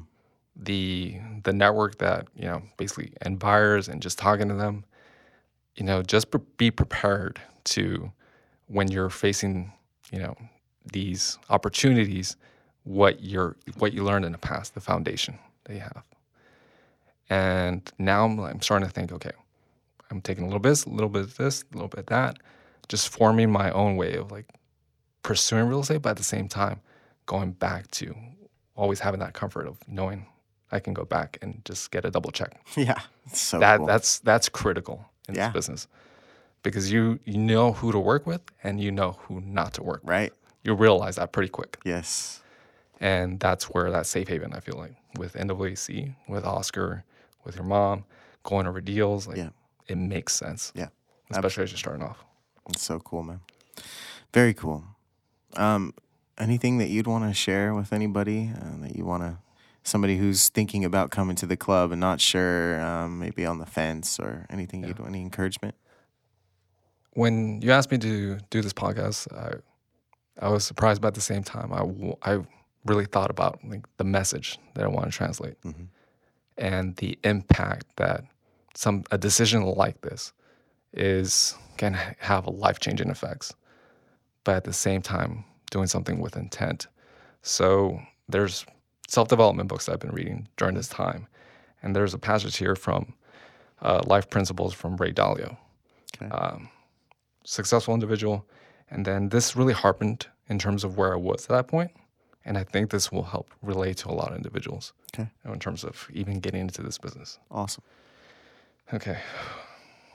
The 0.55 1.17
the 1.43 1.53
network 1.53 1.99
that, 1.99 2.27
you 2.35 2.45
know, 2.45 2.63
basically 2.77 3.13
and 3.21 3.37
buyers 3.39 3.87
and 3.87 4.01
just 4.01 4.17
talking 4.17 4.47
to 4.49 4.55
them, 4.55 4.85
you 5.75 5.85
know, 5.85 6.01
just 6.01 6.27
be 6.57 6.71
prepared 6.71 7.39
to 7.65 8.11
when 8.67 8.89
you're 8.89 9.09
facing, 9.09 9.71
you 10.11 10.19
know, 10.19 10.35
these 10.91 11.37
opportunities, 11.49 12.35
what 12.83 13.23
you're 13.23 13.55
what 13.77 13.93
you 13.93 14.03
learned 14.03 14.25
in 14.25 14.31
the 14.31 14.37
past, 14.37 14.73
the 14.73 14.81
foundation 14.81 15.37
that 15.65 15.73
you 15.73 15.79
have. 15.81 16.03
And 17.29 17.91
now 17.99 18.25
I'm, 18.25 18.39
I'm 18.39 18.61
starting 18.61 18.87
to 18.87 18.93
think, 18.93 19.11
okay, 19.11 19.31
I'm 20.09 20.21
taking 20.21 20.43
a 20.43 20.47
little 20.47 20.59
bit, 20.59 20.85
a 20.85 20.89
little 20.89 21.09
bit 21.09 21.23
of 21.23 21.37
this, 21.37 21.63
a 21.71 21.75
little 21.75 21.89
bit 21.89 22.01
of 22.01 22.05
that, 22.07 22.37
just 22.87 23.09
forming 23.09 23.51
my 23.51 23.69
own 23.71 23.97
way 23.97 24.15
of 24.15 24.31
like 24.31 24.47
pursuing 25.27 25.67
real 25.67 25.81
estate, 25.81 26.01
but 26.01 26.11
at 26.11 26.17
the 26.17 26.23
same 26.23 26.47
time, 26.47 26.79
going 27.25 27.51
back 27.51 27.91
to 27.91 28.15
always 28.75 28.99
having 29.01 29.19
that 29.19 29.33
comfort 29.33 29.67
of 29.67 29.77
knowing 29.87 30.25
I 30.71 30.79
can 30.79 30.93
go 30.93 31.03
back 31.05 31.37
and 31.41 31.61
just 31.65 31.91
get 31.91 32.05
a 32.05 32.11
double 32.11 32.31
check. 32.31 32.51
Yeah. 32.77 32.99
So 33.33 33.59
that 33.59 33.77
cool. 33.77 33.87
that's 33.87 34.19
that's 34.19 34.47
critical 34.49 34.97
in 35.27 35.35
Yeah. 35.35 35.47
this 35.47 35.53
business 35.53 35.87
because 36.63 36.91
you 36.93 37.19
you 37.25 37.37
know 37.37 37.73
who 37.73 37.91
to 37.91 37.99
work 37.99 38.25
with 38.25 38.41
and 38.63 38.79
you 38.79 38.91
know 38.91 39.11
who 39.23 39.41
not 39.41 39.73
to 39.75 39.83
work 39.83 40.01
with. 40.03 40.09
right. 40.09 40.33
You 40.63 40.73
realize 40.75 41.15
that 41.17 41.31
pretty 41.31 41.49
quick, 41.49 41.77
Yes. 41.85 42.41
and 42.99 43.39
that's 43.39 43.65
where 43.65 43.91
that 43.91 44.05
safe 44.05 44.27
haven 44.29 44.53
I 44.53 44.59
feel 44.61 44.77
like 44.77 44.93
with 45.17 45.33
NWAC, 45.33 46.15
with 46.27 46.43
Oscar, 46.45 47.03
with 47.45 47.55
your 47.55 47.65
mom, 47.65 48.03
going 48.43 48.65
over 48.67 48.81
deals, 48.81 49.27
like 49.27 49.37
Yeah. 49.37 49.49
it 49.87 49.97
makes 49.97 50.33
sense. 50.35 50.71
Yeah. 50.75 50.89
especially 51.31 51.63
as 51.65 51.71
you're 51.71 51.77
starting 51.85 52.03
off. 52.03 52.19
It's 52.69 52.83
so 52.85 52.99
cool, 52.99 53.23
man. 53.23 53.39
Very 54.33 54.53
cool. 54.53 54.83
Um, 55.55 55.93
anything 56.37 56.77
that 56.79 56.89
you'd 56.89 57.07
want 57.07 57.27
to 57.27 57.33
share 57.33 57.73
with 57.73 57.93
anybody? 57.93 58.51
Uh, 58.55 58.81
that 58.81 58.95
you 58.95 59.05
want 59.05 59.23
to, 59.23 59.37
somebody 59.83 60.17
who's 60.17 60.49
thinking 60.49 60.83
about 60.85 61.09
coming 61.11 61.35
to 61.37 61.45
the 61.45 61.57
club 61.57 61.91
and 61.91 62.01
not 62.01 62.19
sure, 62.19 62.79
um, 62.81 63.19
maybe 63.19 63.45
on 63.45 63.57
the 63.57 63.65
fence 63.65 64.19
or 64.19 64.45
anything 64.49 64.83
you'd 64.83 64.99
any 64.99 65.21
encouragement? 65.21 65.75
when 67.17 67.59
you 67.63 67.71
asked 67.71 67.91
me 67.91 67.97
to 67.97 68.37
do 68.51 68.61
this 68.61 68.73
podcast, 68.73 69.27
I 69.35 69.55
I 70.39 70.49
was 70.49 70.63
surprised, 70.63 71.01
but 71.01 71.09
at 71.09 71.13
the 71.15 71.21
same 71.21 71.41
time, 71.41 71.73
I, 71.73 71.79
w- 71.79 72.15
I 72.21 72.39
really 72.85 73.05
thought 73.05 73.31
about 73.31 73.59
like 73.65 73.85
the 73.97 74.03
message 74.03 74.59
that 74.75 74.83
I 74.83 74.87
want 74.87 75.05
to 75.07 75.11
translate 75.11 75.55
and 76.59 76.95
the 76.97 77.17
impact 77.23 77.87
that 77.95 78.23
some 78.75 79.03
a 79.09 79.17
decision 79.17 79.63
like 79.63 80.01
this 80.01 80.31
is 80.93 81.55
can 81.77 81.95
ha- 81.95 82.13
have 82.19 82.45
life 82.47 82.79
changing 82.79 83.09
effects, 83.09 83.55
but 84.47 84.55
at 84.55 84.63
the 84.63 84.71
same 84.71 85.01
time 85.01 85.43
doing 85.71 85.87
something 85.87 86.21
with 86.21 86.37
intent. 86.37 86.87
So 87.41 87.99
there's 88.29 88.65
self 89.09 89.27
development 89.27 89.67
books 89.67 89.85
that 89.85 89.91
I've 89.91 89.99
been 89.99 90.11
reading 90.11 90.47
during 90.55 90.73
this 90.73 90.87
time, 90.87 91.27
and 91.83 91.93
there's 91.93 92.13
a 92.13 92.17
passage 92.17 92.55
here 92.55 92.73
from 92.73 93.13
uh, 93.81 94.03
Life 94.05 94.29
Principles 94.29 94.73
from 94.73 94.95
Ray 94.95 95.11
Dalio 95.11 95.57
Okay. 96.21 96.63
successful 97.43 97.93
individual. 97.93 98.45
And 98.89 99.05
then 99.05 99.27
this 99.27 99.57
really 99.57 99.73
harpened 99.73 100.27
in 100.47 100.57
terms 100.59 100.85
of 100.85 100.97
where 100.97 101.11
I 101.11 101.17
was 101.17 101.43
at 101.43 101.49
that 101.49 101.67
point. 101.67 101.91
And 102.45 102.57
I 102.57 102.63
think 102.63 102.89
this 102.89 103.11
will 103.11 103.23
help 103.23 103.51
relate 103.61 103.97
to 103.97 104.09
a 104.09 104.15
lot 104.15 104.29
of 104.29 104.37
individuals 104.37 104.93
okay. 105.13 105.29
you 105.43 105.49
know, 105.49 105.53
in 105.53 105.59
terms 105.59 105.83
of 105.83 106.07
even 106.13 106.39
getting 106.39 106.61
into 106.61 106.81
this 106.81 106.97
business. 106.97 107.37
Awesome. 107.51 107.83
Okay. 108.93 109.17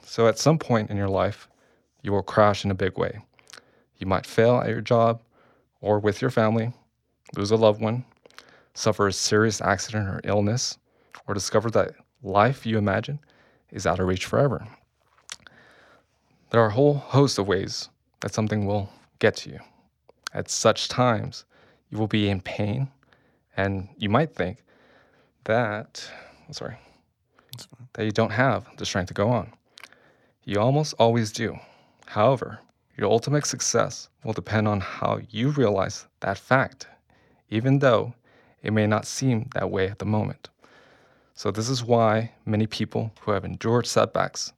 So 0.03 0.27
at 0.27 0.39
some 0.39 0.57
point 0.57 0.89
in 0.89 0.97
your 0.97 1.07
life, 1.07 1.47
you 2.01 2.11
will 2.11 2.23
crash 2.23 2.65
in 2.65 2.71
a 2.71 2.75
big 2.75 2.97
way. 2.97 3.21
You 4.03 4.07
might 4.07 4.25
fail 4.25 4.57
at 4.57 4.67
your 4.67 4.81
job 4.81 5.21
or 5.79 5.97
with 5.97 6.21
your 6.21 6.29
family, 6.29 6.73
lose 7.37 7.51
a 7.51 7.55
loved 7.55 7.79
one, 7.79 8.03
suffer 8.73 9.07
a 9.07 9.13
serious 9.13 9.61
accident 9.61 10.09
or 10.09 10.19
illness, 10.25 10.77
or 11.25 11.33
discover 11.33 11.69
that 11.69 11.93
life 12.21 12.65
you 12.65 12.77
imagine 12.77 13.17
is 13.71 13.87
out 13.87 14.01
of 14.01 14.07
reach 14.09 14.25
forever. 14.25 14.67
There 16.49 16.59
are 16.59 16.67
a 16.67 16.73
whole 16.73 16.95
host 16.95 17.39
of 17.39 17.47
ways 17.47 17.87
that 18.19 18.33
something 18.33 18.65
will 18.65 18.89
get 19.19 19.37
to 19.37 19.51
you. 19.51 19.59
At 20.33 20.49
such 20.49 20.89
times, 20.89 21.45
you 21.89 21.97
will 21.97 22.07
be 22.07 22.27
in 22.27 22.41
pain, 22.41 22.89
and 23.55 23.87
you 23.97 24.09
might 24.09 24.35
think 24.35 24.65
that, 25.45 26.05
sorry, 26.51 26.75
that 27.93 28.03
you 28.03 28.11
don't 28.11 28.31
have 28.31 28.67
the 28.75 28.85
strength 28.85 29.07
to 29.07 29.13
go 29.13 29.29
on. 29.29 29.53
You 30.43 30.59
almost 30.59 30.93
always 30.99 31.31
do. 31.31 31.57
However, 32.05 32.59
your 32.97 33.09
ultimate 33.09 33.45
success 33.45 34.09
will 34.23 34.33
depend 34.33 34.67
on 34.67 34.79
how 34.79 35.19
you 35.29 35.49
realize 35.49 36.07
that 36.19 36.37
fact, 36.37 36.87
even 37.49 37.79
though 37.79 38.13
it 38.61 38.71
may 38.71 38.87
not 38.87 39.05
seem 39.05 39.49
that 39.53 39.71
way 39.71 39.87
at 39.87 39.99
the 39.99 40.05
moment. 40.05 40.49
So, 41.35 41.49
this 41.49 41.69
is 41.69 41.83
why 41.83 42.31
many 42.45 42.67
people 42.67 43.11
who 43.21 43.31
have 43.31 43.43
endured 43.43 43.87
setbacks 43.87 44.53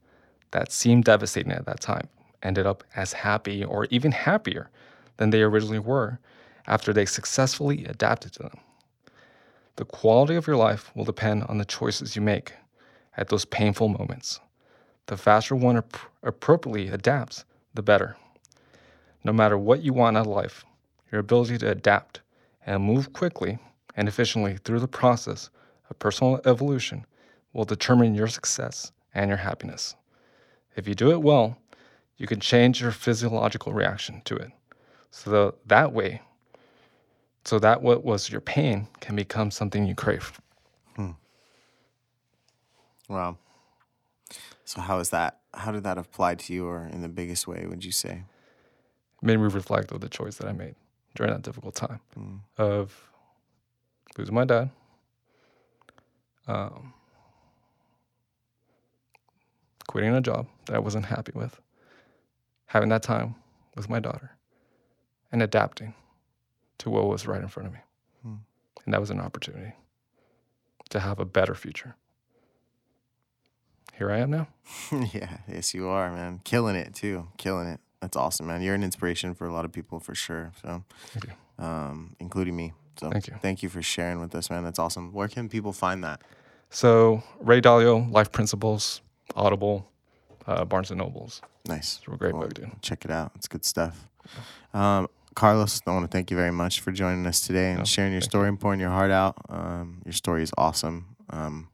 that 0.52 0.72
seemed 0.72 1.06
devastating 1.06 1.54
at 1.54 1.66
that 1.66 1.80
time 1.80 2.10
ended 2.44 2.66
up 2.66 2.84
as 2.96 3.14
happy 3.14 3.64
or 3.64 3.86
even 3.86 4.12
happier 4.12 4.70
than 5.18 5.30
they 5.30 5.42
originally 5.42 5.80
were 5.80 6.20
after 6.68 6.92
they 6.92 7.06
successfully 7.06 7.86
adapted 7.86 8.34
to 8.34 8.44
them. 8.44 8.60
The 9.78 9.86
quality 9.86 10.36
of 10.36 10.48
your 10.48 10.58
life 10.58 10.92
will 10.96 11.06
depend 11.06 11.44
on 11.44 11.58
the 11.58 11.66
choices 11.66 12.16
you 12.16 12.22
make 12.22 12.54
at 13.18 13.30
those 13.30 13.46
painful 13.46 13.90
moments. 13.90 14.40
The 15.08 15.18
faster 15.18 15.56
one 15.56 15.78
ap- 15.78 15.98
appropriately 16.24 16.90
adapts, 16.90 17.46
the 17.74 17.82
better. 17.82 18.16
No 19.26 19.34
matter 19.34 19.58
what 19.58 19.82
you 19.82 19.92
want 19.92 20.18
out 20.18 20.28
of 20.28 20.32
life, 20.32 20.64
your 21.12 21.20
ability 21.20 21.58
to 21.58 21.72
adapt 21.72 22.22
and 22.64 22.84
move 22.84 23.12
quickly 23.12 23.58
and 23.98 24.08
efficiently 24.08 24.58
through 24.58 24.80
the 24.80 24.88
process 24.88 25.50
of 25.90 25.98
personal 25.98 26.40
evolution 26.46 27.08
will 27.52 27.66
determine 27.66 28.14
your 28.14 28.28
success 28.28 28.92
and 29.16 29.30
your 29.30 29.40
happiness. 29.40 29.96
If 30.76 30.88
you 30.88 30.94
do 30.94 31.10
it 31.10 31.24
well, 31.24 31.58
you 32.18 32.28
can 32.28 32.40
change 32.40 32.80
your 32.80 32.92
physiological 32.92 33.74
reaction 33.74 34.22
to 34.26 34.36
it. 34.36 34.52
So 35.10 35.56
that, 35.66 35.92
way, 35.92 36.22
so 37.46 37.58
that 37.58 37.82
what 37.82 38.06
was 38.06 38.30
your 38.30 38.42
pain 38.42 38.88
can 39.00 39.16
become 39.16 39.50
something 39.50 39.88
you 39.88 39.96
crave. 39.96 40.40
Hmm. 40.96 41.12
Wow. 43.10 43.38
So 44.66 44.82
how 44.82 45.00
is 45.00 45.10
that? 45.10 45.40
How 45.52 45.72
did 45.72 45.84
that 45.84 45.98
apply 45.98 46.36
to 46.36 46.54
you, 46.54 46.68
or 46.68 46.84
in 46.84 47.02
the 47.02 47.10
biggest 47.10 47.48
way, 47.48 47.66
would 47.66 47.84
you 47.84 47.92
say? 47.92 48.24
Made 49.26 49.38
me 49.38 49.44
reflect 49.44 49.92
on 49.92 50.00
the 50.00 50.10
choice 50.10 50.38
that 50.38 50.48
I 50.48 50.54
made 50.54 50.76
during 51.16 51.34
that 51.34 51.42
difficult 51.42 51.76
time 51.76 52.00
of 52.58 53.10
losing 54.18 54.36
my 54.36 54.46
dad, 54.46 54.70
um, 56.48 56.94
quitting 59.88 60.14
a 60.14 60.22
job 60.22 60.48
that 60.66 60.76
I 60.76 60.80
wasn't 60.80 61.06
happy 61.06 61.32
with, 61.34 61.60
having 62.68 62.90
that 62.90 63.04
time 63.04 63.36
with 63.76 63.90
my 63.90 64.00
daughter, 64.00 64.32
and 65.32 65.42
adapting 65.42 65.94
to 66.78 66.90
what 66.90 67.08
was 67.08 67.26
right 67.28 67.42
in 67.42 67.48
front 67.48 67.68
of 67.68 67.74
me. 67.74 67.80
And 68.86 68.94
that 68.94 69.02
was 69.02 69.10
an 69.10 69.20
opportunity 69.20 69.74
to 70.90 71.00
have 71.00 71.20
a 71.20 71.26
better 71.26 71.56
future. 71.56 71.96
Here 73.98 74.12
I 74.12 74.20
am 74.20 74.30
now. 74.30 74.48
yeah, 75.14 75.38
yes, 75.48 75.74
you 75.74 75.88
are, 75.88 76.12
man. 76.12 76.42
Killing 76.44 76.76
it 76.76 76.94
too. 76.94 77.28
Killing 77.38 77.68
it. 77.68 77.80
That's 78.06 78.18
awesome, 78.18 78.46
man. 78.46 78.62
You're 78.62 78.76
an 78.76 78.84
inspiration 78.84 79.34
for 79.34 79.48
a 79.48 79.52
lot 79.52 79.66
of 79.66 79.72
people 79.72 80.00
for 80.00 80.14
sure. 80.14 80.52
So, 80.62 80.84
Thank 81.08 81.26
you. 81.26 81.66
um, 81.66 82.16
including 82.20 82.56
me. 82.56 82.74
So, 83.00 83.10
Thank 83.10 83.26
you. 83.28 83.34
Thank 83.42 83.64
you 83.64 83.70
for 83.70 83.82
sharing 83.82 84.20
with 84.20 84.36
us, 84.36 84.52
man. 84.52 84.64
That's 84.64 84.78
awesome. 84.78 85.12
Where 85.12 85.28
can 85.28 85.50
people 85.50 85.74
find 85.74 86.04
that? 86.04 86.22
So 86.70 87.24
Ray 87.40 87.62
Dalio, 87.62 88.12
Life 88.12 88.32
Principles, 88.32 89.02
Audible, 89.36 89.90
uh, 90.46 90.66
Barnes 90.66 90.92
and 90.92 91.00
Nobles. 91.00 91.42
Nice. 91.68 91.98
It's 91.98 92.08
a 92.14 92.16
great 92.16 92.34
book, 92.34 92.54
dude. 92.54 92.70
Check 92.84 93.06
it 93.06 93.12
out. 93.12 93.32
It's 93.36 93.48
good 93.48 93.66
stuff. 93.66 94.08
Um, 94.72 95.08
Carlos, 95.34 95.82
I 95.88 95.92
want 95.92 96.04
to 96.10 96.16
thank 96.16 96.30
you 96.30 96.38
very 96.38 96.52
much 96.52 96.82
for 96.82 96.92
joining 96.92 97.26
us 97.26 97.42
today 97.42 97.70
and 97.72 97.80
No, 97.80 97.86
sharing 97.86 98.12
your 98.12 98.22
story 98.22 98.50
and 98.50 98.60
pouring 98.60 98.80
your 98.80 98.92
heart 98.92 99.10
out. 99.10 99.36
Um, 99.50 100.04
your 100.06 100.14
story 100.14 100.44
is 100.44 100.52
awesome. 100.60 101.16
Um, 101.32 101.70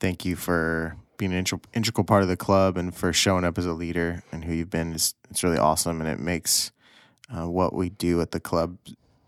thank 0.00 0.24
you 0.24 0.34
for 0.34 0.96
being 1.18 1.32
an 1.34 1.44
integ- 1.44 1.64
integral 1.74 2.04
part 2.04 2.22
of 2.22 2.28
the 2.28 2.36
club 2.36 2.76
and 2.78 2.94
for 2.94 3.12
showing 3.12 3.44
up 3.44 3.58
as 3.58 3.66
a 3.66 3.72
leader 3.74 4.22
and 4.32 4.44
who 4.44 4.54
you've 4.54 4.70
been. 4.70 4.94
It's, 4.94 5.14
it's 5.30 5.44
really 5.44 5.58
awesome 5.58 6.00
and 6.00 6.08
it 6.08 6.18
makes 6.18 6.72
uh, 7.36 7.46
what 7.48 7.74
we 7.74 7.90
do 7.90 8.20
at 8.22 8.30
the 8.30 8.40
club. 8.40 8.78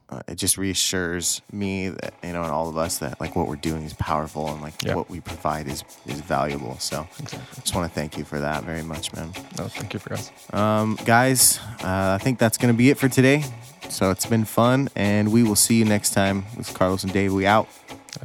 Uh, 0.09 0.21
it 0.27 0.35
just 0.37 0.59
reassures 0.59 1.41
me 1.53 1.89
that 1.89 2.15
you 2.25 2.33
know 2.33 2.43
and 2.43 2.51
all 2.51 2.69
of 2.69 2.77
us 2.77 2.99
that 2.99 3.21
like 3.21 3.37
what 3.37 3.47
we're 3.47 3.55
doing 3.55 3.83
is 3.85 3.93
powerful 3.93 4.49
and 4.49 4.61
like 4.61 4.75
Yeah. 4.83 4.95
what 4.97 5.09
we 5.09 5.21
provide 5.21 5.69
is 5.69 5.85
is 6.07 6.21
valuable. 6.21 6.77
So 6.81 7.07
Exactly. 7.21 7.63
just 7.63 7.75
want 7.77 7.89
to 7.89 7.95
thank 7.95 8.19
you 8.19 8.25
for 8.25 8.41
that 8.41 8.65
very 8.65 8.83
much, 8.83 9.13
man. 9.13 9.31
No, 9.57 9.69
thank 9.69 9.93
you 9.95 10.01
for 10.01 10.09
guys. 10.11 10.33
Um, 10.53 10.99
guys, 11.05 11.61
uh, 11.85 12.19
I 12.19 12.23
think 12.23 12.41
that's 12.41 12.59
going 12.59 12.75
to 12.75 12.77
be 12.77 12.91
it 12.91 12.99
for 12.99 13.09
today. 13.09 13.45
So 13.89 14.11
it's 14.11 14.27
been 14.27 14.45
fun, 14.45 14.89
and 14.97 15.31
we 15.33 15.43
will 15.45 15.55
see 15.57 15.77
you 15.77 15.85
next 15.85 16.11
time. 16.11 16.45
With 16.57 16.73
Carlos 16.75 17.05
and 17.05 17.13
Dave. 17.13 17.33
We 17.33 17.47
out. 17.47 17.69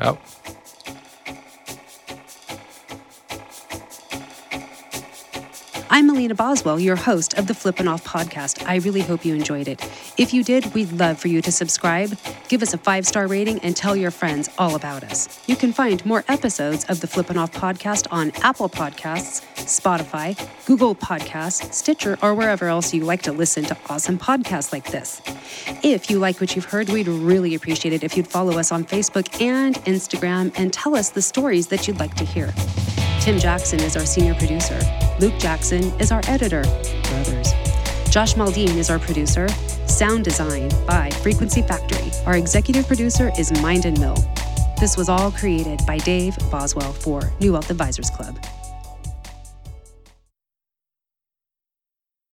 Out. 0.02 0.20
I'm 6.18 6.34
Boswell, 6.34 6.80
your 6.80 6.96
host 6.96 7.34
of 7.38 7.48
the 7.48 7.54
Flippin' 7.54 7.90
Off 7.90 8.06
podcast. 8.06 8.66
I 8.66 8.78
really 8.78 9.02
hope 9.02 9.26
you 9.26 9.36
enjoyed 9.36 9.68
it. 9.68 9.84
If 10.18 10.34
you 10.34 10.46
did, 10.46 10.74
we'd 10.74 10.94
love 10.94 11.20
for 11.20 11.28
you 11.28 11.42
to 11.42 11.52
subscribe, 11.52 12.18
give 12.48 12.62
us 12.62 12.74
a 12.74 12.78
five 12.78 13.06
star 13.06 13.28
rating, 13.28 13.60
and 13.60 13.76
tell 13.76 13.98
your 13.98 14.12
friends 14.12 14.50
all 14.58 14.76
about 14.76 15.04
us. 15.04 15.42
You 15.46 15.58
can 15.58 15.74
find 15.74 16.04
more 16.06 16.24
episodes 16.30 16.86
of 16.86 17.02
the 17.02 17.08
Flippin' 17.08 17.38
Off 17.38 17.52
podcast 17.52 18.08
on 18.12 18.32
Apple 18.44 18.70
Podcasts, 18.70 19.42
Spotify, 19.56 20.40
Google 20.66 20.96
Podcasts, 20.96 21.74
Stitcher, 21.74 22.18
or 22.22 22.34
wherever 22.34 22.70
else 22.70 22.94
you 22.94 23.04
like 23.04 23.24
to 23.24 23.34
listen 23.34 23.66
to 23.66 23.78
awesome 23.90 24.18
podcasts 24.18 24.72
like 24.72 24.90
this. 24.92 25.22
If 25.84 26.10
you 26.10 26.20
like 26.20 26.40
what 26.40 26.56
you've 26.56 26.66
heard, 26.66 26.88
we'd 26.88 27.10
really 27.10 27.56
appreciate 27.56 27.94
it 27.94 28.06
if 28.06 28.16
you'd 28.16 28.28
follow 28.28 28.58
us 28.58 28.72
on 28.72 28.86
Facebook 28.86 29.42
and 29.42 29.76
Instagram 29.84 30.54
and 30.56 30.72
tell 30.72 30.96
us 30.96 31.10
the 31.10 31.22
stories 31.22 31.68
that 31.68 31.90
you'd 31.90 32.00
like 32.00 32.16
to 32.16 32.24
hear. 32.24 32.54
Tim 33.26 33.40
Jackson 33.40 33.80
is 33.80 33.98
our 33.98 34.06
senior 34.06 34.36
producer. 34.36 34.80
Luke 35.20 35.34
Jackson 35.40 35.82
is 36.00 36.12
our 36.12 36.22
editor. 36.28 36.62
Brothers. 37.10 37.54
Josh 38.12 38.36
Maldine 38.36 38.78
is 38.78 38.92
our 38.92 39.00
producer. 39.00 39.50
Sound 39.88 40.24
design 40.24 40.70
by 40.86 41.10
Frequency 41.10 41.64
Factory. 41.64 42.12
Our 42.28 42.38
executive 42.38 42.86
producer 42.86 43.32
is 43.40 43.52
Mind 43.64 43.86
and 43.86 44.00
Mill. 44.00 44.18
This 44.80 44.96
was 44.96 45.10
all 45.10 45.32
created 45.32 45.80
by 45.88 45.98
Dave 45.98 46.38
Boswell 46.52 46.94
for 46.94 47.34
New 47.40 47.54
Wealth 47.54 47.72
Advisors 47.72 48.12
Club. 48.12 48.38